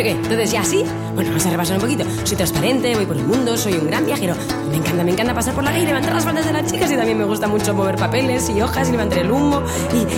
Entonces, 0.05 0.53
ya 0.53 0.61
así, 0.61 0.85
bueno, 1.15 1.31
vamos 1.31 1.47
a 1.47 1.51
repasar 1.51 1.77
un 1.77 1.83
poquito. 1.83 2.05
Soy 2.25 2.37
transparente, 2.37 2.95
voy 2.95 3.07
por 3.07 3.17
el 3.17 3.25
mundo, 3.25 3.57
soy 3.57 3.75
un 3.75 3.87
gran 3.87 4.05
viajero. 4.05 4.35
Me 4.71 4.77
encanta, 4.77 5.05
me 5.05 5.13
encanta 5.13 5.35
pasar 5.35 5.55
por 5.55 5.65
la 5.65 5.73
calle 5.73 5.87
levantar 5.87 6.13
las 6.13 6.25
faldas 6.25 6.45
de 6.45 6.53
las 6.53 6.71
chicas 6.71 6.91
y 6.93 6.97
también 6.97 7.17
me 7.17 7.25
gusta 7.25 7.49
mucho 7.49 7.73
mover 7.73 7.97
papeles 7.97 8.51
y 8.51 8.61
hojas 8.61 8.89
y 8.89 8.93
levantar 8.93 9.21
el 9.21 9.31
humo. 9.31 9.63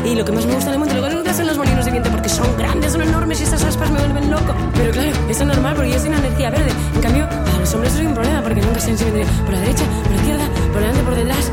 Y, 0.05 0.14
lo 0.16 0.24
que 0.24 0.32
más 0.32 0.46
me 0.46 0.55
gusta 0.55 0.70
en 0.70 0.74
el 0.74 0.78
mundo 0.80 0.94
de 0.94 1.00
los 1.00 1.36
son 1.36 1.46
los 1.46 1.56
molinos 1.56 1.84
de 1.84 1.92
viento 1.92 2.10
porque 2.10 2.28
son 2.28 2.46
grandes, 2.56 2.92
son 2.92 3.02
enormes 3.02 3.40
y 3.40 3.44
estas 3.44 3.62
aspas 3.62 3.90
me 3.92 4.00
vuelven 4.00 4.30
loco. 4.30 4.55
Pero 4.74 4.90
claro, 4.90 5.10
eso 5.28 5.42
es 5.42 5.46
normal 5.46 5.74
porque 5.76 5.92
yo 5.92 5.98
soy 6.00 6.09
una 6.09 6.18
energía 6.18 6.50
verde. 6.50 6.72
En 6.94 7.00
cambio, 7.00 7.24
a 7.26 7.60
los 7.60 7.72
hombres 7.74 7.92
soy 7.92 8.06
un 8.06 8.14
problema 8.14 8.42
porque 8.42 8.60
nunca 8.60 8.80
si 8.80 8.90
vendré 8.90 9.24
por 9.44 9.52
la 9.52 9.60
derecha, 9.60 9.84
por 10.02 10.10
la 10.10 10.16
izquierda, 10.16 10.48
por 10.72 10.80
delante, 10.80 11.02
por 11.05 11.14
detrás. 11.14 11.52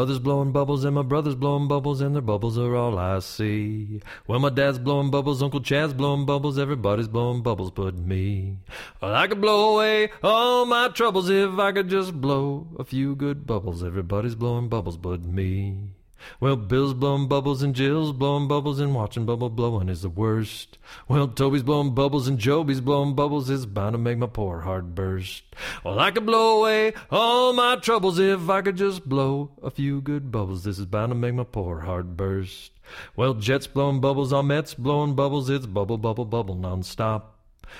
Mother's 0.00 0.18
blowing 0.18 0.50
bubbles 0.50 0.82
and 0.82 0.94
my 0.94 1.02
brother's 1.02 1.34
blowing 1.34 1.68
bubbles 1.68 2.00
and 2.00 2.14
their 2.14 2.22
bubbles 2.22 2.56
are 2.56 2.74
all 2.74 2.98
I 2.98 3.18
see. 3.18 4.00
Well, 4.26 4.38
my 4.38 4.48
dad's 4.48 4.78
blowing 4.78 5.10
bubbles, 5.10 5.42
Uncle 5.42 5.60
Chad's 5.60 5.92
blowing 5.92 6.24
bubbles, 6.24 6.58
everybody's 6.58 7.06
blowing 7.06 7.42
bubbles 7.42 7.70
but 7.70 7.94
me. 7.98 8.56
Well, 9.02 9.14
I 9.14 9.26
could 9.26 9.42
blow 9.42 9.74
away 9.74 10.08
all 10.22 10.64
my 10.64 10.88
troubles 10.88 11.28
if 11.28 11.58
I 11.58 11.72
could 11.72 11.90
just 11.90 12.18
blow 12.18 12.68
a 12.78 12.84
few 12.84 13.14
good 13.14 13.46
bubbles. 13.46 13.84
Everybody's 13.84 14.34
blowing 14.34 14.70
bubbles 14.70 14.96
but 14.96 15.22
me. 15.22 15.90
Well, 16.38 16.56
Bill's 16.56 16.94
blowing 16.94 17.28
bubbles 17.28 17.62
and 17.62 17.74
Jill's 17.74 18.12
blowing 18.12 18.48
bubbles 18.48 18.80
and 18.80 18.94
watching 18.94 19.26
bubble 19.26 19.50
blowing 19.50 19.88
is 19.88 20.02
the 20.02 20.08
worst. 20.08 20.78
Well, 21.08 21.28
Toby's 21.28 21.62
blowing 21.62 21.94
bubbles 21.94 22.28
and 22.28 22.38
Joby's 22.38 22.80
blowing 22.80 23.14
bubbles 23.14 23.50
is 23.50 23.66
bound 23.66 23.94
to 23.94 23.98
make 23.98 24.18
my 24.18 24.26
poor 24.26 24.60
heart 24.60 24.94
burst. 24.94 25.44
Well, 25.84 25.98
I 25.98 26.10
could 26.10 26.26
blow 26.26 26.60
away 26.60 26.92
all 27.10 27.52
my 27.52 27.76
troubles 27.76 28.18
if 28.18 28.48
I 28.48 28.62
could 28.62 28.76
just 28.76 29.08
blow 29.08 29.50
a 29.62 29.70
few 29.70 30.00
good 30.00 30.30
bubbles. 30.30 30.64
This 30.64 30.78
is 30.78 30.86
bound 30.86 31.10
to 31.10 31.14
make 31.14 31.34
my 31.34 31.44
poor 31.44 31.80
heart 31.80 32.16
burst. 32.16 32.72
Well, 33.16 33.34
Jet's 33.34 33.66
blowing 33.66 34.00
bubbles, 34.00 34.32
Ahmet's 34.32 34.74
blowing 34.74 35.14
bubbles, 35.14 35.48
it's 35.48 35.66
bubble, 35.66 35.98
bubble, 35.98 36.24
bubble 36.24 36.56
nonstop. 36.56 37.22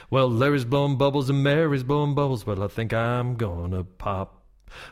Well, 0.09 0.31
Larry's 0.31 0.65
blowing 0.65 0.97
bubbles 0.97 1.29
and 1.31 1.43
Mary's 1.43 1.83
blowing 1.83 2.15
bubbles, 2.15 2.45
but 2.45 2.61
I 2.61 2.69
think 2.69 2.93
I'm 2.93 3.35
gonna 3.35 3.85
pop. 3.85 4.40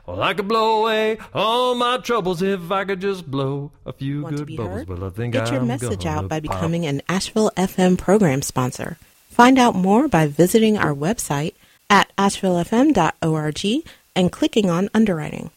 Well, 0.07 0.23
I 0.23 0.35
could 0.35 0.49
blow 0.49 0.81
away 0.81 1.19
all 1.35 1.75
my 1.75 1.99
troubles 1.99 2.43
if 2.43 2.71
I 2.71 2.85
could 2.85 3.01
just 3.01 3.31
blow 3.31 3.71
a 3.87 3.93
few 3.93 4.23
Want 4.23 4.37
good 4.37 4.57
bubbles, 4.57 4.79
heard? 4.79 4.89
but 4.89 5.03
I 5.03 5.11
think 5.11 5.35
Get 5.35 5.51
your 5.51 5.61
I'm 5.61 5.67
message 5.69 6.05
gonna 6.05 6.17
out 6.23 6.29
by 6.29 6.41
pop. 6.41 6.43
becoming 6.55 6.87
an 6.87 7.03
Asheville 7.09 7.51
FM 7.57 7.97
program 7.99 8.43
sponsor. 8.43 8.97
Find 9.31 9.59
out 9.59 9.75
more 9.75 10.09
by 10.09 10.27
visiting 10.27 10.77
our 10.79 10.95
website 10.95 11.55
at 11.91 12.11
ashevillefm.org 12.17 13.67
and 14.17 14.33
clicking 14.33 14.69
on 14.69 14.89
underwriting. 14.93 15.51